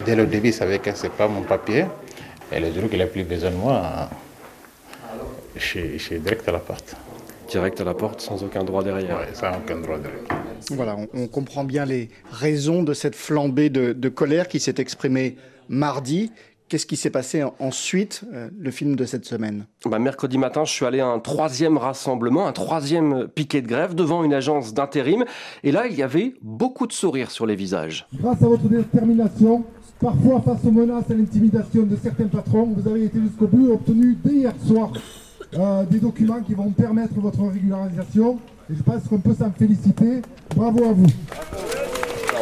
Dès 0.04 0.14
le 0.14 0.26
début, 0.26 0.48
ils 0.48 0.54
savaient 0.54 0.78
que 0.78 0.94
ce 0.94 1.04
n'est 1.04 1.10
pas 1.10 1.28
mon 1.28 1.42
papier. 1.42 1.84
Et 2.52 2.60
le 2.60 2.72
jour 2.72 2.88
qu'il 2.88 3.00
a 3.02 3.06
plus 3.06 3.24
besoin 3.24 3.50
de 3.50 3.56
moi, 3.56 4.08
je 5.54 5.60
suis, 5.60 5.98
je 5.98 6.02
suis 6.02 6.18
direct 6.18 6.48
à 6.48 6.52
la 6.52 6.58
porte. 6.58 6.96
Direct 7.48 7.80
à 7.80 7.84
la 7.84 7.94
porte, 7.94 8.20
sans 8.20 8.42
aucun 8.42 8.64
droit 8.64 8.82
derrière. 8.82 9.18
Oui, 9.20 9.34
sans 9.34 9.56
aucun 9.56 9.76
droit 9.76 9.98
derrière. 9.98 10.22
Voilà, 10.70 10.96
on, 10.96 11.08
on, 11.14 11.26
comprend 11.26 11.64
bien 11.64 11.84
les 11.84 12.08
raisons 12.30 12.82
de 12.82 12.94
cette 12.94 13.14
flambée 13.14 13.70
de, 13.70 13.92
de 13.92 14.08
colère 14.08 14.48
qui 14.48 14.60
s'est 14.60 14.76
exprimée 14.78 15.36
mardi. 15.68 16.32
Qu'est-ce 16.70 16.86
qui 16.86 16.96
s'est 16.96 17.10
passé 17.10 17.42
ensuite, 17.58 18.22
euh, 18.32 18.48
le 18.56 18.70
film 18.70 18.94
de 18.94 19.04
cette 19.04 19.24
semaine 19.24 19.64
bah, 19.84 19.98
Mercredi 19.98 20.38
matin, 20.38 20.64
je 20.64 20.70
suis 20.70 20.86
allé 20.86 21.00
à 21.00 21.08
un 21.08 21.18
troisième 21.18 21.76
rassemblement, 21.76 22.46
un 22.46 22.52
troisième 22.52 23.26
piquet 23.26 23.60
de 23.60 23.66
grève 23.66 23.96
devant 23.96 24.22
une 24.22 24.32
agence 24.32 24.72
d'intérim. 24.72 25.24
Et 25.64 25.72
là, 25.72 25.88
il 25.88 25.96
y 25.96 26.04
avait 26.04 26.34
beaucoup 26.42 26.86
de 26.86 26.92
sourires 26.92 27.32
sur 27.32 27.44
les 27.44 27.56
visages. 27.56 28.06
Grâce 28.14 28.40
à 28.40 28.46
votre 28.46 28.68
détermination, 28.68 29.64
parfois 29.98 30.40
face 30.42 30.64
aux 30.64 30.70
menaces 30.70 31.10
et 31.10 31.14
à 31.14 31.16
l'intimidation 31.16 31.82
de 31.82 31.96
certains 32.00 32.28
patrons, 32.28 32.72
vous 32.76 32.88
avez 32.88 33.06
été 33.06 33.20
jusqu'au 33.20 33.48
bout 33.48 33.68
et 33.68 33.72
obtenu 33.72 34.16
dès 34.24 34.34
hier 34.34 34.54
soir 34.64 34.92
euh, 35.58 35.84
des 35.86 35.98
documents 35.98 36.40
qui 36.40 36.54
vont 36.54 36.70
permettre 36.70 37.14
votre 37.16 37.42
régularisation. 37.48 38.38
Et 38.70 38.76
je 38.76 38.82
pense 38.84 39.08
qu'on 39.08 39.18
peut 39.18 39.34
s'en 39.34 39.50
féliciter. 39.50 40.22
Bravo 40.54 40.84
à 40.84 40.92
vous. 40.92 41.69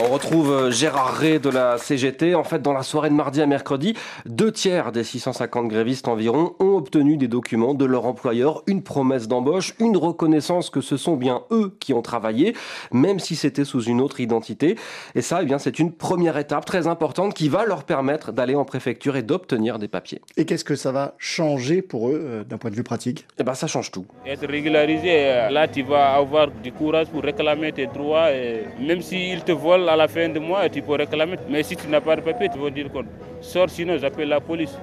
On 0.01 0.13
retrouve 0.13 0.71
Gérard 0.71 1.15
Ray 1.15 1.41
de 1.41 1.49
la 1.49 1.77
CGT. 1.77 2.37
En 2.37 2.45
fait, 2.45 2.63
dans 2.63 2.73
la 2.73 2.85
soirée 2.85 3.09
de 3.09 3.15
mardi 3.15 3.43
à 3.43 3.47
mercredi, 3.47 3.95
deux 4.27 4.53
tiers 4.53 4.93
des 4.93 5.03
650 5.03 5.67
grévistes 5.67 6.07
environ 6.07 6.55
ont 6.61 6.77
obtenu 6.77 7.17
des 7.17 7.27
documents 7.27 7.75
de 7.75 7.85
leur 7.85 8.07
employeur, 8.07 8.63
une 8.69 8.85
promesse 8.85 9.27
d'embauche, 9.27 9.75
une 9.81 9.97
reconnaissance 9.97 10.71
que 10.71 10.81
ce 10.81 10.97
sont 10.97 11.17
bien 11.17 11.43
eux 11.51 11.77
qui 11.81 11.95
ont 11.95 12.03
travaillé, 12.03 12.55
même 12.93 13.19
si 13.19 13.35
c'était 13.35 13.65
sous 13.65 13.83
une 13.83 14.01
autre 14.01 14.21
identité. 14.21 14.77
Et 15.17 15.21
ça, 15.21 15.41
eh 15.43 15.47
bien, 15.47 15.59
c'est 15.59 15.81
une 15.81 15.93
première 15.93 16.39
étape 16.39 16.65
très 16.65 16.87
importante 16.87 17.35
qui 17.35 17.49
va 17.49 17.65
leur 17.67 17.83
permettre 17.83 18.31
d'aller 18.31 18.55
en 18.55 18.65
préfecture 18.65 19.17
et 19.17 19.23
d'obtenir 19.23 19.81
des 19.81 19.89
papiers. 19.89 20.21
Et 20.37 20.45
qu'est-ce 20.45 20.65
que 20.65 20.77
ça 20.77 20.93
va 20.93 21.15
changer 21.19 21.83
pour 21.83 22.11
eux 22.11 22.21
euh, 22.23 22.45
d'un 22.45 22.59
point 22.59 22.71
de 22.71 22.77
vue 22.77 22.85
pratique? 22.85 23.27
Eh 23.41 23.43
ben, 23.43 23.55
ça 23.55 23.67
change 23.67 23.91
tout. 23.91 24.07
Être 24.25 24.47
régularisé, 24.47 25.49
là, 25.51 25.67
tu 25.67 25.83
vas 25.83 26.15
avoir 26.15 26.49
du 26.53 26.71
courage 26.71 27.09
pour 27.09 27.23
réclamer 27.23 27.73
tes 27.73 27.89
droits, 27.89 28.31
et 28.31 28.63
même 28.79 29.03
s'ils 29.03 29.43
te 29.43 29.51
volent 29.51 29.88
à 29.89 29.97
la 29.97 30.09
fin 30.09 30.29
de 30.29 30.39
mois, 30.39 30.69
tu 30.69 30.83
peux 30.83 30.93
réclamer. 30.95 31.37
Mais 31.49 31.63
si 31.63 31.77
tu 31.77 31.89
n'as 31.89 32.01
pas 32.01 32.17
de 32.17 32.21
papier, 32.21 32.49
tu 32.49 32.59
vas 32.59 32.71
dire 32.71 32.91
qu'on 32.91 33.05
sort, 33.41 33.71
sinon 33.71 33.97
j'appelle 33.99 34.29
la 34.29 34.41
police. 34.41 34.77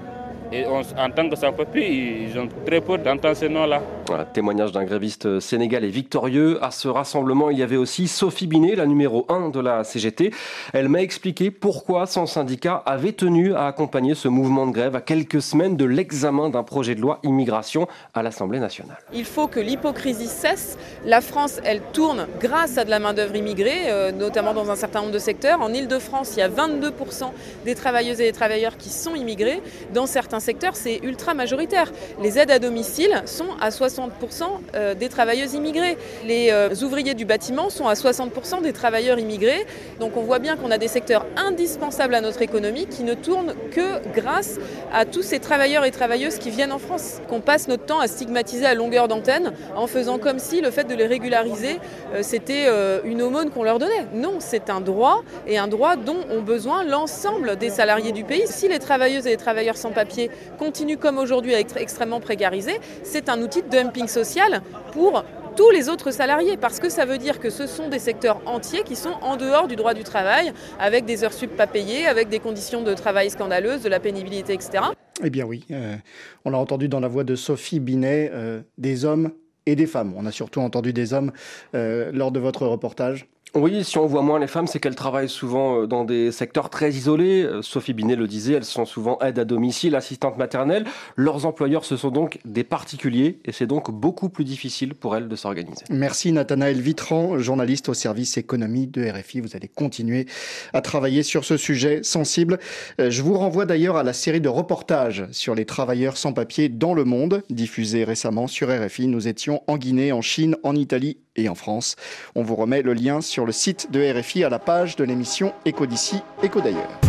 Et 0.51 0.65
on, 0.67 0.79
en 0.79 1.09
tant 1.09 1.29
que 1.29 1.35
sans-papier, 1.35 2.27
ils 2.29 2.39
ont 2.39 2.47
très 2.65 2.81
peur 2.81 2.99
d'entendre 2.99 3.35
ce 3.35 3.45
nom-là. 3.45 3.81
Voilà, 4.07 4.25
témoignage 4.25 4.71
d'un 4.71 4.83
gréviste 4.83 5.39
sénégalais 5.39 5.89
victorieux. 5.89 6.63
À 6.63 6.69
ce 6.69 6.87
rassemblement, 6.87 7.49
il 7.49 7.57
y 7.57 7.63
avait 7.63 7.77
aussi 7.77 8.07
Sophie 8.07 8.45
Binet, 8.45 8.75
la 8.75 8.85
numéro 8.85 9.25
1 9.29 9.49
de 9.49 9.59
la 9.59 9.83
CGT. 9.83 10.31
Elle 10.73 10.89
m'a 10.89 11.01
expliqué 11.01 11.49
pourquoi 11.49 12.05
son 12.05 12.27
syndicat 12.27 12.83
avait 12.85 13.13
tenu 13.13 13.55
à 13.55 13.65
accompagner 13.65 14.13
ce 14.13 14.27
mouvement 14.27 14.67
de 14.67 14.71
grève 14.71 14.95
à 14.95 15.01
quelques 15.01 15.41
semaines 15.41 15.75
de 15.75 15.85
l'examen 15.85 16.49
d'un 16.49 16.63
projet 16.63 16.93
de 16.93 17.01
loi 17.01 17.19
immigration 17.23 17.87
à 18.13 18.21
l'Assemblée 18.21 18.59
nationale. 18.59 18.97
Il 19.13 19.25
faut 19.25 19.47
que 19.47 19.59
l'hypocrisie 19.59 20.27
cesse. 20.27 20.77
La 21.05 21.21
France, 21.21 21.59
elle 21.63 21.81
tourne 21.93 22.27
grâce 22.39 22.77
à 22.77 22.85
de 22.85 22.91
la 22.91 22.99
main-d'œuvre 22.99 23.35
immigrée, 23.35 23.89
euh, 23.89 24.11
notamment 24.11 24.53
dans 24.53 24.69
un 24.69 24.75
certain 24.75 25.01
nombre 25.01 25.13
de 25.13 25.19
secteurs. 25.19 25.61
En 25.61 25.73
Ile-de-France, 25.73 26.33
il 26.35 26.39
y 26.39 26.43
a 26.43 26.49
22% 26.49 27.31
des 27.65 27.75
travailleuses 27.75 28.21
et 28.21 28.25
des 28.25 28.31
travailleurs 28.31 28.77
qui 28.77 28.89
sont 28.89 29.15
immigrés. 29.15 29.61
Dans 29.93 30.05
certains 30.05 30.34
secteurs, 30.39 30.75
c'est 30.75 30.99
ultra 31.03 31.33
majoritaire. 31.33 31.91
Les 32.21 32.39
aides 32.39 32.51
à 32.51 32.59
domicile 32.59 33.23
sont 33.25 33.47
à 33.61 33.69
60% 33.69 34.95
des 34.97 35.09
travailleuses 35.09 35.53
immigrées. 35.53 35.97
Les 36.25 36.51
ouvriers 36.83 37.13
du 37.13 37.25
bâtiment 37.25 37.69
sont 37.69 37.87
à 37.87 37.93
60% 37.93 38.61
des 38.61 38.73
travailleurs 38.73 39.19
immigrés. 39.19 39.65
Donc 39.99 40.17
on 40.17 40.21
voit 40.21 40.39
bien 40.39 40.55
qu'on 40.57 40.71
a 40.71 40.77
des 40.77 40.87
secteurs 40.87 41.25
indispensables 41.35 42.15
à 42.15 42.21
notre 42.21 42.41
économie 42.41 42.87
qui 42.87 43.03
ne 43.03 43.13
tournent 43.13 43.53
que 43.71 44.07
grâce 44.13 44.57
à 44.93 45.05
tous 45.05 45.21
ces 45.21 45.39
travailleurs 45.39 45.85
et 45.85 45.91
travailleuses 45.91 46.37
qui 46.37 46.49
viennent 46.49 46.71
en 46.71 46.79
France. 46.79 47.21
Qu'on 47.27 47.41
passe 47.41 47.67
notre 47.67 47.85
temps 47.85 47.99
à 47.99 48.07
stigmatiser 48.07 48.65
à 48.65 48.73
longueur 48.73 49.07
d'antenne 49.07 49.53
en 49.75 49.87
faisant 49.87 50.17
comme 50.17 50.39
si 50.39 50.61
le 50.61 50.71
fait 50.71 50.85
de 50.85 50.95
les 50.95 51.05
régulariser, 51.05 51.79
c'était 52.21 52.67
une 53.03 53.21
aumône 53.21 53.49
qu'on 53.49 53.63
leur 53.63 53.79
donnait. 53.79 54.05
Non, 54.13 54.35
c'est 54.39 54.69
un 54.69 54.81
droit 54.81 55.23
et 55.47 55.57
un 55.57 55.67
droit 55.67 55.95
dont 55.95 56.17
ont 56.31 56.41
besoin 56.41 56.83
l'ensemble 56.83 57.55
des 57.57 57.69
salariés 57.69 58.11
du 58.11 58.23
pays. 58.23 58.43
Si 58.45 58.67
les 58.67 58.79
travailleuses 58.79 59.27
et 59.27 59.31
les 59.31 59.37
travailleurs 59.37 59.77
sans 59.77 59.91
papier 59.91 60.24
continue 60.57 60.97
comme 60.97 61.17
aujourd'hui 61.17 61.55
à 61.55 61.59
être 61.59 61.77
extrêmement 61.77 62.19
précarisé, 62.19 62.79
c'est 63.03 63.29
un 63.29 63.41
outil 63.41 63.63
de 63.63 63.69
dumping 63.69 64.07
social 64.07 64.61
pour 64.91 65.23
tous 65.55 65.69
les 65.69 65.89
autres 65.89 66.11
salariés, 66.11 66.57
parce 66.57 66.79
que 66.79 66.89
ça 66.89 67.05
veut 67.05 67.17
dire 67.17 67.39
que 67.39 67.49
ce 67.49 67.65
sont 67.65 67.87
des 67.87 67.99
secteurs 67.99 68.41
entiers 68.45 68.83
qui 68.83 68.95
sont 68.95 69.13
en 69.21 69.37
dehors 69.37 69.67
du 69.67 69.75
droit 69.75 69.93
du 69.93 70.03
travail, 70.03 70.51
avec 70.79 71.05
des 71.05 71.23
heures 71.23 71.33
sup 71.33 71.55
pas 71.55 71.67
payées, 71.67 72.05
avec 72.07 72.29
des 72.29 72.39
conditions 72.39 72.83
de 72.83 72.93
travail 72.93 73.29
scandaleuses, 73.29 73.81
de 73.81 73.89
la 73.89 73.99
pénibilité, 73.99 74.53
etc. 74.53 74.83
Eh 75.23 75.29
bien 75.29 75.45
oui, 75.45 75.65
euh, 75.71 75.95
on 76.43 76.49
l'a 76.49 76.57
entendu 76.57 76.89
dans 76.89 76.99
la 76.99 77.07
voix 77.07 77.23
de 77.23 77.35
Sophie 77.35 77.79
Binet, 77.79 78.29
euh, 78.33 78.61
des 78.77 79.05
hommes 79.05 79.31
et 79.65 79.75
des 79.75 79.87
femmes. 79.87 80.13
On 80.17 80.25
a 80.25 80.31
surtout 80.31 80.59
entendu 80.59 80.93
des 80.93 81.13
hommes 81.13 81.31
euh, 81.73 82.11
lors 82.13 82.31
de 82.31 82.39
votre 82.39 82.67
reportage. 82.67 83.27
Oui, 83.55 83.85
si 83.85 83.97
on 83.97 84.05
voit 84.05 84.21
moins 84.21 84.37
les 84.37 84.47
femmes, 84.47 84.67
c'est 84.67 84.79
qu'elles 84.79 84.95
travaillent 84.95 85.29
souvent 85.29 85.87
dans 85.87 86.03
des 86.03 86.33
secteurs 86.33 86.69
très 86.69 86.91
isolés. 86.91 87.47
Sophie 87.61 87.93
Binet 87.93 88.17
le 88.17 88.27
disait, 88.27 88.53
elles 88.53 88.65
sont 88.65 88.83
souvent 88.83 89.17
aides 89.19 89.39
à 89.39 89.45
domicile, 89.45 89.95
assistantes 89.95 90.37
maternelles. 90.37 90.85
Leurs 91.15 91.45
employeurs, 91.45 91.85
ce 91.85 91.95
sont 91.95 92.11
donc 92.11 92.39
des 92.43 92.65
particuliers 92.65 93.39
et 93.45 93.53
c'est 93.53 93.65
donc 93.65 93.91
beaucoup 93.91 94.27
plus 94.27 94.43
difficile 94.43 94.93
pour 94.93 95.15
elles 95.15 95.29
de 95.29 95.35
s'organiser. 95.37 95.85
Merci 95.89 96.33
Nathanaël 96.33 96.81
Vitran, 96.81 97.39
journaliste 97.39 97.87
au 97.87 97.93
service 97.93 98.37
économie 98.37 98.87
de 98.87 99.09
RFI. 99.09 99.39
Vous 99.39 99.55
allez 99.55 99.69
continuer 99.69 100.25
à 100.73 100.81
travailler 100.81 101.23
sur 101.23 101.45
ce 101.45 101.55
sujet 101.55 102.01
sensible. 102.03 102.59
Je 102.99 103.21
vous 103.21 103.37
renvoie 103.37 103.65
d'ailleurs 103.65 103.95
à 103.95 104.03
la 104.03 104.13
série 104.13 104.41
de 104.41 104.49
reportages 104.49 105.27
sur 105.31 105.55
les 105.55 105.65
travailleurs 105.65 106.17
sans 106.17 106.33
papier 106.33 106.67
dans 106.67 106.93
le 106.93 107.05
monde, 107.05 107.41
diffusée 107.49 108.03
récemment 108.03 108.47
sur 108.47 108.67
RFI. 108.69 109.07
Nous 109.07 109.29
étions 109.29 109.63
en 109.67 109.77
Guinée, 109.77 110.11
en 110.11 110.21
Chine, 110.21 110.57
en 110.63 110.75
Italie 110.75 111.19
et 111.35 111.49
en 111.49 111.55
France. 111.55 111.95
On 112.35 112.43
vous 112.43 112.55
remet 112.55 112.81
le 112.81 112.93
lien 112.93 113.21
sur 113.21 113.45
le 113.45 113.51
site 113.51 113.91
de 113.91 114.19
RFI 114.19 114.43
à 114.43 114.49
la 114.49 114.59
page 114.59 114.95
de 114.95 115.03
l'émission 115.03 115.53
Éco 115.65 115.85
d'ici, 115.85 116.21
Éco 116.43 116.61
d'ailleurs. 116.61 116.99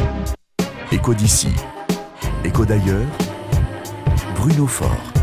Éco 0.93 1.15
d'ici. 1.15 1.49
Écho 2.45 2.65
d'ailleurs, 2.65 3.07
Bruno 4.37 4.67
Faure. 4.67 5.16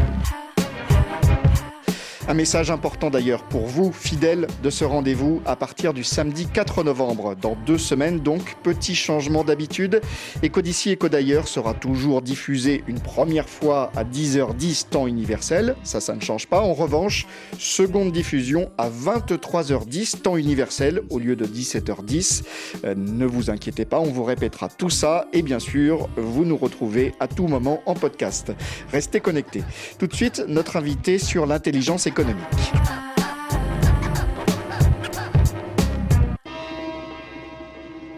Un 2.26 2.36
message 2.36 2.72
important 2.72 3.10
d'ailleurs 3.10 3.44
pour 3.44 3.66
vous, 3.66 3.92
fidèles 3.92 4.48
de 4.64 4.70
ce 4.70 4.86
rendez-vous, 4.86 5.42
à 5.46 5.58
partir 5.58 5.94
du 5.94 6.06
samedi 6.06 6.48
4 6.48 6.86
novembre. 6.86 7.36
Dans 7.36 7.58
deux 7.66 7.78
semaines 7.78 8.22
donc, 8.22 8.56
petit 8.64 8.96
changement 8.96 9.44
d'habitude. 9.44 10.00
Éco 10.42 10.62
d'ici, 10.62 10.92
Éco 10.92 11.10
d'ailleurs 11.10 11.50
sera 11.50 11.74
toujours 11.74 12.22
diffusé 12.22 12.82
une 12.88 13.02
première 13.02 13.50
fois 13.50 13.92
à 13.98 14.06
10h10 14.06 14.88
temps 14.88 15.06
universel. 15.06 15.76
Ça, 15.84 16.00
ça 16.00 16.16
ne 16.16 16.22
change 16.22 16.48
pas. 16.48 16.62
En 16.62 16.74
revanche, 16.74 17.28
seconde 17.60 18.14
diffusion 18.14 18.72
à 18.78 18.90
23h10 18.90 20.22
temps 20.22 20.38
universel 20.38 21.02
au 21.10 21.20
lieu 21.20 21.36
de 21.36 21.46
17h10. 21.46 22.44
Euh, 22.86 22.96
ne 22.96 23.26
vous 23.26 23.50
inquiétez 23.50 23.84
pas, 23.84 24.00
on 24.00 24.12
vous 24.12 24.24
répétera 24.24 24.70
tout 24.70 24.90
ça. 24.90 25.28
Et 25.34 25.42
bien 25.42 25.60
sûr, 25.60 26.08
vous 26.16 26.46
nous 26.46 26.58
retrouvez 26.58 27.14
à 27.20 27.28
tout 27.28 27.48
moment 27.48 27.84
en 27.86 27.96
podcast. 27.96 28.54
Restez 28.94 29.20
connectés. 29.20 29.64
Tout 30.00 30.08
de 30.08 30.16
suite, 30.16 30.46
notre 30.48 30.78
invité 30.78 31.20
sur 31.20 31.46
l'intelligence. 31.46 32.08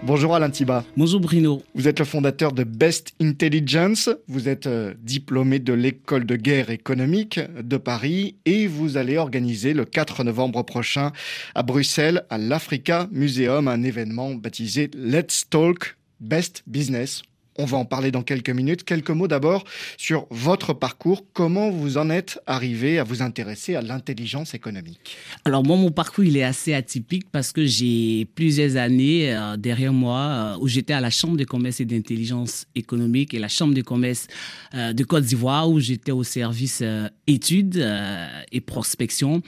Bonjour 0.04 0.36
Alain 0.36 0.50
Tiba. 0.50 0.84
Bonjour 0.98 1.20
Bruno. 1.20 1.64
Vous 1.74 1.88
êtes 1.88 2.00
le 2.00 2.06
fondateur 2.06 2.52
de 2.52 2.64
Best 2.64 3.14
Intelligence. 3.22 4.10
Vous 4.28 4.50
êtes 4.50 4.68
euh, 4.68 4.94
diplômé 5.02 5.60
de 5.60 5.74
l'école 5.74 6.26
de 6.26 6.36
guerre 6.36 6.70
économique 6.70 7.40
de 7.60 7.78
Paris 7.78 8.36
et 8.46 8.68
vous 8.68 8.98
allez 8.98 9.18
organiser 9.18 9.74
le 9.74 9.86
4 9.86 10.24
novembre 10.26 10.64
prochain 10.64 11.12
à 11.56 11.64
Bruxelles, 11.64 12.26
à 12.30 12.38
l'Africa 12.38 13.08
Museum, 13.12 13.68
un 13.68 13.82
événement 13.82 14.36
baptisé 14.36 14.92
Let's 14.94 15.50
Talk 15.50 15.96
Best 16.20 16.64
Business 16.68 17.24
on 17.58 17.66
va 17.66 17.78
en 17.78 17.86
parler 17.86 18.12
dans 18.12 18.24
quelques 18.24 18.50
minutes. 18.50 18.84
Quelques 18.84 19.12
mots 19.12 19.28
d'abord 19.28 19.64
sur 19.98 20.28
votre 20.30 20.74
parcours. 20.74 21.26
Comment 21.34 21.70
vous 21.70 21.98
en 21.98 22.10
êtes 22.10 22.40
arrivé 22.48 23.00
à 23.00 23.04
vous 23.04 23.22
intéresser 23.22 23.76
à 23.76 23.82
l'intelligence 23.82 24.54
économique? 24.54 25.18
Alors 25.46 25.64
moi, 25.64 25.78
mon 25.78 25.92
parcours, 25.92 26.24
il 26.24 26.38
est 26.38 26.44
assez 26.44 26.74
atypique 26.74 27.26
parce 27.32 27.52
que 27.52 27.66
j'ai 27.66 28.28
plusieurs 28.36 28.76
années 28.78 29.34
euh, 29.34 29.58
derrière 29.58 29.94
moi 29.94 30.20
euh, 30.20 30.58
où 30.60 30.68
j'étais 30.68 30.94
à 30.94 31.02
la 31.02 31.10
Chambre 31.10 31.38
de 31.38 31.46
commerce 31.46 31.80
et 31.80 31.86
d'intelligence 31.86 32.66
économique 32.76 33.34
et 33.34 33.40
la 33.40 33.48
Chambre 33.48 33.74
de 33.74 33.82
commerce 33.82 34.28
euh, 34.74 34.94
de 34.94 35.04
Côte 35.04 35.24
d'Ivoire 35.24 35.70
où 35.70 35.80
j'étais 35.80 36.12
au 36.12 36.24
service 36.24 36.84
études 37.28 37.86
et 38.52 38.62
prospection. 38.62 39.42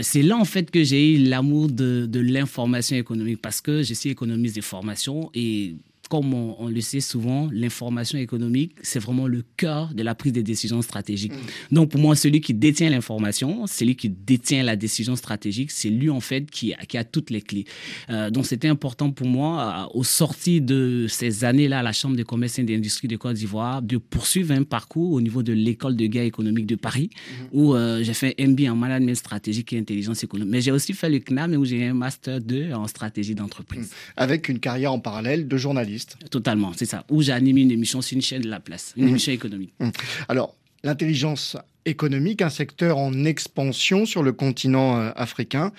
C'est 0.00 0.22
là, 0.22 0.36
en 0.36 0.44
fait, 0.44 0.70
que 0.70 0.84
j'ai 0.84 1.14
eu 1.14 1.24
l'amour 1.24 1.68
de, 1.68 2.06
de 2.06 2.20
l'information 2.20 2.96
économique 2.96 3.40
parce 3.42 3.60
que 3.60 3.82
je 3.82 3.94
suis 3.94 4.10
économiste 4.10 4.56
de 4.56 4.60
formation 4.60 5.30
et 5.34 5.76
comme 6.08 6.32
on, 6.34 6.68
le 6.68 6.80
sait 6.80 7.00
souvent, 7.00 7.48
l'information 7.52 8.18
économique, 8.18 8.72
c'est 8.82 8.98
vraiment 8.98 9.26
le 9.26 9.42
cœur 9.56 9.92
de 9.94 10.02
la 10.02 10.14
prise 10.14 10.32
de 10.32 10.40
décision 10.40 10.80
stratégique. 10.82 11.32
Mm. 11.32 11.74
Donc, 11.74 11.90
pour 11.90 12.00
moi, 12.00 12.16
celui 12.16 12.40
qui 12.40 12.54
détient 12.54 12.90
l'information, 12.90 13.66
celui 13.66 13.96
qui 13.96 14.08
détient 14.08 14.62
la 14.62 14.76
décision 14.76 15.16
stratégique, 15.16 15.70
c'est 15.70 15.90
lui, 15.90 16.10
en 16.10 16.20
fait, 16.20 16.50
qui, 16.50 16.74
qui 16.88 16.96
a 16.96 17.04
toutes 17.04 17.30
les 17.30 17.42
clés. 17.42 17.64
Euh, 18.10 18.30
donc, 18.30 18.46
c'était 18.46 18.68
important 18.68 19.10
pour 19.10 19.26
moi, 19.26 19.88
euh, 19.92 19.98
au 19.98 20.04
sorti 20.04 20.60
de 20.60 21.06
ces 21.08 21.44
années-là 21.44 21.80
à 21.80 21.82
la 21.82 21.92
Chambre 21.92 22.16
de 22.16 22.22
commerce 22.22 22.58
et 22.58 22.62
d'industrie 22.62 23.08
de 23.08 23.16
Côte 23.16 23.34
d'Ivoire, 23.34 23.82
de 23.82 23.98
poursuivre 23.98 24.52
un 24.52 24.62
parcours 24.62 25.12
au 25.12 25.20
niveau 25.20 25.42
de 25.42 25.52
l'école 25.52 25.96
de 25.96 26.06
guerre 26.06 26.24
économique 26.24 26.66
de 26.66 26.76
Paris, 26.76 27.10
mm-hmm. 27.12 27.46
où 27.52 27.74
euh, 27.74 28.02
j'ai 28.02 28.14
fait 28.14 28.34
un 28.38 28.48
MBA 28.48 28.72
en 28.72 28.76
management 28.76 29.14
stratégique 29.14 29.72
et 29.72 29.78
intelligence 29.78 30.24
économique. 30.24 30.52
Mais 30.52 30.60
j'ai 30.60 30.72
aussi 30.72 30.94
fait 30.94 31.10
le 31.10 31.18
CNAM, 31.18 31.54
où 31.54 31.64
j'ai 31.64 31.86
un 31.86 31.94
Master 31.94 32.40
2 32.40 32.72
en 32.72 32.86
stratégie 32.86 33.34
d'entreprise. 33.34 33.88
Mm. 33.88 33.94
Avec 34.16 34.48
une 34.48 34.58
carrière 34.58 34.92
en 34.92 35.00
parallèle 35.00 35.46
de 35.46 35.56
journaliste. 35.56 35.97
Totalement, 36.30 36.72
c'est 36.76 36.86
ça. 36.86 37.04
Où 37.10 37.22
j'ai 37.22 37.32
animé 37.32 37.62
une 37.62 37.70
émission 37.70 38.02
sur 38.02 38.14
une 38.16 38.22
chaîne 38.22 38.42
de 38.42 38.50
la 38.50 38.60
place, 38.60 38.94
une 38.96 39.06
mmh. 39.06 39.08
émission 39.08 39.32
économique. 39.32 39.72
Mmh. 39.80 39.88
Alors, 40.28 40.54
l'intelligence 40.84 41.56
économique, 41.88 42.42
un 42.42 42.50
secteur 42.50 42.98
en 42.98 43.24
expansion 43.24 44.06
sur 44.06 44.22
le 44.22 44.32
continent 44.32 44.98
euh, 44.98 45.10
africain. 45.16 45.72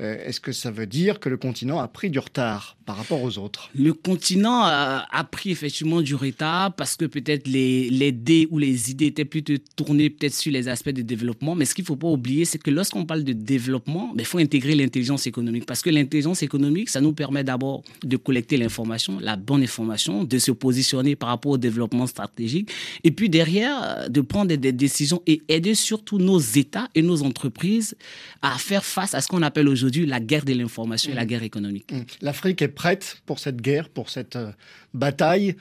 Euh, 0.00 0.16
est-ce 0.24 0.40
que 0.40 0.52
ça 0.52 0.70
veut 0.70 0.86
dire 0.86 1.20
que 1.20 1.28
le 1.28 1.36
continent 1.36 1.78
a 1.78 1.88
pris 1.88 2.10
du 2.10 2.18
retard 2.18 2.76
par 2.86 2.96
rapport 2.96 3.22
aux 3.22 3.38
autres? 3.38 3.70
Le 3.74 3.92
continent 3.92 4.62
a, 4.62 5.24
pris 5.30 5.50
effectivement 5.50 6.00
du 6.00 6.14
retard 6.14 6.74
parce 6.74 6.96
que 6.96 7.04
peut-être 7.04 7.46
les, 7.46 7.90
les 7.90 8.12
dés 8.12 8.48
ou 8.50 8.58
les 8.58 8.90
idées 8.90 9.06
étaient 9.06 9.24
plutôt 9.24 9.54
tournées 9.76 10.10
peut-être 10.10 10.34
sur 10.34 10.52
les 10.52 10.68
aspects 10.68 10.90
de 10.90 11.02
développement. 11.02 11.54
Mais 11.54 11.64
ce 11.64 11.74
qu'il 11.74 11.82
ne 11.82 11.88
faut 11.88 11.96
pas 11.96 12.08
oublier, 12.08 12.44
c'est 12.44 12.58
que 12.58 12.70
lorsqu'on 12.70 13.04
parle 13.04 13.24
de 13.24 13.32
développement, 13.32 14.12
ben, 14.14 14.20
il 14.20 14.24
faut 14.24 14.38
intégrer 14.38 14.74
l'intelligence 14.74 15.26
économique 15.26 15.66
parce 15.66 15.82
que 15.82 15.90
l'intelligence 15.90 16.42
économique, 16.42 16.88
ça 16.88 17.00
nous 17.00 17.12
permet 17.12 17.44
d'abord 17.44 17.82
de 18.04 18.16
collecter 18.16 18.56
l'information, 18.56 19.18
la 19.20 19.36
bonne 19.36 19.62
information, 19.62 20.24
de 20.24 20.38
se 20.38 20.52
positionner 20.52 21.16
par 21.16 21.30
rapport 21.30 21.52
au 21.52 21.58
développement 21.58 22.06
stratégique 22.06 22.70
et 23.04 23.10
puis 23.10 23.28
derrière, 23.28 24.08
de 24.08 24.20
prendre 24.20 24.54
des 24.54 24.72
décisions 24.72 25.22
et 25.26 25.42
aider 25.48 25.74
surtout 25.74 26.18
nos 26.18 26.38
États 26.38 26.88
et 26.94 27.02
nos 27.02 27.22
entreprises 27.22 27.96
à 28.42 28.56
faire 28.58 28.84
face 28.84 29.14
à 29.14 29.20
ce 29.20 29.28
qu'on 29.28 29.42
appelle 29.42 29.68
aujourd'hui 29.68 30.06
la 30.06 30.20
guerre 30.20 30.44
de 30.44 30.52
l'information 30.52 31.12
et 31.12 31.14
la 31.14 31.24
mm. 31.24 31.28
guerre 31.28 31.42
économique. 31.42 31.92
Mm. 31.92 32.02
L'Afrique 32.22 32.62
est 32.62 32.68
prête 32.68 33.18
pour 33.26 33.38
cette 33.38 33.60
guerre, 33.60 33.88
pour 33.88 34.10
cette 34.10 34.36
euh, 34.36 34.50
bataille 34.94 35.56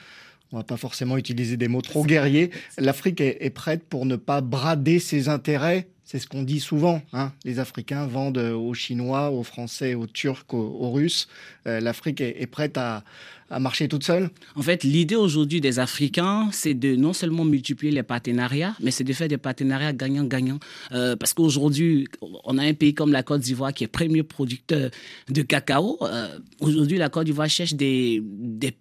on 0.51 0.57
va 0.57 0.63
pas 0.63 0.77
forcément 0.77 1.17
utiliser 1.17 1.57
des 1.57 1.67
mots 1.67 1.81
trop 1.81 2.05
guerriers. 2.05 2.51
L'Afrique 2.77 3.19
est, 3.21 3.49
prête 3.49 3.83
pour 3.83 4.05
ne 4.05 4.15
pas 4.15 4.41
brader 4.41 4.99
ses 4.99 5.29
intérêts. 5.29 5.89
C'est 6.05 6.19
ce 6.19 6.27
qu'on 6.27 6.43
dit 6.43 6.61
souvent. 6.61 7.01
Hein. 7.11 7.33
Les 7.43 7.59
Africains 7.59 8.07
vendent 8.07 8.37
aux 8.37 8.73
Chinois, 8.73 9.29
aux 9.29 9.43
Français, 9.43 9.93
aux 9.93 10.07
Turcs, 10.07 10.45
aux, 10.53 10.91
Russes. 10.91 11.27
Euh, 11.67 11.81
L'Afrique 11.81 12.21
est, 12.21 12.47
prête 12.47 12.77
à, 12.77 13.03
à 13.49 13.59
marcher 13.59 13.87
toute 13.87 14.03
seule 14.03 14.29
En 14.55 14.61
fait, 14.61 14.83
l'idée 14.83 15.15
aujourd'hui 15.15 15.61
des 15.61 15.79
Africains, 15.79 16.49
c'est 16.51 16.73
de 16.73 16.95
non 16.95 17.13
seulement 17.13 17.45
multiplier 17.45 17.91
les 17.93 18.03
partenariats, 18.03 18.75
mais 18.81 18.91
c'est 18.91 19.03
de 19.03 19.13
faire 19.13 19.27
des 19.27 19.37
partenariats 19.37 19.93
gagnant-gagnant. 19.93 20.59
Euh, 20.91 21.15
parce 21.15 21.33
qu'aujourd'hui, 21.33 22.07
on 22.21 22.57
a 22.57 22.63
un 22.63 22.73
pays 22.73 22.93
comme 22.93 23.11
la 23.11 23.23
Côte 23.23 23.41
d'Ivoire 23.41 23.73
qui 23.73 23.83
est 23.83 23.87
premier 23.87 24.23
producteur 24.23 24.89
de 25.29 25.41
cacao. 25.41 25.97
Euh, 26.01 26.39
aujourd'hui, 26.59 26.97
la 26.97 27.09
Côte 27.09 27.25
d'Ivoire 27.25 27.49
cherche 27.49 27.73
des, 27.73 28.21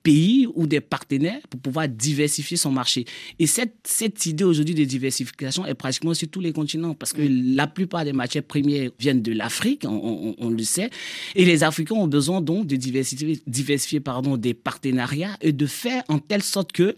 pays 0.02 0.48
ou 0.54 0.66
des 0.66 0.80
partenaires 0.80 1.40
pour 1.48 1.60
pouvoir 1.60 1.88
diversifier 1.88 2.56
son 2.56 2.72
marché. 2.72 3.04
Et 3.38 3.46
cette, 3.46 3.74
cette 3.84 4.26
idée 4.26 4.44
aujourd'hui 4.44 4.74
de 4.74 4.84
diversification 4.84 5.64
est 5.64 5.74
pratiquement 5.74 6.14
sur 6.14 6.28
tous 6.28 6.40
les 6.40 6.52
continents 6.52 6.94
parce 6.94 7.12
que 7.12 7.22
la 7.22 7.66
plupart 7.66 8.04
des 8.04 8.12
matières 8.12 8.42
premières 8.42 8.90
viennent 8.98 9.22
de 9.22 9.32
l'Afrique, 9.32 9.84
on, 9.84 10.34
on, 10.38 10.50
le 10.50 10.62
sait. 10.62 10.90
Et 11.34 11.44
les 11.44 11.62
Africains 11.62 11.94
ont 11.94 12.08
besoin 12.08 12.40
donc 12.40 12.66
de 12.66 12.76
diversifier, 12.76 13.40
diversifier 13.46 14.00
pardon, 14.00 14.36
des 14.36 14.55
partenariats 14.56 15.36
et 15.40 15.52
de 15.52 15.66
faire 15.66 16.02
en 16.08 16.18
telle 16.18 16.42
sorte 16.42 16.72
que 16.72 16.94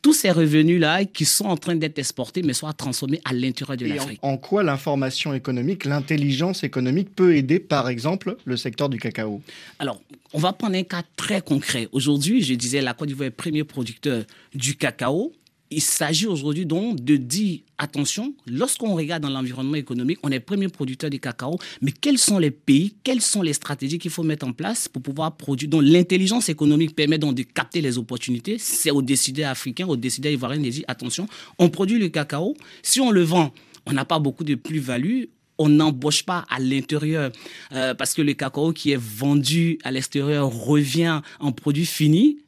tous 0.00 0.12
ces 0.12 0.30
revenus-là 0.30 1.04
qui 1.04 1.24
sont 1.24 1.46
en 1.46 1.56
train 1.56 1.74
d'être 1.74 1.98
exportés, 1.98 2.42
mais 2.42 2.52
soient 2.52 2.72
transformés 2.72 3.20
à 3.24 3.32
l'intérieur 3.32 3.76
de 3.76 3.86
l'Afrique. 3.86 4.20
En, 4.22 4.32
en, 4.32 4.36
quoi 4.36 4.62
l'information 4.62 5.34
économique, 5.34 5.84
l'intelligence 5.84 6.62
économique 6.62 7.14
peut 7.14 7.36
aider, 7.36 7.58
par 7.58 7.88
exemple, 7.88 8.36
le 8.44 8.56
secteur 8.56 8.88
du 8.88 8.98
cacao? 8.98 9.42
Alors, 9.78 10.00
on 10.32 10.38
va 10.38 10.52
prendre 10.52 10.76
un 10.76 10.84
cas 10.84 11.02
très 11.16 11.40
concret. 11.40 11.88
Aujourd'hui, 11.92 12.42
je 12.42 12.54
disais, 12.54 12.80
la 12.80 12.94
Côte 12.94 13.08
d'Ivoire 13.08 13.26
est 13.26 13.32
premier 13.32 13.64
producteur 13.64 14.24
du 14.54 14.76
cacao. 14.76 15.32
Il 15.70 15.82
s'agit 15.82 16.26
aujourd'hui 16.26 16.64
donc 16.64 17.04
de 17.04 17.16
dire 17.16 17.60
attention, 17.76 18.34
lorsqu'on 18.46 18.94
regarde 18.94 19.22
dans 19.22 19.28
l'environnement 19.28 19.74
économique, 19.74 20.18
on 20.22 20.30
est 20.30 20.40
premier 20.40 20.68
producteur 20.68 21.10
de 21.10 21.18
cacao, 21.18 21.58
mais 21.82 21.92
quels 21.92 22.18
sont 22.18 22.38
les 22.38 22.50
pays, 22.50 22.94
quelles 23.04 23.20
sont 23.20 23.42
les 23.42 23.52
stratégies 23.52 23.98
qu'il 23.98 24.10
faut 24.10 24.22
mettre 24.22 24.46
en 24.46 24.52
place 24.52 24.88
pour 24.88 25.02
pouvoir 25.02 25.36
produire 25.36 25.68
Donc 25.68 25.82
l'intelligence 25.84 26.48
économique 26.48 26.96
permet 26.96 27.18
donc 27.18 27.34
de 27.34 27.42
capter 27.42 27.82
les 27.82 27.98
opportunités. 27.98 28.56
C'est 28.58 28.90
aux 28.90 29.02
décideurs 29.02 29.50
africains, 29.50 29.86
aux 29.86 29.96
décideurs 29.96 30.32
ivoiriens 30.32 30.60
de 30.62 30.70
dire 30.70 30.84
attention, 30.88 31.28
on 31.58 31.68
produit 31.68 31.98
le 31.98 32.08
cacao, 32.08 32.56
si 32.82 33.00
on 33.00 33.10
le 33.10 33.22
vend, 33.22 33.52
on 33.84 33.92
n'a 33.92 34.06
pas 34.06 34.18
beaucoup 34.18 34.44
de 34.44 34.54
plus-value, 34.54 35.24
on 35.58 35.68
n'embauche 35.68 36.24
pas 36.24 36.46
à 36.48 36.60
l'intérieur 36.60 37.30
euh, 37.72 37.92
parce 37.94 38.14
que 38.14 38.22
le 38.22 38.32
cacao 38.32 38.72
qui 38.72 38.92
est 38.92 39.00
vendu 39.00 39.78
à 39.82 39.90
l'extérieur 39.90 40.48
revient 40.48 41.20
en 41.40 41.52
produit 41.52 41.84
fini 41.86 42.38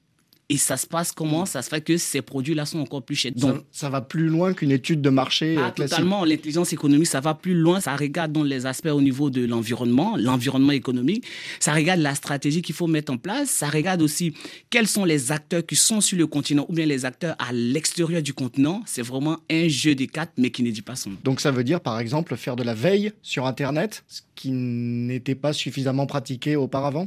et 0.51 0.57
ça 0.57 0.77
se 0.77 0.85
passe 0.87 1.13
comment? 1.13 1.47
Ça 1.47 1.63
se 1.63 1.69
fait 1.69 1.81
que 1.81 1.97
ces 1.97 2.23
produits-là 2.23 2.67
sont 2.67 2.81
encore 2.81 3.03
plus 3.03 3.15
chers. 3.15 3.31
Donc, 3.37 3.63
ça, 3.71 3.89
va 3.89 4.01
plus 4.01 4.27
loin 4.27 4.53
qu'une 4.53 4.73
étude 4.73 5.01
de 5.01 5.09
marché 5.09 5.57
ah, 5.57 5.71
classique. 5.71 5.97
Totalement. 5.97 6.25
L'intelligence 6.25 6.73
économique, 6.73 7.07
ça 7.07 7.21
va 7.21 7.35
plus 7.35 7.55
loin. 7.55 7.81
Ça 7.81 7.95
regarde 7.95 8.33
dans 8.33 8.43
les 8.43 8.67
aspects 8.67 8.89
au 8.89 9.01
niveau 9.01 9.31
de 9.31 9.47
l'environnement, 9.47 10.17
l'environnement 10.17 10.73
économique. 10.73 11.25
Ça 11.61 11.73
regarde 11.73 12.01
la 12.01 12.17
stratégie 12.17 12.63
qu'il 12.63 12.75
faut 12.75 12.89
mettre 12.89 13.13
en 13.13 13.17
place. 13.17 13.49
Ça 13.49 13.69
regarde 13.69 14.03
aussi 14.03 14.35
quels 14.71 14.89
sont 14.89 15.05
les 15.05 15.31
acteurs 15.31 15.65
qui 15.65 15.77
sont 15.77 16.01
sur 16.01 16.19
le 16.19 16.27
continent 16.27 16.67
ou 16.69 16.73
bien 16.73 16.85
les 16.85 17.05
acteurs 17.05 17.37
à 17.39 17.53
l'extérieur 17.53 18.21
du 18.21 18.35
continent. 18.35 18.83
C'est 18.87 19.03
vraiment 19.03 19.39
un 19.49 19.69
jeu 19.69 19.95
des 19.95 20.09
cartes, 20.09 20.33
mais 20.37 20.51
qui 20.51 20.65
ne 20.65 20.73
dit 20.73 20.83
pas 20.83 20.97
son 20.97 21.11
nom. 21.11 21.17
Donc 21.23 21.41
ça 21.41 21.53
veut 21.53 21.63
dire, 21.63 21.81
par 21.81 22.01
exemple, 22.01 22.35
faire 22.37 22.57
de 22.57 22.65
la 22.65 22.75
veille 22.75 23.13
sur 23.23 23.47
Internet, 23.47 24.03
ce 24.09 24.23
qui 24.35 24.51
n'était 24.51 25.37
pas 25.37 25.53
suffisamment 25.53 26.07
pratiqué 26.07 26.57
auparavant? 26.57 27.07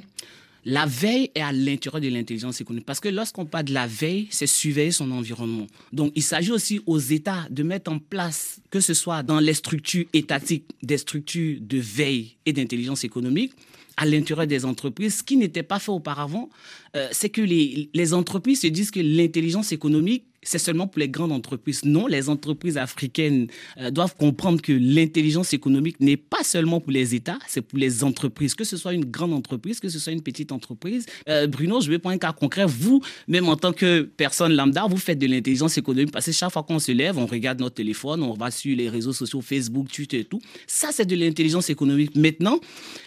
La 0.65 0.85
veille 0.85 1.29
est 1.35 1.41
à 1.41 1.51
l'intérieur 1.51 2.01
de 2.01 2.07
l'intelligence 2.07 2.61
économique. 2.61 2.85
Parce 2.85 2.99
que 2.99 3.09
lorsqu'on 3.09 3.45
parle 3.45 3.65
de 3.65 3.73
la 3.73 3.87
veille, 3.87 4.27
c'est 4.29 4.47
surveiller 4.47 4.91
son 4.91 5.11
environnement. 5.11 5.67
Donc, 5.91 6.11
il 6.15 6.23
s'agit 6.23 6.51
aussi 6.51 6.81
aux 6.85 6.99
États 6.99 7.47
de 7.49 7.63
mettre 7.63 7.91
en 7.91 7.99
place, 7.99 8.61
que 8.69 8.79
ce 8.79 8.93
soit 8.93 9.23
dans 9.23 9.39
les 9.39 9.53
structures 9.53 10.05
étatiques, 10.13 10.65
des 10.81 10.97
structures 10.97 11.57
de 11.61 11.77
veille 11.77 12.37
et 12.45 12.53
d'intelligence 12.53 13.03
économique, 13.03 13.53
à 13.97 14.05
l'intérieur 14.05 14.47
des 14.47 14.65
entreprises, 14.65 15.17
ce 15.17 15.23
qui 15.23 15.37
n'était 15.37 15.63
pas 15.63 15.79
fait 15.79 15.91
auparavant, 15.91 16.49
euh, 16.95 17.07
c'est 17.11 17.29
que 17.29 17.41
les, 17.41 17.89
les 17.93 18.13
entreprises 18.13 18.61
se 18.61 18.67
disent 18.67 18.89
que 18.89 18.99
l'intelligence 18.99 19.71
économique 19.71 20.23
c'est 20.43 20.59
seulement 20.59 20.87
pour 20.87 20.99
les 20.99 21.09
grandes 21.09 21.31
entreprises. 21.31 21.83
Non, 21.83 22.07
les 22.07 22.29
entreprises 22.29 22.77
africaines 22.77 23.47
euh, 23.77 23.91
doivent 23.91 24.15
comprendre 24.15 24.61
que 24.61 24.73
l'intelligence 24.73 25.53
économique 25.53 25.99
n'est 25.99 26.17
pas 26.17 26.43
seulement 26.43 26.79
pour 26.79 26.91
les 26.91 27.15
États, 27.15 27.39
c'est 27.47 27.61
pour 27.61 27.79
les 27.79 28.03
entreprises, 28.03 28.55
que 28.55 28.63
ce 28.63 28.77
soit 28.77 28.93
une 28.93 29.05
grande 29.05 29.33
entreprise, 29.33 29.79
que 29.79 29.89
ce 29.89 29.99
soit 29.99 30.13
une 30.13 30.21
petite 30.21 30.51
entreprise. 30.51 31.05
Euh, 31.29 31.47
Bruno, 31.47 31.81
je 31.81 31.89
vais 31.89 31.99
prendre 31.99 32.15
un 32.15 32.19
cas 32.19 32.33
concret. 32.33 32.65
Vous, 32.65 33.01
même 33.27 33.47
en 33.49 33.55
tant 33.55 33.73
que 33.73 34.01
personne 34.01 34.53
lambda, 34.53 34.85
vous 34.87 34.97
faites 34.97 35.19
de 35.19 35.27
l'intelligence 35.27 35.77
économique 35.77 36.11
parce 36.11 36.25
que 36.25 36.31
chaque 36.31 36.51
fois 36.51 36.63
qu'on 36.63 36.79
se 36.79 36.91
lève, 36.91 37.17
on 37.17 37.25
regarde 37.25 37.59
notre 37.59 37.75
téléphone, 37.75 38.23
on 38.23 38.33
va 38.33 38.51
sur 38.51 38.75
les 38.75 38.89
réseaux 38.89 39.13
sociaux, 39.13 39.41
Facebook, 39.41 39.91
Twitter 39.91 40.19
et 40.19 40.25
tout. 40.25 40.41
Ça, 40.67 40.89
c'est 40.91 41.05
de 41.05 41.15
l'intelligence 41.15 41.69
économique. 41.69 42.15
Maintenant, 42.15 42.59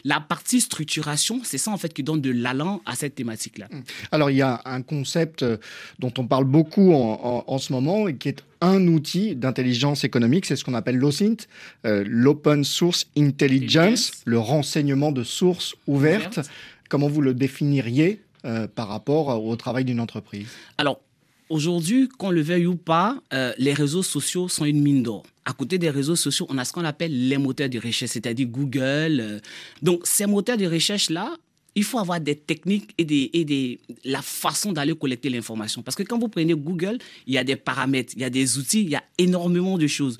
la 0.05 0.21
partie 0.21 0.61
structuration, 0.61 1.41
c'est 1.45 1.59
ça 1.59 1.71
en 1.71 1.77
fait 1.77 1.93
qui 1.93 2.03
donne 2.03 2.21
de 2.21 2.31
l'allant 2.31 2.83
à 2.87 2.95
cette 2.95 3.15
thématique-là. 3.15 3.69
Alors, 4.11 4.31
il 4.31 4.37
y 4.37 4.43
a 4.43 4.61
un 4.65 4.83
concept 4.83 5.43
euh, 5.43 5.57
dont 5.99 6.13
on 6.19 6.27
parle 6.27 6.45
beaucoup 6.45 6.93
en, 6.93 7.26
en, 7.27 7.59
ce 7.59 7.73
moment 7.73 8.09
et 8.09 8.17
qui 8.17 8.29
est 8.29 8.45
un 8.61 8.87
outil 8.87 9.35
d'intelligence 9.35 10.05
économique, 10.05 10.47
c'est 10.47 10.57
ce 10.57 10.65
qu'on 10.65 10.75
appelle 10.75 10.97
l'OSINT, 10.97 11.37
euh, 11.85 12.05
l'Open 12.07 12.65
Source 12.65 13.07
Intelligence, 13.17 14.13
le 14.25 14.39
renseignement 14.39 15.13
de 15.13 15.25
sources 15.25 15.75
ouvertes. 15.87 16.41
Comment 16.89 17.09
vous 17.09 17.21
le 17.21 17.35
définiriez 17.35 18.23
euh, 18.45 18.69
par 18.69 18.89
rapport 18.89 19.45
au 19.45 19.57
travail 19.57 19.85
d'une 19.85 20.01
entreprise? 20.01 20.49
Alors, 20.79 21.01
aujourd'hui, 21.49 22.09
qu'on 22.09 22.31
le 22.31 22.43
veuille 22.43 22.67
ou 22.67 22.77
pas, 22.77 23.19
euh, 23.33 23.53
les 23.59 23.73
réseaux 23.73 24.03
sociaux 24.03 24.49
sont 24.49 24.65
une 24.65 24.81
mine 24.81 25.03
d'or. 25.03 25.25
À 25.45 25.53
côté 25.53 25.79
des 25.79 25.91
réseaux 25.91 26.17
sociaux, 26.17 26.47
on 26.49 26.59
a 26.59 26.65
ce 26.65 26.73
qu'on 26.73 26.85
appelle 26.85 27.29
les 27.29 27.39
moteurs 27.39 27.69
de 27.69 27.79
recherche, 27.79 28.13
c'est-à-dire 28.13 28.47
Google. 28.47 29.41
donc, 29.83 30.07
ces 30.07 30.27
moteurs 30.27 30.57
de 30.57 30.67
recherche-là, 30.67 31.37
il 31.77 31.85
faut 31.85 31.99
avoir 31.99 32.19
des 32.21 32.35
techniques 32.35 32.93
et, 32.99 33.05
des, 33.05 33.79
la 34.05 34.23
façon 34.23 34.73
d'aller 34.73 34.95
collecter 34.95 35.29
l'information. 35.29 35.83
Parce 35.83 35.95
que 35.95 36.03
quand 36.03 36.19
vous 36.19 36.29
prenez 36.29 36.55
Google, 36.55 36.99
il 37.27 37.35
y 37.35 37.39
a 37.39 37.45
des 37.45 37.57
paramètres, 37.57 38.15
il 38.17 38.23
y 38.23 38.25
a 38.25 38.31
des 38.31 38.59
outils, 38.59 38.83
il 38.83 38.91
y 38.91 38.97
a 38.97 39.05
énormément 39.19 39.77
de 39.77 39.87
choses 39.87 40.17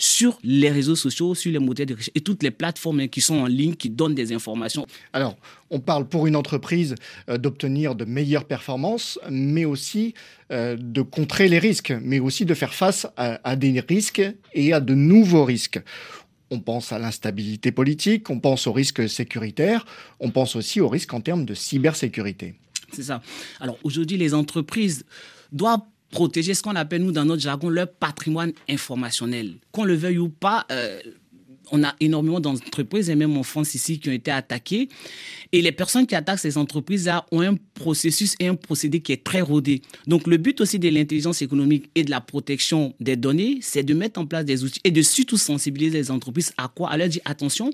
sur 0.00 0.38
les 0.44 0.70
réseaux 0.70 0.94
sociaux, 0.94 1.34
sur 1.34 1.50
les 1.50 1.58
moteurs 1.58 1.86
de 1.86 1.94
recherche 1.94 2.10
et 2.14 2.20
toutes 2.20 2.44
les 2.44 2.52
plateformes 2.52 3.00
hein, 3.00 3.08
qui 3.08 3.20
sont 3.20 3.34
en 3.34 3.46
ligne, 3.46 3.74
qui 3.74 3.90
donnent 3.90 4.14
des 4.14 4.32
informations. 4.32 4.86
Alors, 5.12 5.36
on 5.70 5.80
parle 5.80 6.06
pour 6.06 6.28
une 6.28 6.36
entreprise 6.36 6.94
euh, 7.28 7.36
d'obtenir 7.36 7.96
de 7.96 8.04
meilleures 8.04 8.44
performances, 8.44 9.18
mais 9.28 9.64
aussi 9.64 10.14
euh, 10.52 10.76
de 10.78 11.02
contrer 11.02 11.48
les 11.48 11.58
risques, 11.58 11.92
mais 12.00 12.20
aussi 12.20 12.44
de 12.44 12.54
faire 12.54 12.74
face 12.74 13.08
à 13.16 13.56
des 13.56 13.80
risques 13.80 14.22
et 14.54 14.72
à 14.72 14.80
de 14.80 14.94
nouveaux 14.94 15.44
risques. 15.44 15.80
On 16.50 16.60
pense 16.60 16.92
à 16.92 16.98
l'instabilité 16.98 17.72
politique, 17.72 18.30
on 18.30 18.40
pense 18.40 18.66
aux 18.66 18.72
risques 18.72 19.08
sécuritaires, 19.08 19.84
on 20.20 20.30
pense 20.30 20.56
aussi 20.56 20.80
aux 20.80 20.88
risques 20.88 21.12
en 21.12 21.20
termes 21.20 21.44
de 21.44 21.54
cybersécurité. 21.54 22.54
C'est 22.92 23.02
ça. 23.02 23.22
Alors 23.60 23.78
aujourd'hui, 23.84 24.16
les 24.16 24.34
entreprises 24.34 25.04
doivent 25.52 25.82
protéger 26.10 26.54
ce 26.54 26.62
qu'on 26.62 26.76
appelle, 26.76 27.02
nous, 27.02 27.12
dans 27.12 27.24
notre 27.24 27.42
jargon, 27.42 27.68
leur 27.68 27.90
patrimoine 27.90 28.52
informationnel. 28.68 29.56
Qu'on 29.72 29.84
le 29.84 29.94
veuille 29.94 30.18
ou 30.18 30.30
pas, 30.30 30.66
euh, 30.72 31.00
on 31.72 31.84
a 31.84 31.94
énormément 32.00 32.40
d'entreprises, 32.40 33.10
et 33.10 33.14
même 33.14 33.36
en 33.36 33.42
France 33.42 33.74
ici, 33.74 33.98
qui 33.98 34.08
ont 34.08 34.12
été 34.12 34.30
attaquées. 34.30 34.88
Et 35.52 35.62
les 35.62 35.72
personnes 35.72 36.06
qui 36.06 36.14
attaquent 36.14 36.38
ces 36.38 36.58
entreprises-là 36.58 37.26
ont 37.32 37.40
un 37.40 37.56
processus 37.74 38.34
et 38.40 38.48
un 38.48 38.54
procédé 38.54 39.00
qui 39.00 39.12
est 39.12 39.24
très 39.24 39.40
rodé. 39.40 39.82
Donc, 40.06 40.26
le 40.26 40.36
but 40.36 40.60
aussi 40.60 40.78
de 40.78 40.88
l'intelligence 40.88 41.42
économique 41.42 41.90
et 41.94 42.04
de 42.04 42.10
la 42.10 42.20
protection 42.20 42.94
des 43.00 43.16
données, 43.16 43.58
c'est 43.62 43.82
de 43.82 43.94
mettre 43.94 44.20
en 44.20 44.26
place 44.26 44.44
des 44.44 44.64
outils 44.64 44.80
et 44.84 44.90
de 44.90 45.02
surtout 45.02 45.36
sensibiliser 45.36 45.98
les 45.98 46.10
entreprises 46.10 46.52
à 46.56 46.68
quoi? 46.68 46.90
À 46.90 46.96
leur 46.96 47.08
dire, 47.08 47.22
attention, 47.24 47.70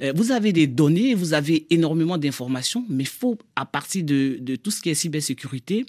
euh, 0.00 0.12
vous 0.14 0.32
avez 0.32 0.52
des 0.52 0.66
données, 0.66 1.14
vous 1.14 1.34
avez 1.34 1.66
énormément 1.70 2.18
d'informations, 2.18 2.84
mais 2.88 3.04
il 3.04 3.08
faut, 3.08 3.38
à 3.54 3.66
partir 3.66 4.04
de, 4.04 4.38
de 4.40 4.56
tout 4.56 4.70
ce 4.70 4.80
qui 4.80 4.90
est 4.90 4.94
cybersécurité, 4.94 5.86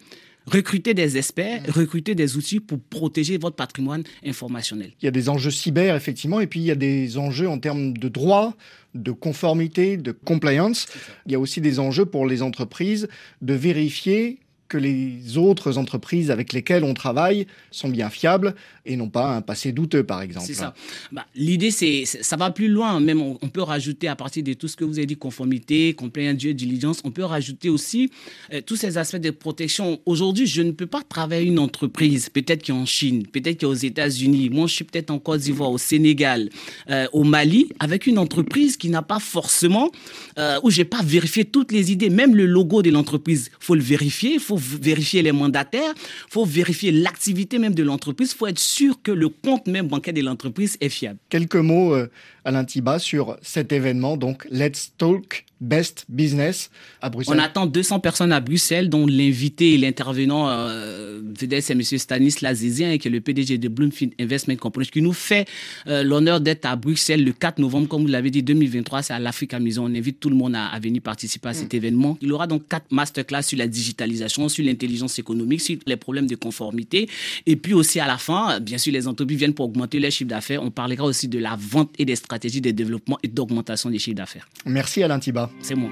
recruter 0.47 0.93
des 0.93 1.17
experts, 1.17 1.61
mm. 1.67 1.71
recruter 1.71 2.15
des 2.15 2.37
outils 2.37 2.59
pour 2.59 2.79
protéger 2.79 3.37
votre 3.37 3.55
patrimoine 3.55 4.03
informationnel. 4.25 4.91
Il 5.01 5.05
y 5.05 5.07
a 5.07 5.11
des 5.11 5.29
enjeux 5.29 5.51
cyber, 5.51 5.95
effectivement, 5.95 6.39
et 6.39 6.47
puis 6.47 6.59
il 6.59 6.65
y 6.65 6.71
a 6.71 6.75
des 6.75 7.17
enjeux 7.17 7.49
en 7.49 7.59
termes 7.59 7.95
de 7.97 8.09
droit, 8.09 8.55
de 8.95 9.11
conformité, 9.11 9.97
de 9.97 10.11
compliance. 10.11 10.87
Il 11.25 11.31
y 11.31 11.35
a 11.35 11.39
aussi 11.39 11.61
des 11.61 11.79
enjeux 11.79 12.05
pour 12.05 12.25
les 12.25 12.41
entreprises 12.41 13.07
de 13.41 13.53
vérifier 13.53 14.39
que 14.67 14.77
les 14.77 15.37
autres 15.37 15.77
entreprises 15.77 16.29
avec 16.29 16.51
lesquelles 16.51 16.83
on 16.83 16.93
travaille 16.93 17.47
sont 17.71 17.89
bien 17.89 18.09
fiables 18.09 18.53
et 18.87 18.95
non 18.95 19.09
pas 19.09 19.35
un 19.35 19.41
passé 19.41 19.71
douteux, 19.71 20.03
par 20.03 20.21
exemple. 20.21 20.47
C'est 20.47 20.53
ça. 20.53 20.73
Bah, 21.11 21.25
L'idée, 21.35 21.71
c'est 21.71 22.05
ça 22.05 22.35
va 22.37 22.51
plus 22.51 22.69
loin. 22.69 22.99
Même 22.99 23.21
on, 23.21 23.35
peut 23.35 23.61
rajouter 23.61 24.07
à 24.07 24.15
partir 24.15 24.43
de 24.43 24.53
tout 24.53 24.67
ce 24.67 24.75
que 24.75 24.83
vous 24.83 24.97
avez 24.97 25.05
dit, 25.05 25.17
conformité, 25.17 25.93
compliance, 25.93 26.37
due 26.37 26.53
diligence, 26.53 27.01
on 27.03 27.11
peut 27.11 27.23
rajouter 27.23 27.69
aussi 27.69 28.09
euh, 28.53 28.61
tous 28.65 28.75
ces 28.75 28.97
aspects 28.97 29.17
de 29.17 29.31
protection. 29.31 29.99
Aujourd'hui, 30.05 30.47
je 30.47 30.61
ne 30.61 30.71
peux 30.71 30.85
pas 30.85 31.01
travailler 31.07 31.47
une 31.47 31.59
entreprise, 31.59 32.29
peut-être 32.29 32.63
qui 32.63 32.71
est 32.71 32.73
en 32.73 32.85
Chine, 32.85 33.27
peut-être 33.27 33.57
qui 33.57 33.65
est 33.65 33.67
aux 33.67 33.73
États-Unis. 33.73 34.49
Moi, 34.49 34.67
je 34.67 34.73
suis 34.73 34.83
peut-être 34.85 35.11
en 35.11 35.19
Côte 35.19 35.41
d'Ivoire, 35.41 35.71
au 35.71 35.77
Sénégal, 35.77 36.49
euh, 36.89 37.07
au 37.13 37.23
Mali, 37.23 37.69
avec 37.79 38.07
une 38.07 38.17
entreprise 38.17 38.77
qui 38.77 38.89
n'a 38.89 39.01
pas 39.01 39.19
forcément, 39.19 39.91
euh, 40.37 40.59
où 40.63 40.71
j'ai 40.71 40.85
pas 40.85 41.01
vérifié 41.03 41.45
toutes 41.45 41.71
les 41.71 41.91
idées, 41.91 42.09
même 42.09 42.35
le 42.35 42.45
logo 42.45 42.81
de 42.81 42.89
l'entreprise. 42.89 43.49
faut 43.59 43.75
le 43.75 43.81
vérifier, 43.81 44.39
faut 44.39 44.57
vérifier 44.57 45.21
les 45.21 45.31
mandataires, 45.31 45.93
faut 46.29 46.45
vérifier 46.45 46.91
l'activité 46.91 47.59
même 47.59 47.75
de 47.75 47.83
l'entreprise, 47.83 48.33
faut 48.33 48.47
être 48.47 48.59
sûr 48.59 48.76
que 49.03 49.11
le 49.11 49.29
compte 49.29 49.67
même 49.67 49.87
bancaire 49.87 50.13
de 50.13 50.21
l'entreprise 50.21 50.77
est 50.81 50.89
fiable. 50.89 51.19
Quelques 51.29 51.55
mots, 51.55 51.93
euh, 51.93 52.09
Alain 52.47 52.63
Tiba, 52.63 52.97
sur 52.97 53.35
cet 53.41 53.73
événement, 53.73 54.15
donc 54.15 54.47
Let's 54.49 54.93
Talk 54.97 55.43
Best 55.59 56.05
Business 56.07 56.69
à 57.01 57.09
Bruxelles. 57.09 57.35
On 57.37 57.43
attend 57.43 57.65
200 57.65 57.99
personnes 57.99 58.31
à 58.31 58.39
Bruxelles, 58.39 58.89
dont 58.89 59.05
l'invité 59.05 59.73
et 59.73 59.77
l'intervenant 59.77 60.49
euh, 60.49 61.19
c'est 61.37 61.71
M. 61.71 61.81
Stanislas 61.81 62.57
Zizien, 62.57 62.97
qui 62.97 63.09
est 63.09 63.11
le 63.11 63.19
PDG 63.19 63.57
de 63.57 63.67
Bloomfield 63.67 64.13
Investment 64.19 64.55
Company, 64.55 64.87
qui 64.87 65.01
nous 65.01 65.13
fait 65.13 65.45
euh, 65.87 66.03
l'honneur 66.03 66.39
d'être 66.39 66.65
à 66.65 66.75
Bruxelles 66.77 67.23
le 67.23 67.33
4 67.33 67.59
novembre, 67.59 67.87
comme 67.87 68.03
vous 68.03 68.07
l'avez 68.07 68.29
dit, 68.31 68.43
2023, 68.43 69.01
c'est 69.01 69.13
à 69.13 69.19
l'Afrique 69.19 69.53
Maison. 69.53 69.85
On 69.85 69.95
invite 69.95 70.19
tout 70.19 70.29
le 70.29 70.35
monde 70.35 70.55
à, 70.55 70.79
venir 70.79 71.01
participer 71.01 71.49
à 71.49 71.53
cet 71.53 71.73
mm. 71.73 71.77
événement. 71.77 72.17
Il 72.21 72.29
y 72.29 72.31
aura 72.31 72.47
donc 72.47 72.67
quatre 72.69 72.91
masterclass 72.91 73.43
sur 73.43 73.57
la 73.57 73.67
digitalisation, 73.67 74.47
sur 74.47 74.63
l'intelligence 74.63 75.19
économique, 75.19 75.61
sur 75.61 75.77
les 75.85 75.97
problèmes 75.97 76.27
de 76.27 76.35
conformité. 76.35 77.09
Et 77.45 77.57
puis 77.57 77.73
aussi 77.73 77.99
à 77.99 78.07
la 78.07 78.17
fin, 78.17 78.59
bien 78.59 78.77
sûr, 78.77 78.93
les 78.93 79.07
entreprises 79.07 79.37
viennent 79.37 79.53
pour 79.53 79.65
augmenter 79.65 79.99
leur 79.99 80.11
chiffre 80.11 80.29
d'affaires. 80.29 80.63
On 80.63 80.71
parlera 80.71 81.03
aussi 81.03 81.27
de 81.27 81.39
la 81.39 81.57
vente 81.59 81.93
et 81.97 82.05
des 82.05 82.15
stratégies 82.15 82.36
de 82.37 82.71
développement 82.71 83.17
et 83.23 83.27
d'augmentation 83.27 83.89
des 83.89 83.99
chiffres 83.99 84.17
d'affaires. 84.17 84.47
Merci 84.65 85.03
Alain 85.03 85.19
Tiba. 85.19 85.49
C'est 85.61 85.75
moi. 85.75 85.89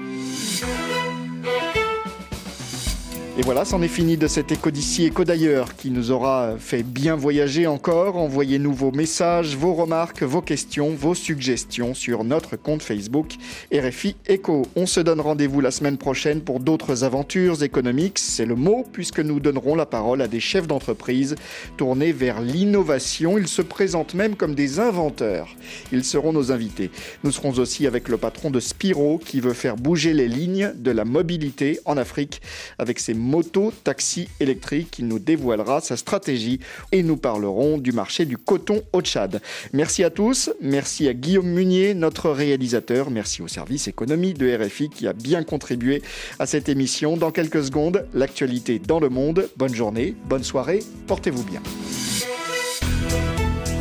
Et 3.38 3.42
voilà, 3.42 3.66
c'en 3.66 3.82
est 3.82 3.88
fini 3.88 4.16
de 4.16 4.28
cet 4.28 4.50
écho 4.50 4.70
d'ici, 4.70 5.04
écho 5.04 5.22
d'ailleurs, 5.22 5.76
qui 5.76 5.90
nous 5.90 6.10
aura 6.10 6.54
fait 6.58 6.82
bien 6.82 7.16
voyager 7.16 7.66
encore. 7.66 8.16
Envoyez-nous 8.16 8.72
vos 8.72 8.92
messages, 8.92 9.54
vos 9.54 9.74
remarques, 9.74 10.22
vos 10.22 10.40
questions, 10.40 10.94
vos 10.94 11.14
suggestions 11.14 11.92
sur 11.92 12.24
notre 12.24 12.56
compte 12.56 12.82
Facebook 12.82 13.34
RFI 13.70 14.16
Écho. 14.26 14.62
On 14.74 14.86
se 14.86 15.00
donne 15.00 15.20
rendez-vous 15.20 15.60
la 15.60 15.70
semaine 15.70 15.98
prochaine 15.98 16.40
pour 16.40 16.60
d'autres 16.60 17.04
aventures 17.04 17.62
économiques. 17.62 18.18
C'est 18.18 18.46
le 18.46 18.54
mot, 18.54 18.86
puisque 18.90 19.20
nous 19.20 19.38
donnerons 19.38 19.74
la 19.74 19.84
parole 19.84 20.22
à 20.22 20.28
des 20.28 20.40
chefs 20.40 20.66
d'entreprise 20.66 21.34
tournés 21.76 22.12
vers 22.12 22.40
l'innovation. 22.40 23.36
Ils 23.36 23.48
se 23.48 23.60
présentent 23.60 24.14
même 24.14 24.36
comme 24.36 24.54
des 24.54 24.80
inventeurs. 24.80 25.54
Ils 25.92 26.04
seront 26.04 26.32
nos 26.32 26.52
invités. 26.52 26.90
Nous 27.22 27.32
serons 27.32 27.52
aussi 27.58 27.86
avec 27.86 28.08
le 28.08 28.16
patron 28.16 28.50
de 28.50 28.60
Spiro, 28.60 29.20
qui 29.22 29.40
veut 29.40 29.52
faire 29.52 29.76
bouger 29.76 30.14
les 30.14 30.26
lignes 30.26 30.72
de 30.74 30.90
la 30.90 31.04
mobilité 31.04 31.80
en 31.84 31.98
Afrique 31.98 32.40
avec 32.78 32.98
ses 32.98 33.25
moto 33.26 33.72
taxi 33.84 34.28
électrique. 34.40 34.98
Il 34.98 35.08
nous 35.08 35.18
dévoilera 35.18 35.80
sa 35.80 35.96
stratégie 35.96 36.60
et 36.92 37.02
nous 37.02 37.16
parlerons 37.16 37.76
du 37.76 37.92
marché 37.92 38.24
du 38.24 38.38
coton 38.38 38.82
au 38.92 39.02
Tchad. 39.02 39.42
Merci 39.72 40.04
à 40.04 40.10
tous. 40.10 40.50
Merci 40.62 41.08
à 41.08 41.14
Guillaume 41.14 41.48
Munier, 41.48 41.94
notre 41.94 42.30
réalisateur. 42.30 43.10
Merci 43.10 43.42
au 43.42 43.48
service 43.48 43.88
économie 43.88 44.32
de 44.32 44.56
RFI 44.56 44.88
qui 44.88 45.06
a 45.06 45.12
bien 45.12 45.42
contribué 45.42 46.02
à 46.38 46.46
cette 46.46 46.68
émission. 46.68 47.16
Dans 47.16 47.30
quelques 47.30 47.64
secondes, 47.64 48.06
l'actualité 48.14 48.78
dans 48.78 49.00
le 49.00 49.08
monde. 49.08 49.48
Bonne 49.56 49.74
journée, 49.74 50.14
bonne 50.28 50.44
soirée. 50.44 50.82
Portez-vous 51.06 51.44
bien. 51.44 51.60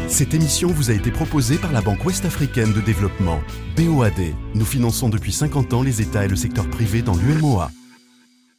Cette 0.08 0.34
émission 0.34 0.70
vous 0.70 0.92
a 0.92 0.94
été 0.94 1.12
proposée 1.12 1.58
par 1.58 1.74
la 1.74 1.82
Banque 1.82 2.06
ouest-africaine 2.06 2.72
de 2.72 2.80
développement, 2.80 3.42
BOAD. 3.76 4.34
Nous 4.54 4.66
finançons 4.66 5.10
depuis 5.10 5.34
50 5.34 5.74
ans 5.74 5.84
les 5.84 6.02
États 6.02 6.24
et 6.24 6.30
le 6.30 6.36
secteur 6.36 6.70
privé 6.70 7.02
dans 7.02 7.16
l'UMOA. 7.16 7.70